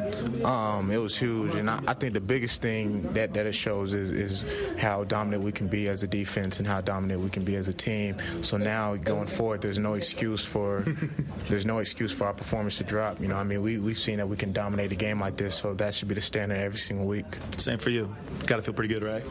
Um, 0.44 0.90
it 0.90 0.98
was 0.98 1.16
huge, 1.16 1.54
and 1.54 1.70
I, 1.70 1.80
I 1.86 1.94
think 1.94 2.14
the 2.14 2.20
biggest 2.20 2.62
thing 2.62 3.02
that, 3.14 3.34
that 3.34 3.46
it 3.46 3.54
shows 3.54 3.92
is, 3.92 4.10
is 4.10 4.44
how 4.78 5.04
dominant 5.04 5.42
we 5.42 5.52
can 5.52 5.68
be 5.68 5.88
as 5.88 6.02
a 6.02 6.06
defense 6.06 6.58
and 6.58 6.66
how 6.66 6.80
dominant 6.80 7.20
we 7.20 7.30
can 7.30 7.44
be 7.44 7.56
as 7.56 7.68
a 7.68 7.72
team. 7.72 8.16
So 8.42 8.56
now 8.56 8.96
going 8.96 9.26
forward, 9.26 9.60
there's 9.60 9.78
no 9.78 9.94
excuse 9.94 10.41
for 10.44 10.84
there's 11.48 11.66
no 11.66 11.78
excuse 11.78 12.12
for 12.12 12.26
our 12.26 12.34
performance 12.34 12.78
to 12.78 12.84
drop. 12.84 13.20
You 13.20 13.28
know, 13.28 13.36
I 13.36 13.44
mean, 13.44 13.62
we 13.62 13.78
we've 13.78 13.98
seen 13.98 14.18
that 14.18 14.28
we 14.28 14.36
can 14.36 14.52
dominate 14.52 14.92
a 14.92 14.96
game 14.96 15.20
like 15.20 15.36
this, 15.36 15.54
so 15.54 15.74
that 15.74 15.94
should 15.94 16.08
be 16.08 16.14
the 16.14 16.20
standard 16.20 16.58
every 16.58 16.78
single 16.78 17.06
week. 17.06 17.26
Same 17.58 17.78
for 17.78 17.90
you. 17.90 18.14
Got 18.46 18.56
to 18.56 18.62
feel 18.62 18.74
pretty 18.74 18.92
good, 18.92 19.02
right? 19.02 19.24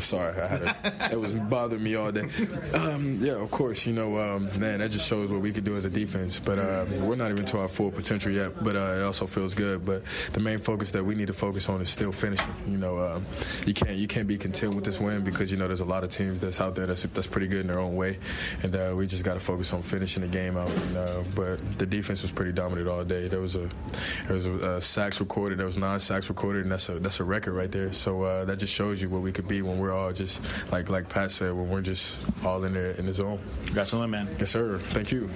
Sorry, 0.00 0.40
I 0.40 0.46
had 0.46 0.62
a, 0.62 1.12
it 1.12 1.20
was 1.20 1.32
bothering 1.32 1.82
me 1.82 1.94
all 1.94 2.12
day. 2.12 2.28
Um, 2.74 3.18
yeah, 3.20 3.32
of 3.32 3.50
course, 3.50 3.86
you 3.86 3.92
know, 3.92 4.18
um, 4.18 4.44
man, 4.58 4.80
that 4.80 4.90
just 4.90 5.08
shows 5.08 5.30
what 5.30 5.40
we 5.40 5.52
can 5.52 5.64
do 5.64 5.76
as 5.76 5.84
a 5.84 5.90
defense. 5.90 6.38
But 6.38 6.58
uh, 6.58 6.84
we're 7.00 7.16
not 7.16 7.30
even 7.30 7.44
to 7.46 7.60
our 7.60 7.68
full 7.68 7.90
potential 7.90 8.30
yet. 8.30 8.62
But 8.62 8.76
uh, 8.76 8.96
it 8.98 9.02
also 9.02 9.26
feels 9.26 9.54
good. 9.54 9.84
But 9.84 10.02
the 10.32 10.40
main 10.40 10.58
focus 10.58 10.90
that 10.92 11.04
we 11.04 11.14
need 11.14 11.28
to 11.28 11.32
focus 11.32 11.68
on 11.68 11.80
is 11.80 11.88
still 11.88 12.12
finishing. 12.12 12.52
You 12.68 12.76
know, 12.76 12.98
um, 12.98 13.26
you 13.64 13.74
can't 13.74 13.96
you 13.96 14.06
can't 14.06 14.28
be 14.28 14.36
content 14.36 14.74
with 14.74 14.84
this 14.84 15.00
win 15.00 15.22
because 15.22 15.50
you 15.50 15.56
know 15.56 15.66
there's 15.66 15.80
a 15.80 15.84
lot 15.84 16.04
of 16.04 16.10
teams 16.10 16.40
that's 16.40 16.60
out 16.60 16.74
there 16.74 16.86
that's 16.86 17.02
that's 17.02 17.26
pretty 17.26 17.46
good 17.46 17.60
in 17.60 17.66
their 17.68 17.78
own 17.78 17.96
way, 17.96 18.18
and 18.62 18.74
uh, 18.76 18.92
we 18.94 19.06
just 19.06 19.24
got 19.24 19.34
to 19.34 19.40
focus 19.40 19.72
on 19.72 19.82
finishing 19.82 20.22
the 20.26 20.38
game 20.38 20.56
out. 20.56 20.70
And, 20.70 20.96
uh, 20.96 21.22
but 21.34 21.78
the 21.78 21.86
defense 21.86 22.22
was 22.22 22.30
pretty 22.30 22.52
dominant 22.52 22.88
all 22.88 23.04
day. 23.04 23.28
There 23.28 23.40
was 23.40 23.54
a 23.54 23.68
there 24.26 24.34
was 24.34 24.46
a, 24.46 24.76
uh 24.76 24.80
sacks 24.80 25.20
recorded. 25.20 25.58
There 25.58 25.66
was 25.66 25.76
nine 25.76 26.00
sacks 26.00 26.28
recorded, 26.28 26.62
and 26.62 26.72
that's 26.72 26.88
a 26.88 26.98
that's 26.98 27.20
a 27.20 27.24
record 27.24 27.52
right 27.52 27.70
there. 27.70 27.92
So 27.92 28.22
uh, 28.22 28.44
that 28.44 28.58
just 28.58 28.72
shows 28.72 29.00
you 29.00 29.08
what 29.08 29.22
we 29.22 29.32
could 29.32 29.48
be 29.48 29.62
when 29.62 29.78
we're 29.78 29.92
all 29.92 30.12
just 30.12 30.40
like 30.72 30.90
like 30.90 31.08
Pat 31.08 31.30
said, 31.30 31.52
when 31.54 31.68
we're 31.68 31.82
just 31.82 32.18
all 32.44 32.62
in 32.64 32.74
there 32.74 32.92
in 32.92 33.06
the 33.06 33.14
zone. 33.14 33.38
Congrats 33.64 33.94
on 33.94 34.00
that, 34.00 34.08
man. 34.08 34.28
Yes, 34.38 34.50
sir. 34.50 34.78
Thank 34.90 35.12
you. 35.12 35.30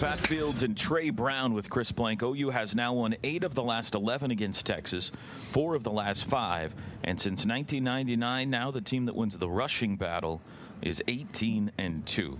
Pat 0.00 0.18
Fields 0.18 0.62
and 0.62 0.76
Trey 0.76 1.10
Brown 1.10 1.54
with 1.54 1.70
Chris 1.70 1.92
Plank. 1.92 2.22
OU 2.22 2.50
has 2.50 2.74
now 2.74 2.94
won 2.94 3.14
eight 3.22 3.44
of 3.44 3.54
the 3.54 3.62
last 3.62 3.94
11 3.94 4.30
against 4.30 4.66
Texas, 4.66 5.12
four 5.50 5.74
of 5.74 5.82
the 5.82 5.90
last 5.90 6.24
five. 6.24 6.74
And 7.04 7.20
since 7.20 7.44
1999, 7.46 8.50
now 8.50 8.70
the 8.70 8.80
team 8.80 9.06
that 9.06 9.14
wins 9.14 9.36
the 9.36 9.48
rushing 9.48 9.96
battle, 9.96 10.40
is 10.82 11.02
18 11.08 11.72
and 11.78 12.04
2. 12.06 12.38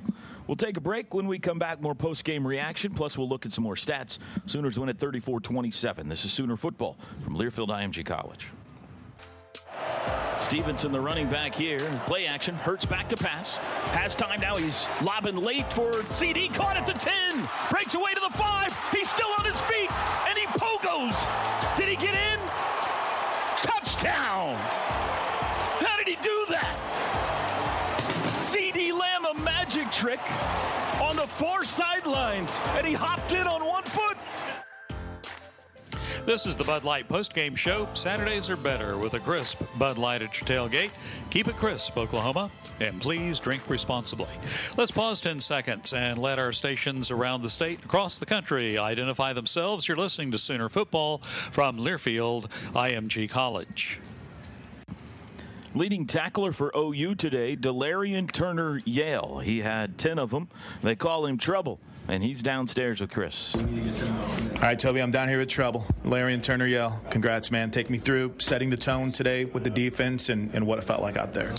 We'll 0.53 0.57
take 0.59 0.77
a 0.77 0.83
break. 0.83 1.15
When 1.15 1.27
we 1.29 1.39
come 1.39 1.59
back, 1.59 1.81
more 1.81 1.95
post 1.95 2.25
game 2.25 2.47
reaction. 2.47 2.93
Plus, 2.93 3.17
we'll 3.17 3.27
look 3.27 3.47
at 3.47 3.55
some 3.55 3.65
more 3.65 3.75
stats. 3.75 4.19
Sooners 4.45 4.79
win 4.79 4.91
at 4.91 4.99
34 4.99 5.41
27. 5.41 6.11
This 6.11 6.27
is 6.27 6.33
Sooner 6.35 6.59
football 6.59 6.99
from 7.25 7.39
Learfield 7.39 7.69
IMG 7.69 8.05
College. 8.05 8.49
Stevenson, 10.41 10.93
the 10.93 11.01
running 11.01 11.31
back 11.31 11.55
here. 11.55 11.79
Play 12.07 12.27
action. 12.27 12.55
Hurts 12.55 12.85
back 12.85 13.09
to 13.09 13.17
pass. 13.17 13.57
Has 13.97 14.15
time 14.15 14.43
now. 14.43 14.55
He's 14.55 14.87
lobbing 15.01 15.37
late 15.37 15.73
for 15.73 16.05
CD. 16.13 16.49
Caught 16.49 16.77
at 16.77 16.87
the 16.87 16.93
10. 16.93 17.49
Breaks 17.71 17.95
away 17.95 18.13
to 18.13 18.21
the 18.21 18.37
5. 18.37 18.79
He's 18.93 19.09
still 19.09 19.31
on 19.39 19.47
his 19.47 19.59
feet. 19.63 19.91
And 20.29 20.37
he 20.37 20.45
pogos. 20.49 21.62
Far 31.63 32.01
sidelines. 32.01 32.61
And 32.77 32.87
he 32.87 32.93
hopped 32.93 33.33
in 33.33 33.47
on 33.47 33.65
one 33.65 33.85
foot. 33.85 34.17
This 36.25 36.47
is 36.47 36.55
the 36.55 36.65
Bud 36.65 36.85
Light 36.85 37.09
postgame 37.09 37.57
show. 37.57 37.89
Saturdays 37.95 38.49
are 38.49 38.57
better 38.57 38.97
with 38.97 39.15
a 39.15 39.19
crisp 39.19 39.61
Bud 39.77 39.99
Light 39.99 40.23
at 40.23 40.41
your 40.41 40.47
tailgate. 40.47 40.93
Keep 41.31 41.49
it 41.49 41.57
crisp, 41.57 41.97
Oklahoma, 41.97 42.49
and 42.81 43.01
please 43.01 43.41
drink 43.41 43.69
responsibly. 43.69 44.29
Let's 44.77 44.93
pause 44.93 45.21
10 45.21 45.41
seconds 45.41 45.93
and 45.93 46.19
let 46.19 46.39
our 46.39 46.53
stations 46.53 47.11
around 47.11 47.43
the 47.43 47.51
state, 47.51 47.85
across 47.85 48.19
the 48.19 48.27
country, 48.27 48.79
identify 48.79 49.33
themselves. 49.33 49.89
You're 49.89 49.97
listening 49.97 50.31
to 50.31 50.39
Sooner 50.39 50.69
Football 50.69 51.19
from 51.19 51.79
Learfield 51.79 52.47
IMG 52.73 53.29
College. 53.29 53.99
Leading 55.75 56.07
tackler 56.07 56.53
for 56.53 56.71
OU 56.77 57.15
today, 57.15 57.57
Delarrion 57.57 58.31
Turner 58.31 58.83
Yell. 58.85 59.39
He 59.39 59.61
had 59.61 59.97
10 59.97 60.19
of 60.19 60.29
them. 60.31 60.49
They 60.83 60.95
call 60.95 61.25
him 61.25 61.39
Trouble 61.39 61.81
and 62.09 62.23
he's 62.23 62.43
downstairs 62.43 63.01
with 63.01 63.11
Chris. 63.11 63.55
All 63.55 63.63
right, 64.61 64.79
Toby, 64.79 65.01
I'm 65.01 65.11
down 65.11 65.29
here 65.29 65.39
with 65.39 65.49
Trouble. 65.49 65.85
Larry 66.05 66.35
and 66.35 66.43
Turner 66.43 66.67
Yell, 66.67 67.01
congrats, 67.11 67.51
man. 67.51 67.71
Take 67.71 67.91
me 67.91 67.99
through 67.99 68.35
setting 68.39 68.71
the 68.71 68.77
tone 68.77 69.13
today 69.13 69.45
with 69.45 69.65
the 69.65 69.71
defense 69.71 70.29
and, 70.29 70.55
and 70.55 70.67
what 70.67 70.79
it 70.79 70.83
felt 70.83 71.01
like 71.01 71.17
out 71.17 71.35
there. 71.35 71.53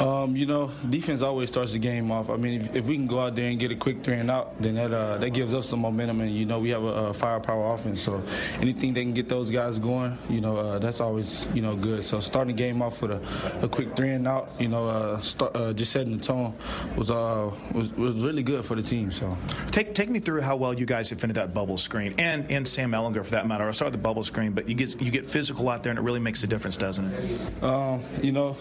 Um, 0.00 0.36
you 0.36 0.46
know, 0.46 0.70
defense 0.90 1.22
always 1.22 1.48
starts 1.48 1.72
the 1.72 1.78
game 1.78 2.10
off. 2.10 2.28
I 2.28 2.36
mean, 2.36 2.60
if, 2.60 2.74
if, 2.74 2.86
we 2.86 2.96
can 2.96 3.06
go 3.06 3.20
out 3.20 3.34
there 3.34 3.48
and 3.48 3.58
get 3.58 3.70
a 3.70 3.76
quick 3.76 4.04
three 4.04 4.16
and 4.16 4.30
out, 4.30 4.60
then 4.60 4.74
that 4.74 4.92
uh, 4.92 5.18
that 5.18 5.30
gives 5.30 5.54
us 5.54 5.70
the 5.70 5.76
momentum, 5.76 6.20
and 6.20 6.34
you 6.34 6.44
know 6.44 6.58
we 6.58 6.70
have 6.70 6.84
a, 6.84 7.06
a, 7.08 7.14
firepower 7.14 7.72
offense. 7.72 8.02
So 8.02 8.22
anything 8.60 8.92
they 8.92 9.02
can 9.02 9.14
get 9.14 9.28
those 9.28 9.50
guys 9.50 9.78
going, 9.78 10.18
you 10.28 10.40
know, 10.40 10.56
uh, 10.58 10.78
that's 10.78 11.00
always 11.00 11.46
you 11.54 11.62
know 11.62 11.74
good. 11.74 12.04
So 12.04 12.20
starting 12.20 12.54
the 12.54 12.62
game 12.62 12.82
off 12.82 13.00
with 13.00 13.12
a, 13.12 13.64
a 13.64 13.68
quick 13.68 13.96
three 13.96 14.10
and 14.10 14.28
out, 14.28 14.52
you 14.58 14.68
know, 14.68 14.88
uh, 14.88 15.20
start, 15.20 15.56
uh, 15.56 15.72
just 15.72 15.92
setting 15.92 16.18
the 16.18 16.22
tone 16.22 16.54
was, 16.96 17.10
uh, 17.10 17.50
was 17.72 17.90
was 17.92 18.22
really 18.22 18.42
good 18.42 18.64
for 18.64 18.74
the 18.74 18.82
team. 18.82 19.10
So 19.10 19.36
take 19.76 19.92
take 19.92 20.08
me 20.08 20.18
through 20.18 20.40
how 20.40 20.56
well 20.56 20.72
you 20.72 20.86
guys 20.86 21.10
defended 21.10 21.36
that 21.36 21.52
bubble 21.52 21.76
screen, 21.76 22.14
and 22.18 22.50
and 22.50 22.66
Sam 22.66 22.92
Ehlinger 22.92 23.22
for 23.22 23.32
that 23.32 23.46
matter. 23.46 23.70
Start 23.74 23.92
with 23.92 24.00
the 24.00 24.02
bubble 24.02 24.24
screen, 24.24 24.52
but 24.52 24.66
you 24.68 24.74
get 24.74 25.00
you 25.02 25.10
get 25.10 25.26
physical 25.26 25.68
out 25.68 25.82
there, 25.82 25.90
and 25.90 25.98
it 25.98 26.02
really 26.02 26.18
makes 26.18 26.42
a 26.42 26.46
difference, 26.46 26.78
doesn't 26.78 27.12
it? 27.12 27.62
Um, 27.62 28.02
you 28.22 28.32
know, 28.32 28.56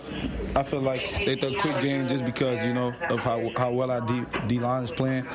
I 0.57 0.63
feel 0.63 0.81
like 0.81 1.09
they 1.25 1.37
throw 1.37 1.51
a 1.51 1.55
quick 1.55 1.79
game 1.79 2.09
just 2.09 2.25
because 2.25 2.63
you 2.65 2.73
know 2.73 2.93
of 3.09 3.21
how 3.21 3.49
how 3.55 3.71
well 3.71 3.91
our 3.91 4.01
D, 4.01 4.23
D 4.47 4.59
line 4.59 4.83
is 4.83 4.91
playing. 4.91 5.25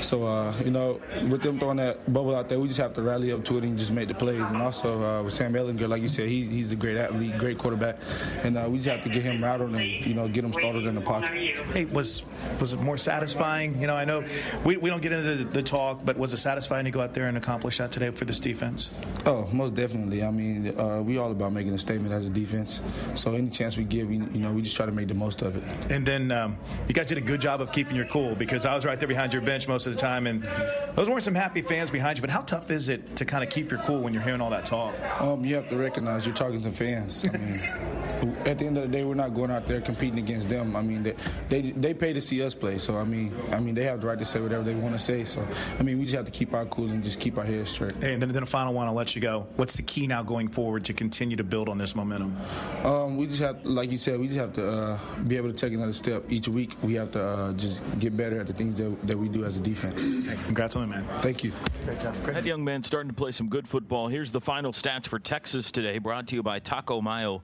So 0.00 0.24
uh, 0.24 0.54
you 0.64 0.70
know, 0.70 1.00
with 1.28 1.42
them 1.42 1.58
throwing 1.58 1.78
that 1.78 2.12
bubble 2.12 2.36
out 2.36 2.48
there, 2.48 2.60
we 2.60 2.68
just 2.68 2.80
have 2.80 2.94
to 2.94 3.02
rally 3.02 3.32
up 3.32 3.44
to 3.46 3.58
it 3.58 3.64
and 3.64 3.76
just 3.76 3.92
make 3.92 4.06
the 4.06 4.14
plays. 4.14 4.40
And 4.40 4.62
also 4.62 5.02
uh, 5.02 5.22
with 5.24 5.32
Sam 5.32 5.52
Ehlinger, 5.52 5.88
like 5.88 6.02
you 6.02 6.08
said, 6.08 6.28
he, 6.28 6.44
he's 6.44 6.70
a 6.70 6.76
great 6.76 6.96
athlete, 6.96 7.38
great 7.38 7.58
quarterback, 7.58 7.98
and 8.44 8.56
uh, 8.56 8.68
we 8.68 8.76
just 8.76 8.88
have 8.88 9.02
to 9.02 9.08
get 9.08 9.24
him 9.24 9.42
rattled 9.42 9.74
and 9.74 10.06
you 10.06 10.14
know 10.14 10.28
get 10.28 10.44
him 10.44 10.52
started 10.52 10.86
in 10.86 10.94
the 10.94 11.00
pocket. 11.00 11.32
Hey, 11.72 11.86
was 11.86 12.24
was 12.60 12.72
it 12.72 12.80
more 12.80 12.98
satisfying? 12.98 13.80
You 13.80 13.88
know, 13.88 13.96
I 13.96 14.04
know 14.04 14.24
we, 14.64 14.76
we 14.76 14.90
don't 14.90 15.02
get 15.02 15.10
into 15.10 15.23
the, 15.24 15.44
the 15.44 15.62
talk, 15.62 16.04
but 16.04 16.16
was 16.16 16.32
it 16.32 16.38
satisfying 16.38 16.84
to 16.84 16.90
go 16.90 17.00
out 17.00 17.14
there 17.14 17.26
and 17.26 17.36
accomplish 17.36 17.78
that 17.78 17.90
today 17.92 18.10
for 18.10 18.24
this 18.24 18.38
defense? 18.38 18.90
Oh, 19.26 19.48
most 19.52 19.74
definitely. 19.74 20.22
I 20.22 20.30
mean, 20.30 20.78
uh, 20.78 21.02
we 21.02 21.18
all 21.18 21.30
about 21.30 21.52
making 21.52 21.72
a 21.72 21.78
statement 21.78 22.12
as 22.12 22.28
a 22.28 22.30
defense. 22.30 22.80
So 23.14 23.34
any 23.34 23.50
chance 23.50 23.76
we 23.76 23.84
give, 23.84 24.08
we, 24.08 24.16
you 24.16 24.40
know, 24.40 24.52
we 24.52 24.62
just 24.62 24.76
try 24.76 24.86
to 24.86 24.92
make 24.92 25.08
the 25.08 25.14
most 25.14 25.42
of 25.42 25.56
it. 25.56 25.62
And 25.90 26.06
then 26.06 26.30
um, 26.30 26.56
you 26.86 26.94
guys 26.94 27.06
did 27.06 27.18
a 27.18 27.22
good 27.22 27.40
job 27.40 27.60
of 27.60 27.72
keeping 27.72 27.96
your 27.96 28.06
cool 28.06 28.34
because 28.34 28.66
I 28.66 28.74
was 28.74 28.84
right 28.84 28.98
there 28.98 29.08
behind 29.08 29.32
your 29.32 29.42
bench 29.42 29.66
most 29.66 29.86
of 29.86 29.92
the 29.92 29.98
time, 29.98 30.26
and 30.26 30.46
those 30.94 31.08
weren't 31.08 31.24
some 31.24 31.34
happy 31.34 31.62
fans 31.62 31.90
behind 31.90 32.18
you. 32.18 32.22
But 32.22 32.30
how 32.30 32.42
tough 32.42 32.70
is 32.70 32.88
it 32.88 33.16
to 33.16 33.24
kind 33.24 33.42
of 33.42 33.50
keep 33.50 33.70
your 33.70 33.80
cool 33.80 34.00
when 34.00 34.12
you're 34.12 34.22
hearing 34.22 34.40
all 34.40 34.50
that 34.50 34.64
talk? 34.64 34.94
Um, 35.20 35.44
you 35.44 35.54
have 35.56 35.68
to 35.68 35.76
recognize 35.76 36.26
you're 36.26 36.34
talking 36.34 36.60
to 36.62 36.70
fans. 36.70 37.24
I 37.32 37.36
mean, 37.36 37.60
at 38.46 38.58
the 38.58 38.66
end 38.66 38.76
of 38.76 38.84
the 38.84 38.88
day, 38.88 39.04
we're 39.04 39.14
not 39.14 39.34
going 39.34 39.50
out 39.50 39.64
there 39.64 39.80
competing 39.80 40.18
against 40.18 40.48
them. 40.48 40.76
I 40.76 40.82
mean, 40.82 41.02
they, 41.02 41.14
they 41.48 41.60
they 41.72 41.94
pay 41.94 42.12
to 42.12 42.20
see 42.20 42.42
us 42.42 42.54
play. 42.54 42.78
So 42.78 42.98
I 42.98 43.04
mean, 43.04 43.34
I 43.52 43.60
mean, 43.60 43.74
they 43.74 43.84
have 43.84 44.00
the 44.00 44.06
right 44.06 44.18
to 44.18 44.24
say 44.24 44.40
whatever 44.40 44.62
they 44.62 44.74
want 44.74 44.94
to 44.94 44.98
say. 44.98 45.13
So 45.24 45.46
I 45.78 45.82
mean, 45.82 45.98
we 45.98 46.04
just 46.04 46.16
have 46.16 46.24
to 46.24 46.32
keep 46.32 46.52
our 46.54 46.66
cool 46.66 46.90
and 46.90 47.04
just 47.04 47.20
keep 47.20 47.38
our 47.38 47.44
heads 47.44 47.70
straight. 47.70 47.94
Hey, 47.96 48.14
and 48.14 48.22
then, 48.22 48.32
then 48.32 48.42
a 48.42 48.46
final 48.46 48.74
one, 48.74 48.88
I'll 48.88 48.94
let 48.94 49.14
you 49.14 49.22
go. 49.22 49.46
What's 49.56 49.74
the 49.74 49.82
key 49.82 50.06
now 50.06 50.22
going 50.22 50.48
forward 50.48 50.84
to 50.86 50.92
continue 50.92 51.36
to 51.36 51.44
build 51.44 51.68
on 51.68 51.78
this 51.78 51.94
momentum? 51.94 52.36
Um, 52.82 53.16
we 53.16 53.26
just 53.26 53.40
have, 53.40 53.64
like 53.64 53.90
you 53.90 53.98
said, 53.98 54.18
we 54.18 54.26
just 54.26 54.38
have 54.38 54.52
to 54.54 54.68
uh, 54.68 54.98
be 55.28 55.36
able 55.36 55.50
to 55.50 55.56
take 55.56 55.72
another 55.72 55.92
step 55.92 56.24
each 56.28 56.48
week. 56.48 56.76
We 56.82 56.94
have 56.94 57.12
to 57.12 57.22
uh, 57.22 57.52
just 57.52 57.80
get 58.00 58.16
better 58.16 58.40
at 58.40 58.46
the 58.46 58.52
things 58.52 58.76
that, 58.78 59.06
that 59.06 59.16
we 59.16 59.28
do 59.28 59.44
as 59.44 59.58
a 59.58 59.62
defense. 59.62 60.02
Hey, 60.02 60.36
congrats 60.46 60.74
on 60.74 60.84
it, 60.84 60.86
man. 60.86 61.06
Thank 61.20 61.44
you. 61.44 61.52
Great 61.84 62.00
job. 62.00 62.14
Great. 62.24 62.34
That 62.34 62.44
young 62.44 62.64
man 62.64 62.82
starting 62.82 63.10
to 63.10 63.14
play 63.14 63.32
some 63.32 63.48
good 63.48 63.68
football. 63.68 64.08
Here's 64.08 64.32
the 64.32 64.40
final 64.40 64.72
stats 64.72 65.06
for 65.06 65.18
Texas 65.18 65.70
today, 65.70 65.98
brought 65.98 66.26
to 66.28 66.34
you 66.34 66.42
by 66.42 66.58
Taco 66.58 67.00
Mayo 67.00 67.42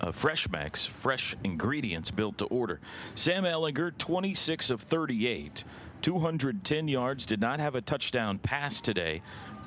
uh, 0.00 0.12
Fresh 0.12 0.48
Max, 0.50 0.86
fresh 0.86 1.34
ingredients 1.44 2.10
built 2.10 2.38
to 2.38 2.44
order. 2.46 2.80
Sam 3.14 3.44
Ehlinger, 3.44 3.96
26 3.96 4.70
of 4.70 4.82
38, 4.82 5.64
210 6.02 6.88
yards, 6.88 7.26
did 7.26 7.40
not 7.40 7.60
have 7.60 7.74
a 7.74 7.80
touchdown 7.80 8.38
pass 8.38 8.80
today. 8.80 9.22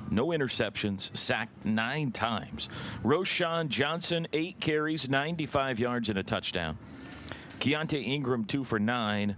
No 0.09 0.27
interceptions, 0.27 1.15
sacked 1.15 1.65
nine 1.65 2.11
times. 2.11 2.69
Roschon 3.03 3.69
Johnson, 3.69 4.27
eight 4.33 4.59
carries, 4.59 5.09
95 5.09 5.79
yards, 5.79 6.09
and 6.09 6.17
a 6.17 6.23
touchdown. 6.23 6.77
Keaontay 7.59 8.05
Ingram, 8.05 8.45
two 8.45 8.63
for 8.63 8.79
nine. 8.79 9.35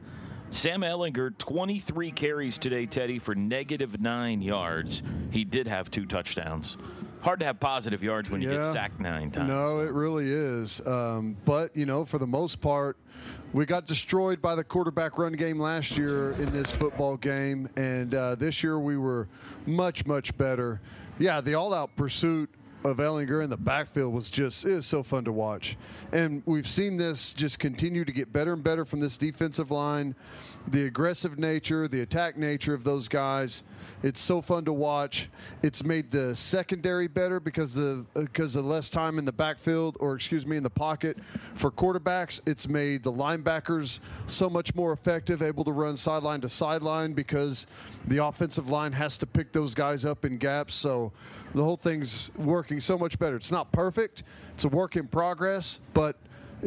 Sam 0.49 0.81
Ehlinger, 0.81 1.37
23 1.37 2.11
carries 2.11 2.57
today, 2.57 2.85
Teddy, 2.85 3.19
for 3.19 3.35
negative 3.35 3.99
nine 3.99 4.41
yards. 4.41 5.03
He 5.31 5.43
did 5.43 5.67
have 5.67 5.91
two 5.91 6.05
touchdowns 6.05 6.77
hard 7.23 7.39
to 7.39 7.45
have 7.45 7.59
positive 7.59 8.03
yards 8.03 8.29
when 8.29 8.41
you 8.41 8.51
yeah, 8.51 8.57
get 8.57 8.73
sacked 8.73 8.99
nine 8.99 9.31
times. 9.31 9.47
No, 9.47 9.79
it 9.79 9.91
really 9.91 10.29
is. 10.29 10.85
Um, 10.85 11.37
but, 11.45 11.75
you 11.75 11.85
know, 11.85 12.05
for 12.05 12.17
the 12.17 12.27
most 12.27 12.59
part, 12.59 12.97
we 13.53 13.65
got 13.65 13.85
destroyed 13.85 14.41
by 14.41 14.55
the 14.55 14.63
quarterback 14.63 15.17
run 15.17 15.33
game 15.33 15.59
last 15.59 15.97
year 15.97 16.31
in 16.33 16.51
this 16.51 16.69
football 16.71 17.15
game. 17.17 17.69
And 17.77 18.13
uh, 18.13 18.35
this 18.35 18.61
year 18.61 18.77
we 18.79 18.97
were 18.97 19.27
much, 19.65 20.05
much 20.05 20.37
better. 20.37 20.81
Yeah, 21.17 21.39
the 21.39 21.53
all 21.53 21.73
out 21.73 21.95
pursuit 21.95 22.49
of 22.83 22.97
Ehlinger 22.97 23.41
in 23.43 23.49
the 23.49 23.57
backfield 23.57 24.13
was 24.13 24.29
just 24.29 24.65
it 24.65 24.73
was 24.75 24.85
so 24.85 25.03
fun 25.03 25.23
to 25.23 25.31
watch. 25.31 25.77
And 26.11 26.43
we've 26.45 26.67
seen 26.67 26.97
this 26.97 27.33
just 27.33 27.57
continue 27.59 28.03
to 28.03 28.11
get 28.11 28.33
better 28.33 28.51
and 28.51 28.63
better 28.63 28.83
from 28.83 28.99
this 28.99 29.17
defensive 29.17 29.71
line. 29.71 30.15
The 30.67 30.85
aggressive 30.85 31.37
nature, 31.37 31.87
the 31.87 32.01
attack 32.01 32.37
nature 32.37 32.73
of 32.73 32.83
those 32.83 33.07
guys 33.07 33.63
it's 34.03 34.19
so 34.19 34.41
fun 34.41 34.65
to 34.65 34.73
watch. 34.73 35.29
It's 35.63 35.81
made 35.81 36.11
the 36.11 36.35
secondary 36.35 37.07
better 37.07 37.39
because 37.39 37.73
the 37.73 38.05
because 38.13 38.57
of 38.57 38.65
less 38.65 38.89
time 38.89 39.17
in 39.17 39.23
the 39.23 39.31
backfield, 39.31 39.95
or 40.01 40.15
excuse 40.15 40.45
me, 40.45 40.57
in 40.57 40.63
the 40.63 40.69
pocket 40.69 41.17
for 41.55 41.71
quarterbacks. 41.71 42.41
It's 42.45 42.67
made 42.67 43.03
the 43.03 43.11
linebackers 43.13 44.01
so 44.27 44.49
much 44.49 44.75
more 44.75 44.91
effective, 44.91 45.41
able 45.41 45.63
to 45.63 45.71
run 45.71 45.95
sideline 45.95 46.41
to 46.41 46.49
sideline 46.49 47.13
because 47.13 47.65
the 48.07 48.23
offensive 48.25 48.69
line 48.69 48.91
has 48.91 49.17
to 49.19 49.25
pick 49.25 49.53
those 49.53 49.73
guys 49.73 50.03
up 50.03 50.25
in 50.25 50.37
gaps. 50.37 50.75
So 50.75 51.13
the 51.55 51.63
whole 51.63 51.77
thing's 51.77 52.29
working 52.35 52.81
so 52.81 52.97
much 52.97 53.17
better. 53.17 53.37
It's 53.37 53.53
not 53.53 53.71
perfect. 53.71 54.23
It's 54.53 54.65
a 54.65 54.69
work 54.69 54.97
in 54.97 55.07
progress, 55.07 55.79
but 55.93 56.17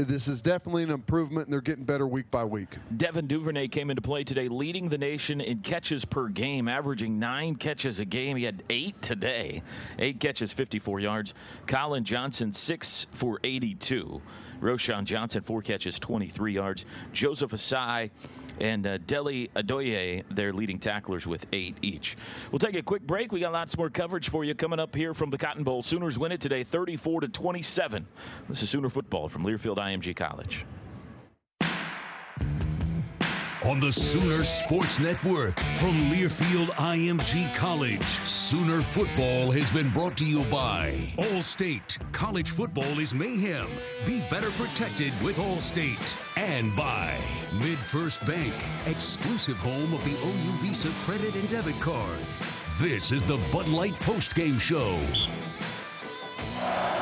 this 0.04 0.28
is 0.28 0.42
definitely 0.42 0.82
an 0.82 0.90
improvement, 0.90 1.46
and 1.46 1.52
they're 1.52 1.62
getting 1.62 1.84
better 1.84 2.06
week 2.06 2.30
by 2.30 2.44
week. 2.44 2.68
Devin 2.96 3.26
Duvernay 3.26 3.68
came 3.68 3.88
into 3.88 4.02
play 4.02 4.24
today, 4.24 4.48
leading 4.48 4.88
the 4.88 4.98
nation 4.98 5.40
in 5.40 5.60
catches 5.60 6.04
per 6.04 6.28
game, 6.28 6.68
averaging 6.68 7.18
nine 7.18 7.54
catches 7.54 7.98
a 7.98 8.04
game. 8.04 8.36
He 8.36 8.44
had 8.44 8.62
eight 8.68 9.00
today, 9.00 9.62
eight 9.98 10.20
catches, 10.20 10.52
54 10.52 11.00
yards. 11.00 11.34
Collin 11.66 12.04
Johnson, 12.04 12.52
six 12.52 13.06
for 13.12 13.40
82. 13.42 14.20
Roschon 14.60 15.04
Johnson, 15.04 15.42
four 15.42 15.62
catches, 15.62 15.98
23 15.98 16.52
yards. 16.52 16.84
Joseph 17.12 17.52
Ossai 17.52 18.10
and 18.60 18.86
uh, 18.86 18.98
Deli 18.98 19.50
Adeoye, 19.56 20.24
their 20.30 20.52
leading 20.52 20.78
tacklers 20.78 21.26
with 21.26 21.46
eight 21.52 21.76
each. 21.82 22.16
We'll 22.50 22.58
take 22.58 22.76
a 22.76 22.82
quick 22.82 23.02
break. 23.02 23.32
We 23.32 23.40
got 23.40 23.52
lots 23.52 23.76
more 23.76 23.90
coverage 23.90 24.30
for 24.30 24.44
you 24.44 24.54
coming 24.54 24.78
up 24.80 24.94
here 24.94 25.14
from 25.14 25.30
the 25.30 25.38
Cotton 25.38 25.64
Bowl. 25.64 25.82
Sooners 25.82 26.18
win 26.18 26.32
it 26.32 26.40
today, 26.40 26.64
34 26.64 27.22
to 27.22 27.28
27. 27.28 28.06
This 28.48 28.62
is 28.62 28.70
Sooner 28.70 28.90
football 28.90 29.28
from 29.28 29.44
Learfield 29.44 29.76
IMG 29.76 30.14
College. 30.14 30.64
on 33.66 33.80
the 33.80 33.90
Sooner 33.90 34.44
Sports 34.44 35.00
Network 35.00 35.58
from 35.78 35.90
Learfield 36.10 36.68
IMG 36.76 37.52
College. 37.52 38.04
Sooner 38.24 38.80
football 38.80 39.50
has 39.50 39.68
been 39.70 39.90
brought 39.90 40.16
to 40.18 40.24
you 40.24 40.44
by 40.44 40.92
Allstate. 41.18 41.98
College 42.12 42.50
football 42.50 43.00
is 43.00 43.12
mayhem. 43.12 43.66
Be 44.06 44.20
better 44.30 44.50
protected 44.52 45.12
with 45.20 45.36
Allstate. 45.38 46.16
And 46.38 46.76
by 46.76 47.15
MidFirst 47.60 48.26
Bank, 48.26 48.54
exclusive 48.86 49.56
home 49.56 49.94
of 49.94 50.04
the 50.04 50.12
OU 50.12 50.52
Visa 50.58 50.88
credit 51.04 51.34
and 51.34 51.50
debit 51.50 51.78
card. 51.80 52.18
This 52.78 53.12
is 53.12 53.22
the 53.22 53.38
Bud 53.50 53.66
Light 53.68 53.94
postgame 54.00 54.60
show. 54.60 54.96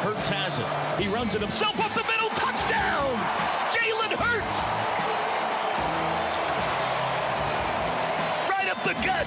Hurts 0.05 0.29
has 0.29 0.59
it. 0.61 1.03
He 1.03 1.13
runs 1.13 1.35
it 1.35 1.41
himself 1.41 1.75
up 1.81 1.93
the 1.93 2.07
middle. 2.09 2.29
Touchdown! 2.31 3.17
Jalen 3.75 4.15
Hurts! 4.15 4.85
Right 8.49 8.69
up 8.69 8.83
the 8.85 8.95
gut. 9.03 9.27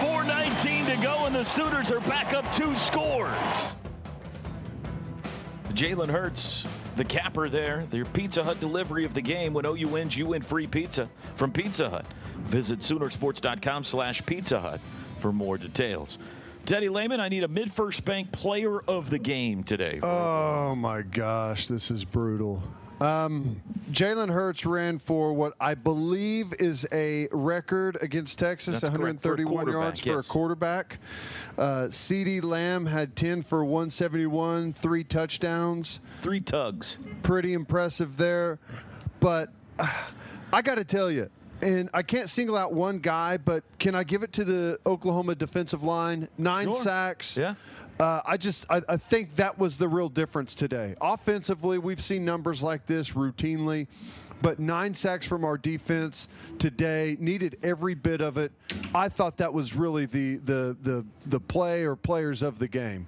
4.19 0.00 0.96
to 0.96 1.02
go, 1.02 1.26
and 1.26 1.34
the 1.34 1.44
Sooners 1.44 1.90
are 1.90 2.00
back 2.00 2.32
up 2.32 2.50
two 2.54 2.74
scores. 2.78 3.28
Jalen 5.74 6.08
Hurts, 6.08 6.64
the 6.96 7.04
capper 7.04 7.48
there. 7.48 7.86
Their 7.90 8.04
Pizza 8.04 8.44
Hut 8.44 8.60
delivery 8.60 9.04
of 9.04 9.14
the 9.14 9.22
game. 9.22 9.52
When 9.52 9.66
OU 9.66 9.88
wins, 9.88 10.16
you 10.16 10.26
win 10.26 10.42
free 10.42 10.66
pizza 10.66 11.08
from 11.36 11.52
Pizza 11.52 11.88
Hut. 11.88 12.06
Visit 12.42 12.80
Soonersports.com 12.80 13.84
slash 13.84 14.24
Pizza 14.26 14.60
Hut 14.60 14.80
for 15.20 15.32
more 15.32 15.58
details. 15.58 16.18
Teddy 16.66 16.88
Lehman, 16.88 17.20
I 17.20 17.28
need 17.28 17.42
a 17.42 17.48
mid-first 17.48 18.04
bank 18.04 18.32
player 18.32 18.80
of 18.80 19.10
the 19.10 19.18
game 19.18 19.64
today. 19.64 20.00
Oh 20.02 20.74
my 20.74 21.02
gosh, 21.02 21.66
this 21.66 21.90
is 21.90 22.04
brutal. 22.04 22.62
Um, 23.00 23.60
Jalen 23.90 24.30
Hurts 24.30 24.66
ran 24.66 24.98
for 24.98 25.32
what 25.32 25.54
I 25.58 25.74
believe 25.74 26.52
is 26.58 26.86
a 26.92 27.28
record 27.32 27.96
against 28.02 28.38
Texas, 28.38 28.80
That's 28.80 28.94
correct, 28.94 29.22
for 29.22 29.30
131 29.30 29.68
yards 29.72 30.00
for 30.00 30.18
a 30.18 30.22
quarterback. 30.22 30.98
Uh, 31.56 31.88
C.D. 31.90 32.40
Lamb 32.42 32.86
had 32.86 33.16
10 33.16 33.42
for 33.42 33.64
171, 33.64 34.74
three 34.74 35.02
touchdowns. 35.04 36.00
Three 36.22 36.40
tugs. 36.40 36.98
Pretty 37.22 37.54
impressive 37.54 38.16
there. 38.16 38.58
But 39.18 39.50
uh, 39.78 39.88
I 40.52 40.60
got 40.62 40.76
to 40.76 40.84
tell 40.84 41.10
you, 41.10 41.30
and 41.62 41.88
I 41.94 42.02
can't 42.02 42.28
single 42.28 42.56
out 42.56 42.72
one 42.72 42.98
guy, 42.98 43.38
but 43.38 43.64
can 43.78 43.94
I 43.94 44.04
give 44.04 44.22
it 44.22 44.32
to 44.34 44.44
the 44.44 44.78
Oklahoma 44.86 45.34
defensive 45.34 45.82
line? 45.84 46.28
Nine 46.38 46.66
Sure. 46.66 46.74
sacks. 46.74 47.36
Yeah. 47.36 47.54
Uh, 48.00 48.22
I 48.24 48.38
just 48.38 48.64
I, 48.70 48.80
I 48.88 48.96
think 48.96 49.34
that 49.34 49.58
was 49.58 49.76
the 49.76 49.86
real 49.86 50.08
difference 50.08 50.54
today. 50.54 50.94
Offensively, 51.02 51.76
we've 51.76 52.00
seen 52.00 52.24
numbers 52.24 52.62
like 52.62 52.86
this 52.86 53.10
routinely, 53.10 53.88
but 54.40 54.58
nine 54.58 54.94
sacks 54.94 55.26
from 55.26 55.44
our 55.44 55.58
defense 55.58 56.26
today 56.58 57.18
needed 57.20 57.58
every 57.62 57.94
bit 57.94 58.22
of 58.22 58.38
it. 58.38 58.52
I 58.94 59.10
thought 59.10 59.36
that 59.36 59.52
was 59.52 59.76
really 59.76 60.06
the 60.06 60.36
the 60.36 60.74
the 60.80 61.04
the 61.26 61.38
play 61.38 61.82
or 61.82 61.94
players 61.94 62.40
of 62.40 62.58
the 62.58 62.68
game. 62.68 63.06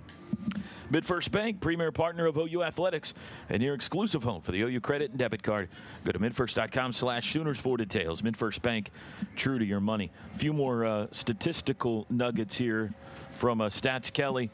MidFirst 0.90 1.30
Bank, 1.30 1.61
premier 1.61 1.90
partner 1.90 2.26
of 2.26 2.36
OU 2.36 2.62
Athletics, 2.62 3.14
and 3.49 3.62
your 3.62 3.74
exclusive 3.74 4.22
home 4.22 4.43
for 4.43 4.53
the 4.53 4.61
OU 4.61 4.80
credit 4.80 5.11
and 5.11 5.18
debit 5.18 5.43
card. 5.43 5.70
Go 6.05 6.12
to 6.12 6.18
midfirst.com 6.18 6.93
slash 6.93 7.32
Sooners 7.32 7.59
for 7.59 7.78
details. 7.78 8.20
MidFirst 8.20 8.61
Bank, 8.61 8.90
true 9.36 9.59
to 9.59 9.64
your 9.64 9.80
money. 9.80 10.11
A 10.34 10.38
few 10.38 10.53
more 10.53 10.84
uh, 10.84 11.07
statistical 11.12 12.05
nuggets 12.11 12.57
here 12.57 12.93
from 13.30 13.62
uh, 13.62 13.68
Stats 13.68 14.12
Kelly. 14.12 14.51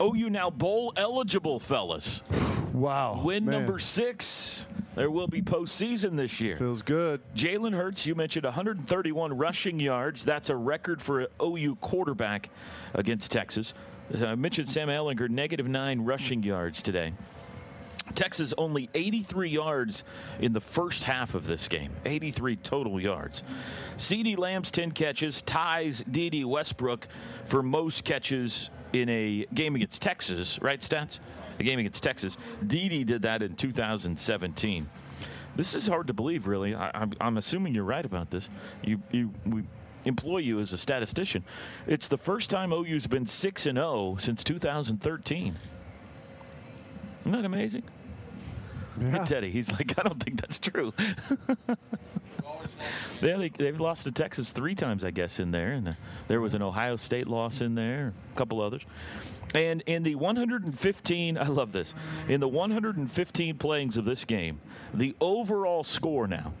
OU 0.00 0.30
now 0.30 0.50
bowl 0.50 0.92
eligible, 0.96 1.60
fellas. 1.60 2.22
Wow. 2.72 3.22
Win 3.24 3.46
man. 3.46 3.54
number 3.60 3.78
six. 3.78 4.66
There 4.96 5.10
will 5.10 5.28
be 5.28 5.40
postseason 5.40 6.14
this 6.14 6.40
year. 6.40 6.58
Feels 6.58 6.82
good. 6.82 7.22
Jalen 7.34 7.74
Hurts, 7.74 8.04
you 8.04 8.14
mentioned 8.14 8.44
131 8.44 9.34
rushing 9.34 9.80
yards. 9.80 10.26
That's 10.26 10.50
a 10.50 10.56
record 10.56 11.00
for 11.00 11.20
an 11.20 11.26
OU 11.42 11.76
quarterback 11.76 12.50
against 12.92 13.32
Texas. 13.32 13.72
Uh, 14.14 14.26
I 14.26 14.34
mentioned 14.34 14.68
Sam 14.68 14.88
Ehlinger, 14.88 15.30
negative 15.30 15.68
nine 15.68 16.02
rushing 16.02 16.42
yards 16.42 16.82
today. 16.82 17.14
Texas 18.14 18.54
only 18.56 18.88
83 18.94 19.48
yards 19.48 20.04
in 20.40 20.52
the 20.52 20.60
first 20.60 21.04
half 21.04 21.34
of 21.34 21.46
this 21.46 21.68
game. 21.68 21.92
83 22.04 22.56
total 22.56 23.00
yards. 23.00 23.42
C.D. 23.96 24.36
Lamb's 24.36 24.70
10 24.70 24.92
catches 24.92 25.42
ties 25.42 26.04
D.D. 26.10 26.44
Westbrook 26.44 27.08
for 27.46 27.62
most 27.62 28.04
catches 28.04 28.70
in 29.02 29.08
a 29.08 29.46
game 29.54 29.74
against 29.74 30.02
Texas, 30.02 30.60
right, 30.60 30.80
Stats? 30.80 31.18
A 31.58 31.62
game 31.62 31.78
against 31.78 32.02
Texas. 32.02 32.36
D.D. 32.66 33.04
did 33.04 33.22
that 33.22 33.42
in 33.42 33.54
2017. 33.56 34.88
This 35.56 35.74
is 35.74 35.86
hard 35.86 36.06
to 36.08 36.12
believe, 36.12 36.46
really. 36.46 36.74
I, 36.74 36.90
I'm, 36.92 37.12
I'm 37.20 37.38
assuming 37.38 37.74
you're 37.74 37.84
right 37.84 38.04
about 38.04 38.30
this. 38.30 38.48
You, 38.82 39.00
you, 39.10 39.32
we 39.46 39.64
employ 40.04 40.38
you 40.38 40.60
as 40.60 40.72
a 40.72 40.78
statistician. 40.78 41.44
It's 41.86 42.08
the 42.08 42.18
first 42.18 42.50
time 42.50 42.72
OU's 42.72 43.06
been 43.06 43.26
6 43.26 43.66
and 43.66 43.78
0 43.78 44.16
since 44.20 44.44
2013. 44.44 45.56
Isn't 47.20 47.32
that 47.32 47.44
amazing? 47.44 47.84
Yeah. 49.00 49.10
Hey, 49.10 49.24
Teddy, 49.24 49.50
he's 49.50 49.72
like, 49.72 49.98
I 49.98 50.02
don't 50.02 50.22
think 50.22 50.40
that's 50.40 50.58
true. 50.58 50.92
yeah, 53.22 53.36
they, 53.36 53.48
they've 53.48 53.80
lost 53.80 54.04
to 54.04 54.12
Texas 54.12 54.52
three 54.52 54.74
times, 54.74 55.04
I 55.04 55.10
guess, 55.10 55.38
in 55.38 55.50
there. 55.50 55.72
And 55.72 55.88
uh, 55.88 55.92
there 56.28 56.40
was 56.40 56.54
an 56.54 56.62
Ohio 56.62 56.96
State 56.96 57.26
loss 57.26 57.60
in 57.60 57.74
there, 57.74 58.12
a 58.32 58.36
couple 58.36 58.60
others. 58.60 58.82
And 59.54 59.82
in 59.86 60.02
the 60.02 60.14
115, 60.14 61.38
I 61.38 61.46
love 61.46 61.72
this, 61.72 61.94
in 62.28 62.40
the 62.40 62.48
115 62.48 63.58
playings 63.58 63.96
of 63.96 64.04
this 64.04 64.24
game, 64.24 64.60
the 64.92 65.14
overall 65.20 65.84
score 65.84 66.26
now 66.26 66.52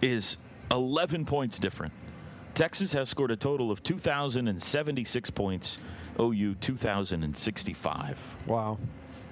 is 0.00 0.36
11 0.70 1.26
points 1.26 1.58
different. 1.58 1.92
Texas 2.54 2.92
has 2.92 3.08
scored 3.08 3.30
a 3.30 3.36
total 3.36 3.70
of 3.70 3.82
2,076 3.82 5.30
points, 5.30 5.78
OU 6.18 6.54
2,065. 6.56 8.18
Wow. 8.46 8.78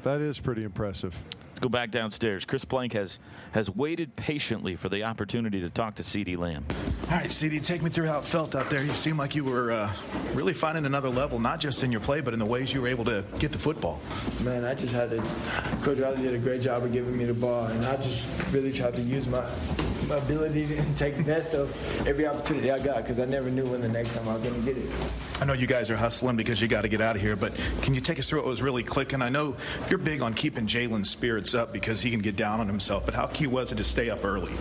That 0.02 0.20
is 0.20 0.38
pretty 0.38 0.64
impressive. 0.64 1.14
Let's 1.58 1.64
go 1.64 1.70
back 1.70 1.90
downstairs. 1.90 2.44
Chris 2.44 2.64
Plank 2.64 2.92
has 2.92 3.18
has 3.50 3.68
waited 3.68 4.14
patiently 4.14 4.76
for 4.76 4.88
the 4.88 5.02
opportunity 5.02 5.60
to 5.60 5.68
talk 5.68 5.96
to 5.96 6.04
C.D. 6.04 6.36
Lamb. 6.36 6.64
All 7.06 7.16
right, 7.16 7.28
CD, 7.28 7.58
take 7.58 7.82
me 7.82 7.90
through 7.90 8.06
how 8.06 8.20
it 8.20 8.24
felt 8.24 8.54
out 8.54 8.70
there. 8.70 8.80
You 8.80 8.92
seemed 8.92 9.18
like 9.18 9.34
you 9.34 9.42
were 9.42 9.72
uh, 9.72 9.92
really 10.34 10.52
finding 10.52 10.86
another 10.86 11.08
level, 11.08 11.40
not 11.40 11.58
just 11.58 11.82
in 11.82 11.90
your 11.90 12.00
play, 12.00 12.20
but 12.20 12.32
in 12.32 12.38
the 12.38 12.46
ways 12.46 12.72
you 12.72 12.80
were 12.80 12.86
able 12.86 13.04
to 13.06 13.24
get 13.40 13.50
the 13.50 13.58
football. 13.58 13.98
Man, 14.44 14.64
I 14.64 14.74
just 14.74 14.92
had 14.92 15.10
to. 15.10 15.16
Coach 15.82 15.98
Riley 15.98 16.22
did 16.22 16.34
a 16.34 16.38
great 16.38 16.62
job 16.62 16.84
of 16.84 16.92
giving 16.92 17.18
me 17.18 17.24
the 17.24 17.34
ball, 17.34 17.64
and 17.64 17.84
I 17.84 17.96
just 17.96 18.24
really 18.52 18.72
tried 18.72 18.94
to 18.94 19.00
use 19.00 19.26
my, 19.26 19.40
my 19.40 19.97
ability 20.16 20.66
to 20.66 20.94
take 20.96 21.16
the 21.16 21.22
best 21.22 21.54
of 21.54 21.68
every 22.06 22.26
opportunity 22.26 22.70
I 22.70 22.78
got 22.78 22.98
because 22.98 23.18
I 23.18 23.24
never 23.24 23.50
knew 23.50 23.66
when 23.66 23.80
the 23.80 23.88
next 23.88 24.16
time 24.16 24.28
I 24.28 24.34
was 24.34 24.42
going 24.42 24.54
to 24.54 24.60
get 24.60 24.76
it. 24.76 24.90
I 25.40 25.44
know 25.44 25.52
you 25.52 25.66
guys 25.66 25.90
are 25.90 25.96
hustling 25.96 26.36
because 26.36 26.60
you 26.60 26.68
got 26.68 26.82
to 26.82 26.88
get 26.88 27.00
out 27.00 27.16
of 27.16 27.22
here, 27.22 27.36
but 27.36 27.54
can 27.82 27.94
you 27.94 28.00
take 28.00 28.18
us 28.18 28.28
through 28.28 28.40
what 28.40 28.48
was 28.48 28.62
really 28.62 28.82
clicking? 28.82 29.22
I 29.22 29.28
know 29.28 29.56
you're 29.88 29.98
big 29.98 30.22
on 30.22 30.34
keeping 30.34 30.66
Jalen's 30.66 31.10
spirits 31.10 31.54
up 31.54 31.72
because 31.72 32.02
he 32.02 32.10
can 32.10 32.20
get 32.20 32.36
down 32.36 32.60
on 32.60 32.66
himself, 32.66 33.04
but 33.04 33.14
how 33.14 33.26
key 33.26 33.46
was 33.46 33.72
it 33.72 33.76
to 33.76 33.84
stay 33.84 34.10
up 34.10 34.24
early? 34.24 34.52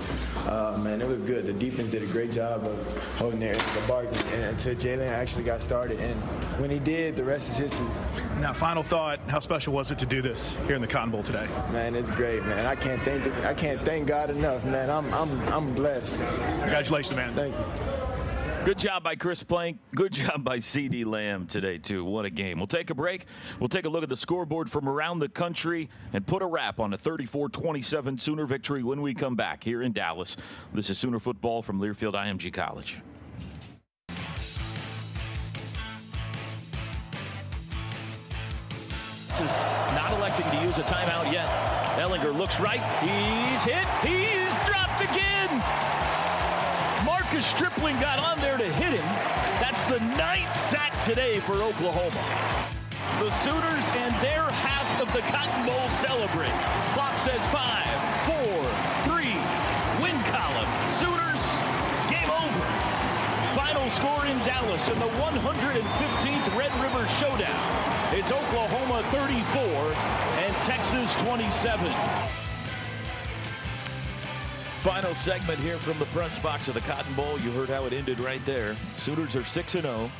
Uh, 0.45 0.77
man, 0.81 1.01
it 1.01 1.07
was 1.07 1.21
good. 1.21 1.45
The 1.45 1.53
defense 1.53 1.91
did 1.91 2.03
a 2.03 2.07
great 2.07 2.31
job 2.31 2.63
of 2.63 3.15
holding 3.17 3.39
their 3.39 3.55
the 3.55 3.87
bargain 3.87 4.13
and 4.33 4.43
until 4.43 4.75
Jalen 4.75 5.07
actually 5.07 5.43
got 5.43 5.61
started. 5.61 5.99
And 5.99 6.15
when 6.59 6.69
he 6.69 6.79
did, 6.79 7.15
the 7.15 7.23
rest 7.23 7.49
is 7.49 7.57
history. 7.57 7.87
Now, 8.39 8.53
final 8.53 8.83
thought: 8.83 9.19
How 9.27 9.39
special 9.39 9.73
was 9.73 9.91
it 9.91 9.97
to 9.99 10.05
do 10.05 10.21
this 10.21 10.55
here 10.67 10.75
in 10.75 10.81
the 10.81 10.87
Cotton 10.87 11.11
Bowl 11.11 11.23
today? 11.23 11.47
Man, 11.71 11.95
it's 11.95 12.11
great, 12.11 12.43
man. 12.45 12.65
I 12.65 12.75
can't 12.75 13.01
thank 13.01 13.25
I 13.45 13.53
can't 13.53 13.81
thank 13.81 14.07
God 14.07 14.29
enough, 14.29 14.63
man. 14.65 14.89
I'm 14.89 15.11
I'm 15.13 15.36
I'm 15.47 15.73
blessed. 15.73 16.27
Congratulations, 16.27 17.15
man. 17.15 17.35
Thank 17.35 17.55
you. 17.55 17.65
Good 18.65 18.79
job 18.79 19.01
by 19.01 19.15
Chris 19.15 19.43
Plank. 19.43 19.79
Good 19.95 20.11
job 20.11 20.43
by 20.43 20.59
C.D. 20.59 21.05
Lamb 21.05 21.47
today, 21.47 21.77
too. 21.77 22.03
What 22.03 22.25
a 22.25 22.29
game. 22.29 22.57
We'll 22.57 22.67
take 22.67 22.89
a 22.89 22.93
break. 22.93 23.25
We'll 23.61 23.69
take 23.69 23.85
a 23.85 23.89
look 23.89 24.03
at 24.03 24.09
the 24.09 24.17
scoreboard 24.17 24.69
from 24.69 24.89
around 24.89 25.19
the 25.19 25.29
country 25.29 25.89
and 26.11 26.27
put 26.27 26.41
a 26.41 26.45
wrap 26.45 26.81
on 26.81 26.93
a 26.93 26.97
34 26.97 27.47
27 27.47 28.17
Sooner 28.17 28.45
victory 28.45 28.83
when 28.83 29.01
we 29.01 29.13
come 29.13 29.37
back 29.37 29.63
here 29.63 29.83
in 29.83 29.93
Dallas. 29.93 30.35
This 30.73 30.89
is 30.89 30.97
Sooner 30.97 31.19
football 31.19 31.61
from 31.61 31.79
Learfield 31.79 32.13
IMG 32.13 32.51
College. 32.51 32.99
Is 39.33 39.61
not 39.93 40.11
electing 40.17 40.49
to 40.49 40.65
use 40.65 40.79
a 40.79 40.83
timeout 40.83 41.31
yet. 41.31 41.47
Ehlinger 41.99 42.35
looks 42.35 42.59
right. 42.59 42.81
He's 43.05 43.61
hit. 43.61 43.85
He's 44.01 44.49
dropped 44.65 44.99
again. 45.03 45.51
Marcus 47.05 47.45
Stripling 47.45 47.99
got 48.01 48.17
on 48.17 48.39
there 48.41 48.57
to 48.57 48.63
hit 48.63 48.97
him. 48.97 49.05
That's 49.61 49.85
the 49.85 49.99
ninth 50.17 50.55
sack 50.57 50.91
today 51.03 51.39
for 51.41 51.53
Oklahoma. 51.53 52.23
The 53.21 53.29
Sooners 53.29 53.85
and 53.93 54.15
their 54.25 54.49
half 54.65 54.89
of 54.99 55.13
the 55.13 55.21
Cotton 55.29 55.67
Bowl 55.67 55.87
celebrate. 56.01 56.57
Clock 56.97 57.15
says 57.19 57.45
five, 57.53 57.93
four, 58.25 58.57
Final 63.87 64.15
score 64.15 64.25
in 64.25 64.37
Dallas 64.39 64.89
in 64.89 64.99
the 64.99 65.05
115th 65.05 66.57
Red 66.57 66.73
River 66.81 67.07
Showdown. 67.07 68.13
It's 68.13 68.33
Oklahoma 68.33 69.01
34 69.11 69.93
and 70.43 70.55
Texas 70.63 71.13
27. 71.23 71.87
Final 74.81 75.15
segment 75.15 75.59
here 75.59 75.77
from 75.77 75.97
the 75.99 76.05
press 76.07 76.37
box 76.39 76.67
of 76.67 76.73
the 76.73 76.81
Cotton 76.81 77.13
Bowl. 77.13 77.39
You 77.39 77.51
heard 77.51 77.69
how 77.69 77.85
it 77.85 77.93
ended 77.93 78.19
right 78.19 78.43
there. 78.45 78.75
Sooners 78.97 79.37
are 79.37 79.45
6 79.45 79.71
0, 79.71 80.11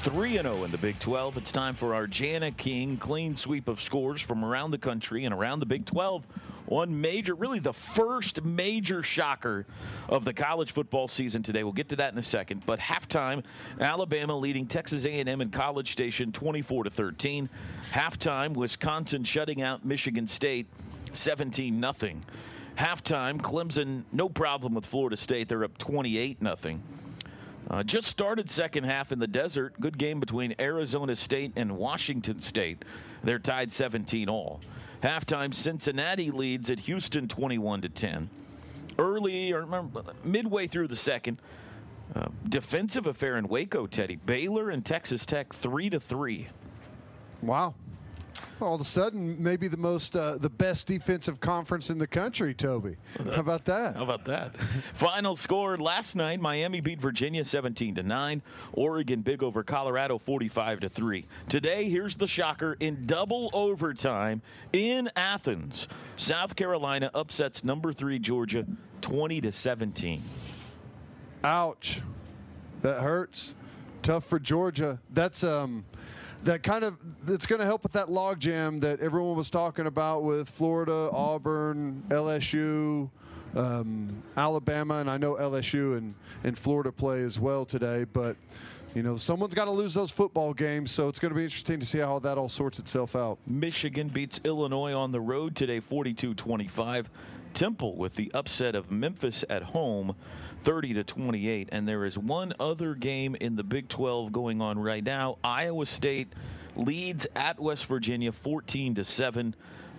3 0.00 0.32
0 0.32 0.64
in 0.64 0.72
the 0.72 0.78
Big 0.78 0.98
12. 0.98 1.36
It's 1.36 1.52
time 1.52 1.76
for 1.76 1.94
our 1.94 2.08
Jani-King 2.08 2.96
clean 2.96 3.36
sweep 3.36 3.68
of 3.68 3.80
scores 3.80 4.20
from 4.20 4.44
around 4.44 4.72
the 4.72 4.78
country 4.78 5.24
and 5.24 5.32
around 5.32 5.60
the 5.60 5.66
Big 5.66 5.86
12. 5.86 6.24
One 6.66 7.00
major, 7.00 7.34
really 7.34 7.60
the 7.60 7.72
first 7.72 8.42
major 8.42 9.02
shocker 9.02 9.66
of 10.08 10.24
the 10.24 10.34
college 10.34 10.72
football 10.72 11.08
season 11.08 11.42
today. 11.42 11.62
We'll 11.62 11.72
get 11.72 11.88
to 11.90 11.96
that 11.96 12.12
in 12.12 12.18
a 12.18 12.22
second. 12.22 12.66
But 12.66 12.80
halftime, 12.80 13.44
Alabama 13.80 14.36
leading 14.36 14.66
Texas 14.66 15.04
A&M 15.06 15.40
in 15.40 15.50
College 15.50 15.92
Station 15.92 16.32
24 16.32 16.84
to 16.84 16.90
13. 16.90 17.48
Halftime, 17.92 18.54
Wisconsin 18.54 19.22
shutting 19.22 19.62
out 19.62 19.84
Michigan 19.84 20.26
State 20.26 20.66
17 21.12 21.78
nothing. 21.78 22.24
Halftime, 22.76 23.40
Clemson, 23.40 24.02
no 24.12 24.28
problem 24.28 24.74
with 24.74 24.84
Florida 24.84 25.16
State. 25.16 25.48
They're 25.48 25.64
up 25.64 25.78
28 25.78 26.42
nothing. 26.42 26.82
Uh, 27.70 27.82
just 27.82 28.06
started 28.06 28.48
second 28.50 28.84
half 28.84 29.12
in 29.12 29.18
the 29.18 29.26
desert. 29.26 29.74
Good 29.80 29.98
game 29.98 30.20
between 30.20 30.54
Arizona 30.60 31.16
State 31.16 31.52
and 31.56 31.76
Washington 31.76 32.40
State. 32.40 32.84
They're 33.24 33.38
tied 33.38 33.72
17 33.72 34.28
all. 34.28 34.60
Halftime, 35.06 35.54
Cincinnati 35.54 36.32
leads 36.32 36.68
at 36.68 36.80
Houston 36.80 37.28
21 37.28 37.82
to 37.82 37.88
10. 37.88 38.28
Early 38.98 39.52
or 39.52 39.64
midway 40.24 40.66
through 40.66 40.88
the 40.88 40.96
second, 40.96 41.40
uh, 42.16 42.26
defensive 42.48 43.06
affair 43.06 43.36
in 43.36 43.46
Waco, 43.46 43.86
Teddy. 43.86 44.16
Baylor 44.16 44.70
and 44.70 44.84
Texas 44.84 45.24
Tech 45.24 45.52
3 45.52 45.90
to 45.90 46.00
3. 46.00 46.48
Wow 47.40 47.74
all 48.60 48.74
of 48.74 48.80
a 48.80 48.84
sudden, 48.84 49.42
maybe 49.42 49.68
the 49.68 49.76
most, 49.76 50.16
uh, 50.16 50.38
the 50.38 50.48
best 50.48 50.86
defensive 50.86 51.40
conference 51.40 51.90
in 51.90 51.98
the 51.98 52.06
country, 52.06 52.54
Toby. 52.54 52.96
How 53.18 53.40
about 53.40 53.64
that? 53.66 53.96
How 53.96 54.02
about 54.02 54.24
that? 54.26 54.56
Final 54.94 55.36
score 55.36 55.76
last 55.76 56.16
night: 56.16 56.40
Miami 56.40 56.80
beat 56.80 57.00
Virginia 57.00 57.44
17 57.44 57.96
to 57.96 58.02
nine. 58.02 58.42
Oregon 58.72 59.20
big 59.20 59.42
over 59.42 59.62
Colorado 59.62 60.18
45 60.18 60.80
to 60.80 60.88
three. 60.88 61.26
Today, 61.48 61.88
here's 61.88 62.16
the 62.16 62.26
shocker 62.26 62.76
in 62.80 63.04
double 63.06 63.50
overtime 63.52 64.40
in 64.72 65.10
Athens. 65.16 65.88
South 66.16 66.56
Carolina 66.56 67.10
upsets 67.14 67.62
number 67.62 67.92
three 67.92 68.18
Georgia 68.18 68.66
20 69.02 69.40
to 69.42 69.52
17. 69.52 70.22
Ouch, 71.44 72.00
that 72.82 73.00
hurts. 73.02 73.54
Tough 74.02 74.24
for 74.24 74.38
Georgia. 74.38 75.00
That's 75.10 75.42
um 75.44 75.84
that 76.46 76.62
kind 76.62 76.84
of 76.84 76.96
it's 77.26 77.44
going 77.44 77.58
to 77.58 77.66
help 77.66 77.82
with 77.82 77.92
that 77.92 78.06
logjam 78.06 78.80
that 78.80 79.00
everyone 79.00 79.36
was 79.36 79.50
talking 79.50 79.86
about 79.86 80.22
with 80.22 80.48
Florida, 80.48 81.10
Auburn, 81.12 82.04
LSU, 82.08 83.10
um, 83.56 84.22
Alabama, 84.36 84.98
and 84.98 85.10
I 85.10 85.16
know 85.16 85.34
LSU 85.34 85.98
and, 85.98 86.14
and 86.44 86.56
Florida 86.56 86.92
play 86.92 87.22
as 87.22 87.40
well 87.40 87.64
today. 87.64 88.04
But 88.04 88.36
you 88.94 89.02
know, 89.02 89.16
someone's 89.16 89.54
got 89.54 89.64
to 89.64 89.72
lose 89.72 89.92
those 89.92 90.12
football 90.12 90.54
games, 90.54 90.92
so 90.92 91.08
it's 91.08 91.18
going 91.18 91.30
to 91.30 91.36
be 91.36 91.44
interesting 91.44 91.80
to 91.80 91.86
see 91.86 91.98
how 91.98 92.20
that 92.20 92.38
all 92.38 92.48
sorts 92.48 92.78
itself 92.78 93.16
out. 93.16 93.38
Michigan 93.46 94.08
beats 94.08 94.40
Illinois 94.44 94.94
on 94.94 95.10
the 95.10 95.20
road 95.20 95.56
today, 95.56 95.80
42 95.80 96.34
25. 96.34 97.10
Temple 97.56 97.96
with 97.96 98.14
the 98.14 98.30
upset 98.34 98.74
of 98.74 98.90
Memphis 98.90 99.42
at 99.48 99.62
home, 99.62 100.14
30 100.62 100.92
to 100.94 101.04
28. 101.04 101.70
And 101.72 101.88
there 101.88 102.04
is 102.04 102.18
one 102.18 102.52
other 102.60 102.94
game 102.94 103.34
in 103.34 103.56
the 103.56 103.64
Big 103.64 103.88
12 103.88 104.30
going 104.30 104.60
on 104.60 104.78
right 104.78 105.02
now. 105.02 105.38
Iowa 105.42 105.86
State 105.86 106.28
leads 106.76 107.26
at 107.34 107.58
West 107.58 107.86
Virginia 107.86 108.30
14 108.30 108.96
to 108.96 109.04
7. 109.06 109.54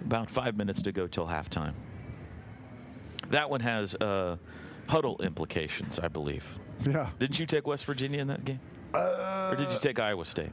About 0.05 0.29
five 0.29 0.55
minutes 0.55 0.83
to 0.83 0.91
go 0.91 1.07
till 1.07 1.25
halftime. 1.25 1.73
That 3.31 3.49
one 3.49 3.61
has 3.61 3.95
uh, 3.95 4.37
huddle 4.85 5.19
implications, 5.23 5.97
I 5.97 6.09
believe. 6.09 6.45
Yeah. 6.85 7.09
Didn't 7.17 7.39
you 7.39 7.47
take 7.47 7.65
West 7.65 7.85
Virginia 7.85 8.21
in 8.21 8.27
that 8.27 8.45
game? 8.45 8.59
Uh, 8.93 9.49
or 9.51 9.55
did 9.57 9.71
you 9.71 9.79
take 9.79 9.99
Iowa 9.99 10.25
State? 10.25 10.51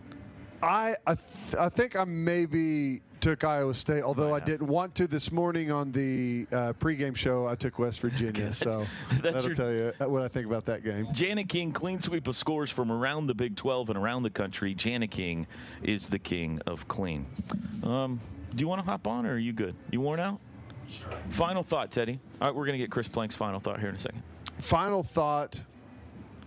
I 0.63 0.97
I, 1.07 1.17
th- 1.17 1.57
I 1.61 1.69
think 1.69 1.97
I 1.97 2.05
maybe 2.05 3.03
took 3.25 3.43
Iowa 3.43 3.73
State, 3.73 4.03
although 4.03 4.35
I 4.35 4.41
didn't 4.41 4.67
want 4.67 4.95
to 4.97 5.07
this 5.07 5.33
morning 5.33 5.71
on 5.71 5.91
the 5.93 6.47
uh, 6.53 6.75
pregame 6.75 7.17
show. 7.17 7.47
I 7.47 7.55
took 7.55 7.79
West 7.79 8.01
Virginia, 8.01 8.53
so 8.53 8.87
that'll 9.23 9.43
your, 9.43 9.55
tell 9.55 9.73
you 9.73 9.95
what 10.01 10.21
I 10.21 10.29
think 10.29 10.45
about 10.45 10.67
that 10.67 10.85
game. 10.85 11.09
Jani-King, 11.15 11.73
clean 11.73 12.03
sweep 12.03 12.29
of 12.29 12.37
scores 12.37 12.71
from 12.71 12.93
around 12.93 13.27
the 13.27 13.35
Big 13.35 13.57
12 13.57 13.89
and 13.89 13.99
around 13.99 14.25
the 14.25 14.31
country. 14.31 14.77
Jani-King 14.79 15.47
is 15.83 16.11
the 16.11 16.19
king 16.19 16.61
of 16.67 16.87
clean. 16.87 17.25
Um, 17.83 18.21
do 18.55 18.61
you 18.61 18.69
want 18.69 18.85
to 18.85 18.85
hop 18.85 19.07
on, 19.07 19.25
or 19.25 19.37
are 19.37 19.39
you 19.39 19.55
good? 19.55 19.75
You 19.91 20.03
worn 20.03 20.21
out? 20.21 20.39
Sure. 20.91 21.09
Final 21.31 21.63
thought, 21.63 21.91
Teddy. 21.91 22.21
All 22.43 22.49
right, 22.49 22.55
we're 22.55 22.67
going 22.67 22.79
to 22.79 22.85
get 22.85 22.91
Chris 22.91 23.09
Plank's 23.09 23.35
final 23.35 23.59
thought 23.59 23.81
here 23.81 23.89
in 23.89 23.95
a 23.95 24.01
second. 24.01 24.23
Final 24.61 25.03
thought: 25.03 25.63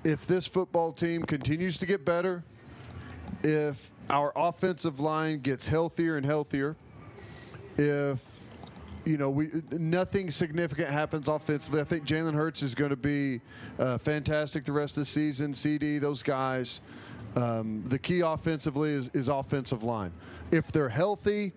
If 0.04 0.28
this 0.28 0.46
football 0.46 0.94
team 0.94 1.24
continues 1.24 1.80
to 1.80 1.88
get 1.88 2.06
better, 2.06 2.44
if 3.44 3.92
our 4.10 4.32
offensive 4.36 5.00
line 5.00 5.40
gets 5.40 5.68
healthier 5.68 6.18
and 6.18 6.26
healthier, 6.26 6.76
if 7.78 8.22
you 9.06 9.18
know, 9.18 9.30
we 9.30 9.50
nothing 9.72 10.30
significant 10.30 10.90
happens 10.90 11.28
offensively. 11.30 11.80
I 11.80 11.86
think 11.86 12.06
Jalen 12.06 12.34
Hurts 12.34 12.62
is 12.62 12.76
going 12.76 12.90
to 12.90 12.98
be 12.98 13.40
uh, 13.80 13.98
fantastic 13.98 14.66
the 14.66 14.74
rest 14.74 14.98
of 14.98 15.02
the 15.02 15.06
season. 15.06 15.54
CeeDee, 15.54 16.02
those 16.02 16.22
guys. 16.22 16.82
Um, 17.36 17.84
the 17.86 18.00
key 18.00 18.22
offensively 18.22 18.92
is, 18.92 19.10
is, 19.14 19.28
offensive 19.28 19.84
line. 19.84 20.12
If 20.52 20.72
they're 20.72 20.90
healthy, 20.90 21.54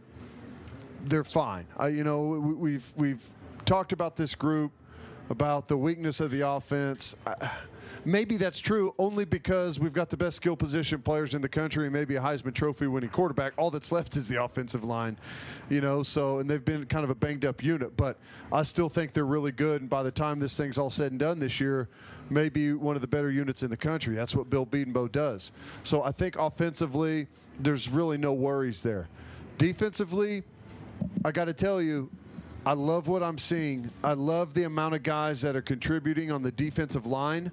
they're 1.07 1.25
fine. 1.25 1.67
I, 1.77 1.89
you 1.89 2.05
know, 2.05 2.23
we, 2.23 2.55
we've 2.55 2.93
we've 2.97 3.31
talked 3.65 3.93
about 3.93 4.15
this 4.15 4.35
group, 4.35 4.73
about 5.31 5.69
the 5.69 5.77
weakness 5.77 6.21
of 6.21 6.31
the 6.31 6.47
offense. 6.47 7.17
I, 7.27 7.51
maybe 8.05 8.37
that's 8.37 8.59
true 8.59 8.95
only 8.99 9.25
because 9.25 9.79
we've 9.79 9.93
got 9.93 10.11
the 10.11 10.17
best 10.17 10.37
skill 10.37 10.57
position 10.57 11.01
players 11.03 11.35
in 11.35 11.43
the 11.43 11.49
country 11.49 11.85
and 11.85 11.93
maybe 11.93 12.17
a 12.17 12.21
Heisman 12.21 12.55
Trophy 12.55 12.87
winning 12.87 13.11
quarterback. 13.11 13.53
All 13.57 13.71
that's 13.71 13.93
left 13.93 14.17
is 14.17 14.29
the 14.29 14.43
offensive 14.43 14.85
line, 14.85 15.19
you 15.69 15.81
know. 15.81 16.03
So 16.03 16.39
and 16.39 16.49
they've 16.49 16.65
been 16.65 16.87
kind 16.87 17.05
of 17.05 17.11
a 17.11 17.15
banged 17.15 17.45
up 17.45 17.63
unit, 17.63 17.97
but 17.97 18.19
I 18.53 18.63
still 18.63 18.89
think 18.89 19.13
they're 19.13 19.25
really 19.25 19.53
good. 19.53 19.83
And 19.83 19.91
by 19.91 20.03
the 20.03 20.11
time 20.11 20.39
this 20.39 20.57
thing's 20.57 20.79
all 20.79 20.91
said 20.91 21.13
and 21.13 21.21
done 21.21 21.39
this 21.39 21.61
year, 21.61 21.89
maybe 22.31 22.73
one 22.73 22.97
of 22.97 23.03
the 23.03 23.09
better 23.09 23.31
units 23.31 23.63
in 23.63 23.71
the 23.71 23.77
country. 23.77 24.15
That's 24.15 24.35
what 24.35 24.49
Bill 24.49 24.67
Bedenbaugh 24.67 25.13
does. 25.13 25.53
So 25.83 26.03
I 26.03 26.13
think 26.13 26.37
offensively, 26.37 27.27
there's 27.59 27.89
really 27.89 28.17
no 28.17 28.33
worries 28.33 28.83
there. 28.83 29.09
Defensively, 29.59 30.43
I 31.25 31.33
got 31.33 31.47
to 31.47 31.53
tell 31.53 31.83
you, 31.83 32.11
I 32.65 32.75
love 32.75 33.09
what 33.09 33.23
I'm 33.23 33.39
seeing. 33.39 33.91
I 34.05 34.13
love 34.13 34.55
the 34.55 34.65
amount 34.65 34.95
of 34.95 35.03
guys 35.03 35.41
that 35.43 35.57
are 35.57 35.63
contributing 35.63 36.31
on 36.31 36.43
the 36.43 36.53
defensive 36.53 37.07
line. 37.07 37.51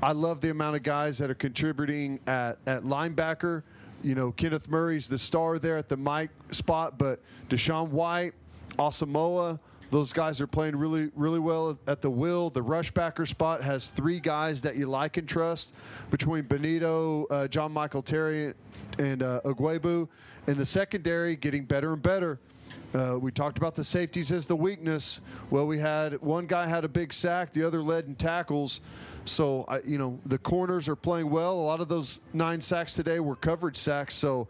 I 0.00 0.12
love 0.12 0.40
the 0.40 0.50
amount 0.50 0.76
of 0.76 0.84
guys 0.84 1.18
that 1.18 1.28
are 1.28 1.34
contributing 1.34 2.20
at, 2.28 2.58
at 2.66 2.84
linebacker. 2.84 3.64
You 4.02 4.14
know, 4.14 4.30
Kenneth 4.30 4.68
Murray's 4.68 5.08
the 5.08 5.18
star 5.18 5.58
there 5.58 5.76
at 5.76 5.88
the 5.88 5.96
Mike 5.96 6.30
spot, 6.52 6.98
but 6.98 7.20
DaShaun 7.48 7.88
White, 7.88 8.34
Asamoah, 8.78 9.58
those 9.90 10.12
guys 10.12 10.40
are 10.40 10.46
playing 10.46 10.76
really, 10.76 11.10
really 11.16 11.40
well 11.40 11.76
at 11.88 12.00
the 12.00 12.10
will. 12.10 12.50
The 12.50 12.62
rushbacker 12.62 13.26
spot 13.26 13.62
has 13.62 13.88
three 13.88 14.20
guys 14.20 14.62
that 14.62 14.76
you 14.76 14.86
like 14.86 15.16
and 15.16 15.26
trust 15.26 15.72
between 16.10 16.44
Bonitto, 16.44 17.26
uh, 17.30 17.48
John 17.48 17.72
Michael 17.72 18.02
Terry, 18.02 18.54
and 19.00 19.22
uh, 19.22 19.40
Ugwoegbu. 19.44 20.06
In 20.46 20.58
the 20.58 20.66
secondary, 20.66 21.34
getting 21.34 21.64
better 21.64 21.92
and 21.92 22.02
better. 22.02 22.38
Uh, 22.94 23.18
we 23.18 23.30
talked 23.30 23.58
about 23.58 23.74
the 23.74 23.84
safeties 23.84 24.30
as 24.30 24.46
the 24.46 24.56
weakness. 24.56 25.20
Well, 25.50 25.66
we 25.66 25.78
had 25.78 26.20
one 26.22 26.46
guy 26.46 26.66
had 26.66 26.84
a 26.84 26.88
big 26.88 27.12
sack, 27.12 27.52
the 27.52 27.62
other 27.62 27.82
led 27.82 28.06
in 28.06 28.14
tackles. 28.14 28.80
So, 29.28 29.64
I, 29.68 29.80
you 29.80 29.98
know, 29.98 30.18
the 30.26 30.38
corners 30.38 30.88
are 30.88 30.96
playing 30.96 31.30
well. 31.30 31.54
A 31.54 31.60
lot 31.60 31.80
of 31.80 31.88
those 31.88 32.20
nine 32.32 32.60
sacks 32.60 32.94
today 32.94 33.20
were 33.20 33.36
coverage 33.36 33.76
sacks. 33.76 34.14
So, 34.14 34.48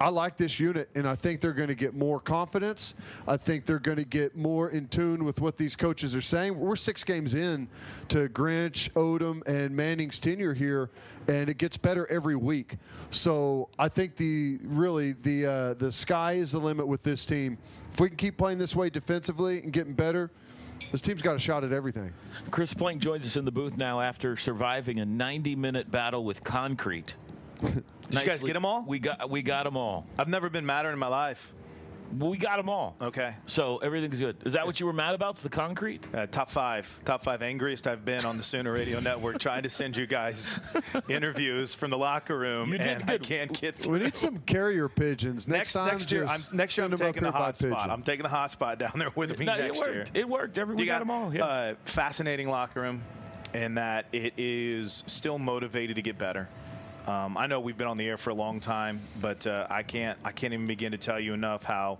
I 0.00 0.10
like 0.10 0.36
this 0.36 0.60
unit, 0.60 0.88
and 0.94 1.08
I 1.08 1.14
think 1.14 1.40
they're 1.40 1.52
going 1.52 1.68
to 1.68 1.74
get 1.74 1.94
more 1.94 2.20
confidence. 2.20 2.94
I 3.26 3.36
think 3.36 3.66
they're 3.66 3.78
going 3.78 3.96
to 3.96 4.04
get 4.04 4.36
more 4.36 4.70
in 4.70 4.86
tune 4.88 5.24
with 5.24 5.40
what 5.40 5.56
these 5.56 5.74
coaches 5.74 6.14
are 6.14 6.20
saying. 6.20 6.56
We're 6.56 6.76
six 6.76 7.02
games 7.02 7.34
in 7.34 7.68
to 8.10 8.28
Grinch, 8.28 8.90
Odom, 8.92 9.44
and 9.46 9.74
Manning's 9.74 10.20
tenure 10.20 10.54
here, 10.54 10.90
and 11.26 11.48
it 11.48 11.58
gets 11.58 11.76
better 11.76 12.06
every 12.08 12.36
week. 12.36 12.76
So 13.10 13.70
I 13.78 13.88
think 13.88 14.16
the 14.16 14.58
really 14.62 15.12
the 15.12 15.46
uh, 15.46 15.74
the 15.74 15.90
sky 15.90 16.34
is 16.34 16.52
the 16.52 16.60
limit 16.60 16.86
with 16.86 17.02
this 17.02 17.26
team. 17.26 17.58
If 17.92 18.00
we 18.00 18.08
can 18.08 18.16
keep 18.16 18.36
playing 18.36 18.58
this 18.58 18.76
way 18.76 18.90
defensively 18.90 19.62
and 19.62 19.72
getting 19.72 19.94
better, 19.94 20.30
this 20.90 21.00
team's 21.00 21.22
got 21.22 21.36
a 21.36 21.38
shot 21.38 21.64
at 21.64 21.72
everything. 21.72 22.12
Chris 22.50 22.72
Plank 22.74 23.02
joins 23.02 23.26
us 23.26 23.36
in 23.36 23.44
the 23.44 23.52
booth 23.52 23.76
now 23.76 24.00
after 24.00 24.36
surviving 24.36 25.00
a 25.00 25.06
90-minute 25.06 25.90
battle 25.90 26.24
with 26.24 26.42
concrete. 26.42 27.14
Did 27.60 27.84
you 28.10 28.24
guys 28.24 28.42
get 28.42 28.54
them 28.54 28.64
all? 28.64 28.84
We 28.86 28.98
got 28.98 29.28
we 29.28 29.42
got 29.42 29.64
them 29.64 29.76
all. 29.76 30.06
I've 30.18 30.28
never 30.28 30.48
been 30.48 30.64
madder 30.64 30.90
in 30.90 30.98
my 30.98 31.08
life. 31.08 31.52
We 32.16 32.38
got 32.38 32.56
them 32.56 32.68
all. 32.68 32.96
Okay. 33.00 33.34
So 33.46 33.78
everything's 33.78 34.18
good. 34.18 34.36
Is 34.46 34.54
that 34.54 34.66
what 34.66 34.80
you 34.80 34.86
were 34.86 34.92
mad 34.92 35.14
about? 35.14 35.32
It's 35.34 35.42
the 35.42 35.48
concrete? 35.48 36.06
Uh, 36.14 36.26
top 36.26 36.48
five, 36.50 36.88
top 37.04 37.22
five 37.22 37.42
angriest 37.42 37.86
I've 37.86 38.04
been 38.04 38.24
on 38.24 38.36
the 38.36 38.42
Sooner 38.42 38.72
Radio 38.72 38.98
Network, 39.10 39.38
trying 39.38 39.62
to 39.64 39.70
send 39.70 39.96
you 39.96 40.06
guys 40.06 40.50
interviews 41.08 41.74
from 41.74 41.90
the 41.90 41.98
locker 41.98 42.38
room, 42.38 42.72
You 42.72 42.78
did 42.78 42.86
and 43.02 43.10
I 43.10 43.18
can't 43.18 43.52
get. 43.60 43.76
Through. 43.76 43.94
We 43.94 43.98
need 44.04 44.16
some 44.16 44.38
carrier 44.38 44.88
pigeons 44.88 45.46
next, 45.46 45.58
Next, 45.58 45.72
time. 45.74 45.86
next 45.88 46.12
year, 46.12 46.24
I'm, 46.26 46.40
next 46.52 46.76
year 46.78 46.84
I'm 46.86 46.90
send 46.92 47.00
'em 47.02 47.06
up 47.08 47.14
taking 47.14 47.22
the 47.24 47.32
here 47.32 47.40
hot 47.44 47.56
spot. 47.56 47.76
pigeon. 47.78 47.90
I'm 47.90 48.02
taking 48.02 48.22
the 48.22 48.28
hot 48.30 48.50
spot 48.50 48.78
down 48.78 48.92
there 48.96 49.10
with 49.14 49.38
me 49.38 49.44
No, 49.44 49.54
it 49.54 49.58
next 49.58 49.78
worked. 49.80 49.92
year. 49.94 50.04
It 50.14 50.28
worked. 50.28 50.58
Every- 50.58 50.74
we 50.76 50.82
You 50.82 50.86
got 50.86 51.00
'em 51.02 51.10
all, 51.10 51.34
yeah. 51.34 51.44
Uh, 51.44 51.74
fascinating 51.84 52.48
locker 52.48 52.80
room, 52.80 53.02
and 53.54 53.76
that 53.78 54.06
it 54.12 54.34
is 54.38 55.02
still 55.06 55.38
motivated 55.38 55.96
to 55.96 56.02
get 56.02 56.16
better. 56.18 56.48
Um, 57.08 57.38
I 57.38 57.46
know 57.46 57.58
we've 57.58 57.76
been 57.76 57.86
on 57.86 57.96
the 57.96 58.06
air 58.06 58.18
for 58.18 58.28
a 58.28 58.34
long 58.34 58.60
time, 58.60 59.00
but 59.18 59.46
uh, 59.46 59.66
I 59.70 59.82
can't 59.82 60.18
I 60.24 60.30
can't 60.30 60.52
even 60.52 60.66
begin 60.66 60.92
to 60.92 60.98
tell 60.98 61.18
you 61.18 61.32
enough 61.32 61.64
how 61.64 61.98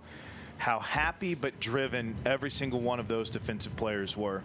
how 0.59 0.79
happy 0.79 1.33
but 1.33 1.59
driven 1.59 2.15
every 2.25 2.51
single 2.51 2.79
one 2.79 2.99
of 2.99 3.07
those 3.07 3.31
defensive 3.31 3.75
players 3.75 4.15
were. 4.15 4.43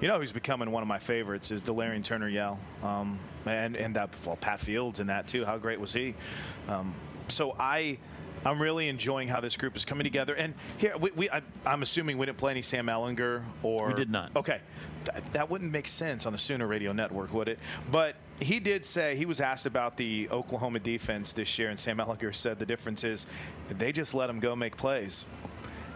You 0.00 0.08
know 0.08 0.18
who's 0.18 0.32
becoming 0.32 0.70
one 0.70 0.82
of 0.82 0.88
my 0.88 0.98
favorites 0.98 1.50
is 1.50 1.60
Delarrion 1.60 2.02
Turner 2.02 2.28
Yell, 2.28 2.58
um, 2.82 3.18
and 3.44 3.76
and 3.76 3.94
that 3.96 4.08
well 4.24 4.36
Pat 4.36 4.60
Fields 4.60 5.00
in 5.00 5.08
that 5.08 5.26
too. 5.26 5.44
How 5.44 5.58
great 5.58 5.80
was 5.80 5.92
he? 5.92 6.14
Um, 6.68 6.94
so 7.28 7.54
I. 7.58 7.98
I'm 8.44 8.62
really 8.62 8.88
enjoying 8.88 9.26
how 9.26 9.40
this 9.40 9.56
group 9.56 9.74
is 9.74 9.84
coming 9.84 10.04
together. 10.04 10.34
And 10.34 10.54
here, 10.76 10.96
we, 10.98 11.10
we 11.12 11.30
I, 11.30 11.42
I'm 11.64 11.82
assuming 11.82 12.16
we 12.16 12.26
didn't 12.26 12.38
play 12.38 12.52
any 12.52 12.62
Sam 12.62 12.86
Ehlinger 12.86 13.42
or 13.64 13.88
We 13.88 13.94
did 13.94 14.10
not. 14.10 14.36
Okay, 14.36 14.60
Th- 15.04 15.24
that 15.32 15.50
wouldn't 15.50 15.72
make 15.72 15.88
sense 15.88 16.26
on 16.26 16.32
the 16.32 16.38
Sooner 16.38 16.64
Radio 16.64 16.92
Network, 16.92 17.32
would 17.32 17.48
it? 17.48 17.58
But 17.90 18.14
he 18.40 18.60
did 18.60 18.84
say 18.84 19.16
he 19.16 19.26
was 19.26 19.40
asked 19.40 19.66
about 19.66 19.96
the 19.96 20.28
Oklahoma 20.30 20.78
defense 20.78 21.32
this 21.32 21.58
year, 21.58 21.70
and 21.70 21.78
Sam 21.78 21.98
Ehlinger 21.98 22.34
said 22.34 22.58
the 22.58 22.66
difference 22.66 23.04
is 23.04 23.26
they 23.68 23.92
just 23.92 24.14
let 24.14 24.28
him 24.28 24.40
go 24.40 24.54
make 24.54 24.76
plays. 24.76 25.24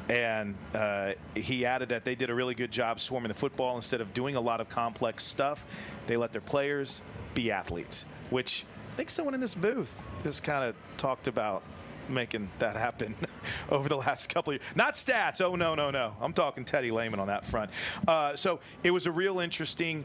And 0.09 0.57
uh, 0.75 1.13
he 1.37 1.65
added 1.65 1.91
that 1.91 2.05
they 2.05 2.17
did 2.17 2.31
a 2.31 2.35
really 2.35 2.55
good 2.55 2.73
job 2.73 2.99
swarming 2.99 3.29
the 3.29 3.35
football 3.35 3.77
instead 3.77 4.01
of 4.01 4.13
doing 4.13 4.35
a 4.35 4.41
lot 4.41 4.61
of 4.61 4.69
complex 4.69 5.23
stuff. 5.25 5.65
They 6.07 6.17
let 6.17 6.33
their 6.33 6.41
players 6.41 7.01
be 7.35 7.53
athletes, 7.53 8.07
which 8.31 8.65
I 8.93 8.97
think 8.97 9.11
someone 9.11 9.35
in 9.35 9.41
this 9.41 9.55
booth 9.55 9.93
has 10.25 10.41
kind 10.41 10.65
of 10.65 10.75
talked 10.97 11.29
about 11.29 11.63
making 12.09 12.51
that 12.59 12.75
happen 12.75 13.15
over 13.71 13.89
the 13.89 13.97
last 13.97 14.29
couple 14.29 14.53
of 14.53 14.61
years. 14.61 14.69
Not 14.75 14.95
stats. 14.95 15.41
Oh, 15.41 15.55
no, 15.55 15.77
no, 15.77 15.91
no. 15.91 16.17
I'm 16.21 16.33
talking 16.33 16.65
Teddy 16.65 16.91
Lehman 16.91 17.21
on 17.21 17.29
that 17.29 17.45
front. 17.47 17.71
Uh, 18.09 18.35
so 18.35 18.59
it 18.83 18.91
was 18.91 19.07
a 19.07 19.13
real 19.13 19.39
interesting 19.39 20.05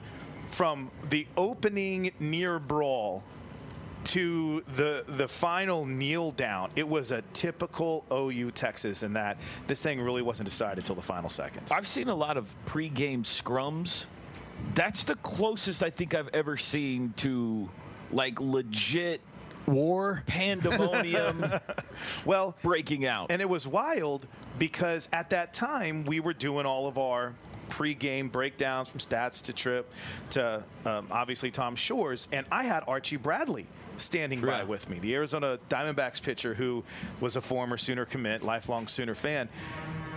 from 0.55 0.89
the 1.09 1.27
opening 1.35 2.11
near 2.17 2.59
brawl 2.59 3.21
to 4.05 4.63
the 4.75 5.03
the 5.05 5.27
final 5.27 5.85
kneel 5.85 6.31
down, 6.31 6.69
it 6.77 6.87
was 6.87 7.11
a 7.11 7.21
typical 7.33 8.05
OU 8.09 8.51
Texas 8.51 9.03
in 9.03 9.11
that 9.13 9.37
this 9.67 9.81
thing 9.81 9.99
really 10.01 10.21
wasn't 10.21 10.47
decided 10.47 10.77
until 10.77 10.95
the 10.95 11.01
final 11.01 11.29
seconds. 11.29 11.73
I've 11.73 11.89
seen 11.89 12.07
a 12.07 12.15
lot 12.15 12.37
of 12.37 12.47
pregame 12.65 13.23
scrums. 13.23 14.05
That's 14.75 15.03
the 15.03 15.15
closest 15.15 15.83
I 15.83 15.89
think 15.89 16.13
I've 16.13 16.29
ever 16.29 16.55
seen 16.55 17.13
to 17.17 17.69
like 18.13 18.39
legit 18.39 19.19
war 19.65 20.23
pandemonium. 20.27 21.51
well, 22.25 22.55
breaking 22.63 23.05
out, 23.05 23.29
and 23.29 23.41
it 23.41 23.49
was 23.49 23.67
wild 23.67 24.25
because 24.57 25.09
at 25.11 25.31
that 25.31 25.53
time 25.53 26.05
we 26.05 26.21
were 26.21 26.33
doing 26.33 26.65
all 26.65 26.87
of 26.87 26.97
our 26.97 27.33
pre-game 27.69 28.29
breakdowns 28.29 28.89
from 28.89 28.99
stats 28.99 29.41
to 29.43 29.53
trip 29.53 29.91
to 30.31 30.63
um, 30.85 31.07
obviously 31.11 31.51
Tom 31.51 31.75
Shores, 31.75 32.27
and 32.31 32.45
I 32.51 32.63
had 32.63 32.83
Archie 32.87 33.17
Bradley 33.17 33.65
standing 33.97 34.41
by 34.41 34.63
with 34.63 34.89
me, 34.89 34.99
the 34.99 35.13
Arizona 35.15 35.57
Diamondbacks 35.69 36.21
pitcher 36.21 36.53
who 36.53 36.83
was 37.21 37.35
a 37.35 37.41
former 37.41 37.77
Sooner 37.77 38.05
commit, 38.05 38.43
lifelong 38.43 38.87
Sooner 38.87 39.15
fan. 39.15 39.47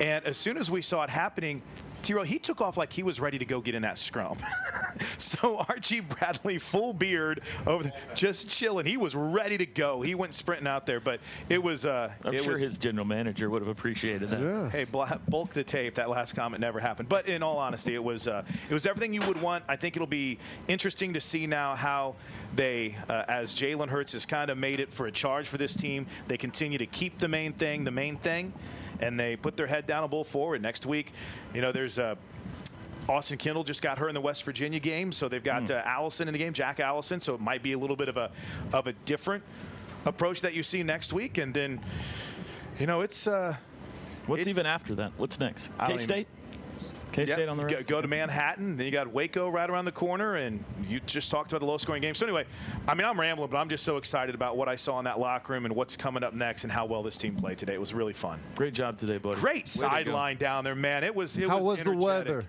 And 0.01 0.25
as 0.25 0.37
soon 0.37 0.59
as 0.59 0.71
we 0.71 0.83
saw 0.83 1.03
it 1.05 1.11
happening, 1.11 1.63
T-Row, 2.09 2.23
he 2.23 2.39
took 2.39 2.63
off 2.63 2.79
like 2.79 2.91
he 2.91 3.03
was 3.03 3.21
ready 3.21 3.39
to 3.39 3.45
go 3.45 3.61
get 3.61 3.75
in 3.75 3.83
that 3.83 3.99
scrum. 3.99 4.39
so 5.19 5.59
Archie 5.69 6.01
Bradley, 6.01 6.57
full 6.57 6.95
beard, 6.95 7.43
over 7.67 7.85
the, 7.85 7.93
just 8.15 8.49
chilling. 8.49 8.87
He 8.87 8.97
was 8.97 9.15
ready 9.15 9.59
to 9.59 9.67
go. 9.67 10.01
He 10.01 10.15
went 10.15 10.33
sprinting 10.33 10.67
out 10.67 10.87
there, 10.87 11.01
but 11.01 11.21
it 11.51 11.63
was. 11.63 11.85
Uh, 11.85 12.11
I'm 12.25 12.33
it 12.33 12.45
sure 12.45 12.53
was, 12.53 12.63
his 12.63 12.79
general 12.79 13.05
manager 13.05 13.51
would 13.51 13.61
have 13.61 13.69
appreciated 13.69 14.31
that. 14.31 14.71
Hey, 14.71 14.85
bla- 14.85 15.21
bulk 15.29 15.51
the 15.51 15.63
tape. 15.63 15.97
That 15.97 16.09
last 16.09 16.35
comment 16.35 16.63
never 16.63 16.81
happened. 16.81 17.11
But 17.11 17.29
in 17.29 17.43
all 17.43 17.59
honesty, 17.59 17.95
it 17.95 18.03
was 18.03 18.27
uh, 18.27 18.43
it 18.71 18.73
was 18.73 18.87
everything 18.87 19.13
you 19.13 19.21
would 19.27 19.43
want. 19.43 19.65
I 19.69 19.77
think 19.77 19.95
it'll 19.95 20.07
be 20.07 20.39
interesting 20.67 21.13
to 21.13 21.21
see 21.21 21.47
now 21.47 21.75
how 21.75 22.15
they, 22.57 22.97
uh, 23.11 23.25
as 23.29 23.55
Jalen 23.55 23.91
Hurts 23.91 24.15
has 24.15 24.25
kind 24.25 24.51
of 24.51 24.57
made 24.57 24.81
it 24.81 24.95
for 24.95 25.07
a 25.09 25.13
charge 25.13 25.47
for 25.47 25.59
this 25.59 25.75
team, 25.75 26.07
they 26.27 26.39
continue 26.39 26.79
to 26.79 26.87
keep 26.87 27.19
the 27.19 27.29
main 27.29 27.53
thing 27.53 27.85
the 27.85 27.91
main 27.91 28.17
thing, 28.17 28.55
and 29.01 29.19
they 29.19 29.37
put 29.37 29.57
their 29.57 29.67
head 29.67 29.87
down 29.87 30.03
and 30.05 30.11
bull 30.11 30.25
forward. 30.25 30.63
Next 30.63 30.87
week, 30.87 31.13
you 31.55 31.61
know, 31.61 31.73
there's 31.73 31.99
uh, 31.99 32.15
Austin 33.09 33.39
Kendall 33.39 33.65
just 33.65 33.81
got 33.83 33.99
her 33.99 34.09
in 34.09 34.15
the 34.15 34.21
West 34.21 34.45
Virginia 34.45 34.81
game, 34.81 35.13
so 35.13 35.29
they've 35.29 35.43
got 35.43 35.71
uh, 35.71 35.83
Allison 35.85 36.29
in 36.29 36.33
the 36.33 36.39
game, 36.39 36.53
Jack 36.53 36.81
Allison. 36.81 37.21
So 37.21 37.35
it 37.35 37.41
might 37.41 37.63
be 37.63 37.73
a 37.73 37.79
little 37.79 37.97
bit 37.97 38.09
of 38.09 38.17
a 38.17 38.31
of 38.73 38.87
a 38.87 38.93
different 39.05 39.43
approach 40.05 40.43
that 40.43 40.55
you 40.55 40.63
see 40.63 40.83
next 40.83 41.13
week, 41.13 41.39
and 41.39 41.53
then, 41.55 41.81
you 42.79 42.87
know, 42.87 43.01
it's. 43.01 43.27
Uh, 43.27 43.57
What's 44.27 44.43
it's- 44.43 44.55
even 44.55 44.67
after 44.67 44.95
that? 44.97 45.13
What's 45.17 45.41
next? 45.41 45.71
K 45.87 45.97
State. 45.99 46.27
K 47.13 47.25
State 47.27 47.39
Yep. 47.39 47.49
on 47.49 47.57
the 47.57 47.63
go, 47.65 47.77
road. 47.77 47.87
go 47.87 48.03
to 48.03 48.09
Manhattan. 48.09 48.77
Then 48.77 48.87
you 48.87 48.93
got 48.93 49.09
Waco 49.09 49.49
right 49.49 49.69
around 49.69 49.85
the 49.87 49.93
corner, 49.93 50.35
and 50.37 50.65
you 50.87 51.01
just 51.01 51.31
talked 51.31 51.51
about 51.53 51.61
the 51.61 51.67
low-scoring 51.67 52.03
game. 52.03 52.15
So 52.15 52.27
anyway, 52.27 52.45
I 52.87 52.95
mean, 52.95 53.07
I'm 53.07 53.19
rambling, 53.19 53.51
but 53.51 53.57
I'm 53.57 53.69
just 53.69 53.85
so 53.85 53.97
excited 53.97 54.35
about 54.35 54.57
what 54.57 54.69
I 54.69 54.77
saw 54.77 54.99
in 54.99 55.05
that 55.07 55.19
locker 55.19 55.53
room 55.53 55.65
and 55.65 55.75
what's 55.75 55.97
coming 55.97 56.23
up 56.23 56.35
next, 56.35 56.65
and 56.65 56.73
how 56.73 56.87
well 56.87 57.03
this 57.03 57.17
team 57.19 57.35
played 57.35 57.59
today. 57.59 57.75
It 57.75 57.81
was 57.81 57.95
really 57.95 58.13
fun. 58.13 58.41
Great 58.55 58.75
job 58.75 58.99
today, 58.99 59.19
buddy. 59.19 59.41
Great 59.41 59.55
Way 59.55 59.61
to 59.63 59.79
go. 59.79 59.89
sideline 59.89 60.37
down 60.37 60.65
there, 60.65 60.75
man. 60.75 61.05
It 61.05 61.15
was. 61.15 61.37
It 61.39 61.49
How 61.49 61.57
was, 61.59 61.79
was 61.79 61.83
the 61.85 61.93
weather? 61.97 62.45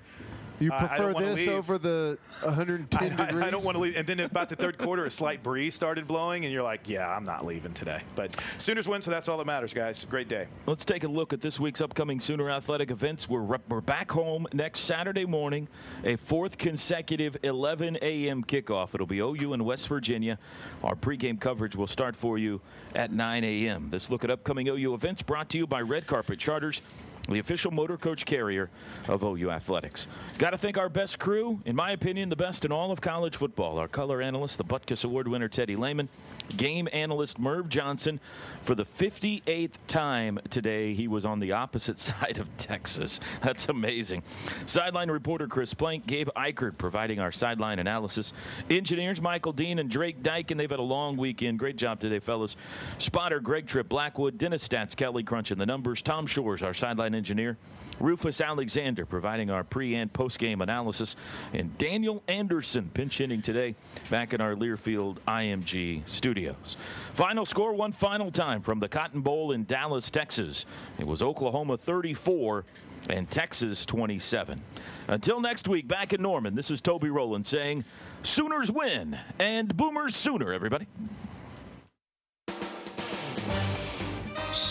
You 0.60 0.72
Uh, 0.72 0.80
prefer 0.88 1.14
don't 1.14 1.36
this 1.36 1.48
over 1.48 1.78
the 1.78 2.18
110 2.44 3.02
I, 3.14 3.26
degrees? 3.26 3.44
I, 3.44 3.48
I 3.48 3.50
don't 3.50 3.64
want 3.64 3.76
to 3.78 3.82
leave. 3.82 3.96
And 3.96 4.06
then 4.06 4.20
about 4.20 4.50
the 4.50 4.56
third 4.56 4.78
quarter, 4.78 5.06
a 5.06 5.12
slight 5.12 5.42
breeze 5.42 5.74
started 5.76 6.08
blowing, 6.08 6.44
and 6.46 6.54
you're 6.54 6.64
like, 6.64 6.88
"Yeah, 6.90 7.08
I'm 7.08 7.24
not 7.24 7.46
leaving 7.46 7.74
today." 7.74 8.02
But 8.16 8.36
Sooners 8.58 8.88
win, 8.88 9.02
so 9.02 9.12
that's 9.12 9.30
all 9.30 9.38
that 9.38 9.48
matters, 9.48 9.74
guys. 9.74 10.04
Great 10.10 10.28
day. 10.28 10.48
Let's 10.66 10.86
take 10.86 11.04
a 11.04 11.08
look 11.08 11.34
at 11.34 11.42
this 11.42 11.60
week's 11.60 11.82
upcoming 11.82 12.20
Sooner 12.20 12.50
athletic 12.50 12.92
events. 12.92 13.30
We're, 13.30 13.42
rep- 13.42 13.68
we're 13.70 13.82
back 13.82 14.12
home 14.12 14.48
next 14.54 14.82
Saturday 14.82 15.26
morning, 15.26 15.68
a 16.04 16.16
fourth 16.18 16.58
consecutive 16.58 17.38
11 17.44 17.98
a.m. 18.02 18.44
kickoff. 18.44 18.94
It'll 18.94 19.08
be 19.08 19.20
OU 19.20 19.54
in 19.54 19.64
West 19.64 19.88
Virginia. 19.88 20.38
Our 20.84 20.96
pregame 20.96 21.40
coverage 21.40 21.76
will 21.76 21.88
start 21.88 22.16
for 22.16 22.38
you 22.38 22.62
at 22.96 23.12
9 23.12 23.44
a.m. 23.44 23.90
This 23.90 24.10
look 24.10 24.24
at 24.24 24.30
upcoming 24.32 24.68
OU 24.68 24.94
events 24.94 25.22
brought 25.22 25.50
to 25.50 25.58
you 25.58 25.68
by 25.68 25.82
Red 25.82 26.06
Carpet 26.08 26.40
Charters. 26.40 26.82
The 27.30 27.40
official 27.40 27.70
motor 27.70 27.96
coach 27.96 28.26
carrier 28.26 28.72
of 29.08 29.24
OU 29.24 29.52
Athletics. 29.52 30.08
Got 30.40 30.52
to 30.52 30.58
thank 30.58 30.80
our 30.80 30.90
best 30.90 31.20
crew, 31.20 31.60
in 31.66 31.76
my 31.76 31.92
opinion, 31.92 32.30
the 32.30 32.36
best 32.36 32.66
in 32.66 32.72
all 32.72 32.92
of 32.92 33.02
college 33.02 33.36
football. 33.36 33.78
Our 33.78 33.88
color 33.88 34.20
analyst, 34.20 34.58
the 34.58 34.64
Butkus 34.64 35.06
Award 35.06 35.28
winner 35.28 35.48
Teddy 35.48 35.76
Lehman, 35.76 36.10
game 36.58 36.88
analyst 36.92 37.38
Merv 37.38 37.70
Johnson. 37.70 38.20
For 38.64 38.74
the 38.74 38.86
58th 38.86 39.74
time 39.88 40.40
today, 40.50 40.94
he 40.94 41.08
was 41.08 41.24
on 41.24 41.40
the 41.40 41.52
opposite 41.52 42.00
side 42.10 42.40
of 42.40 42.48
Texas. 42.58 43.20
That's 43.44 43.70
amazing. 43.70 44.24
Sideline 44.66 45.12
reporter 45.12 45.48
Chris 45.48 45.74
Plank, 45.74 46.08
Gabe 46.08 46.30
Ikard 46.36 46.78
providing 46.80 47.20
our 47.20 47.32
sideline 47.32 47.78
analysis. 47.78 48.34
Engineers 48.72 49.22
Michael 49.22 49.54
Dean 49.54 49.78
and 49.78 49.90
Drake 49.90 50.24
Dyke, 50.24 50.50
and 50.50 50.60
they've 50.60 50.70
had 50.70 50.80
a 50.80 50.84
long 50.84 51.16
weekend. 51.16 51.60
Great 51.60 51.76
job 51.76 52.00
today, 52.00 52.20
fellas. 52.20 52.56
Spotter 52.98 53.40
Greg 53.40 53.68
Tripp 53.68 53.88
Blackwood, 53.88 54.40
Dennis 54.40 54.68
Stats 54.68 54.96
Kelly 54.96 55.22
crunching 55.24 55.60
the 55.60 55.66
numbers. 55.66 56.02
Tom 56.02 56.26
Shores, 56.26 56.64
our 56.64 56.74
sideline 56.74 57.19
engineer. 57.20 57.58
Rufus 58.00 58.40
Alexander 58.40 59.06
providing 59.06 59.50
our 59.50 59.66
pre 59.66 59.96
and 59.96 60.12
post 60.12 60.40
game 60.40 60.62
analysis. 60.62 61.18
And 61.54 61.78
Daniel 61.78 62.24
Anderson 62.30 62.90
pinch 62.94 63.18
hitting 63.18 63.42
today 63.42 63.76
back 64.10 64.34
in 64.34 64.40
our 64.40 64.56
Learfield 64.56 65.18
IMG 65.28 66.10
studios. 66.10 66.78
Final 67.14 67.46
score 67.46 67.74
one 67.74 67.92
final 67.92 68.32
time 68.32 68.62
from 68.62 68.80
the 68.80 68.88
Cotton 68.88 69.20
Bowl 69.20 69.52
in 69.52 69.66
Dallas, 69.66 70.10
Texas. 70.10 70.66
It 70.98 71.06
was 71.06 71.22
Oklahoma 71.22 71.78
34 71.78 72.64
and 73.10 73.30
Texas 73.30 73.86
27. 73.86 74.62
Until 75.10 75.42
next 75.42 75.68
week, 75.68 75.88
back 75.88 76.14
in 76.14 76.22
Norman, 76.22 76.56
this 76.56 76.72
is 76.72 76.80
Toby 76.80 77.10
Rowland 77.10 77.46
saying, 77.46 77.84
Sooners 78.24 78.72
win 78.72 79.18
and 79.40 79.76
Boomers 79.76 80.16
sooner, 80.16 80.54
everybody. 80.54 80.88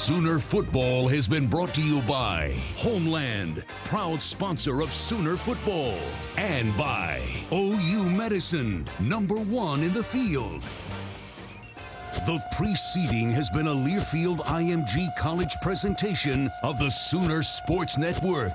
Sooner 0.08 0.38
football 0.38 1.06
has 1.06 1.26
been 1.26 1.46
brought 1.46 1.74
to 1.74 1.82
you 1.82 2.00
by 2.08 2.56
Homeland, 2.76 3.62
proud 3.84 4.22
sponsor 4.22 4.80
of 4.80 4.90
Sooner 4.90 5.36
football, 5.36 5.98
and 6.38 6.74
by 6.78 7.20
OU 7.52 8.08
Medicine, 8.08 8.86
number 9.00 9.34
one 9.34 9.82
in 9.82 9.92
the 9.92 10.02
field. 10.02 10.62
The 12.24 12.42
preceding 12.56 13.30
has 13.32 13.50
been 13.50 13.66
a 13.66 13.74
Learfield 13.74 14.38
IMG 14.46 15.14
College 15.18 15.54
presentation 15.60 16.48
of 16.62 16.78
the 16.78 16.88
Sooner 16.88 17.42
Sports 17.42 17.98
Network. 17.98 18.54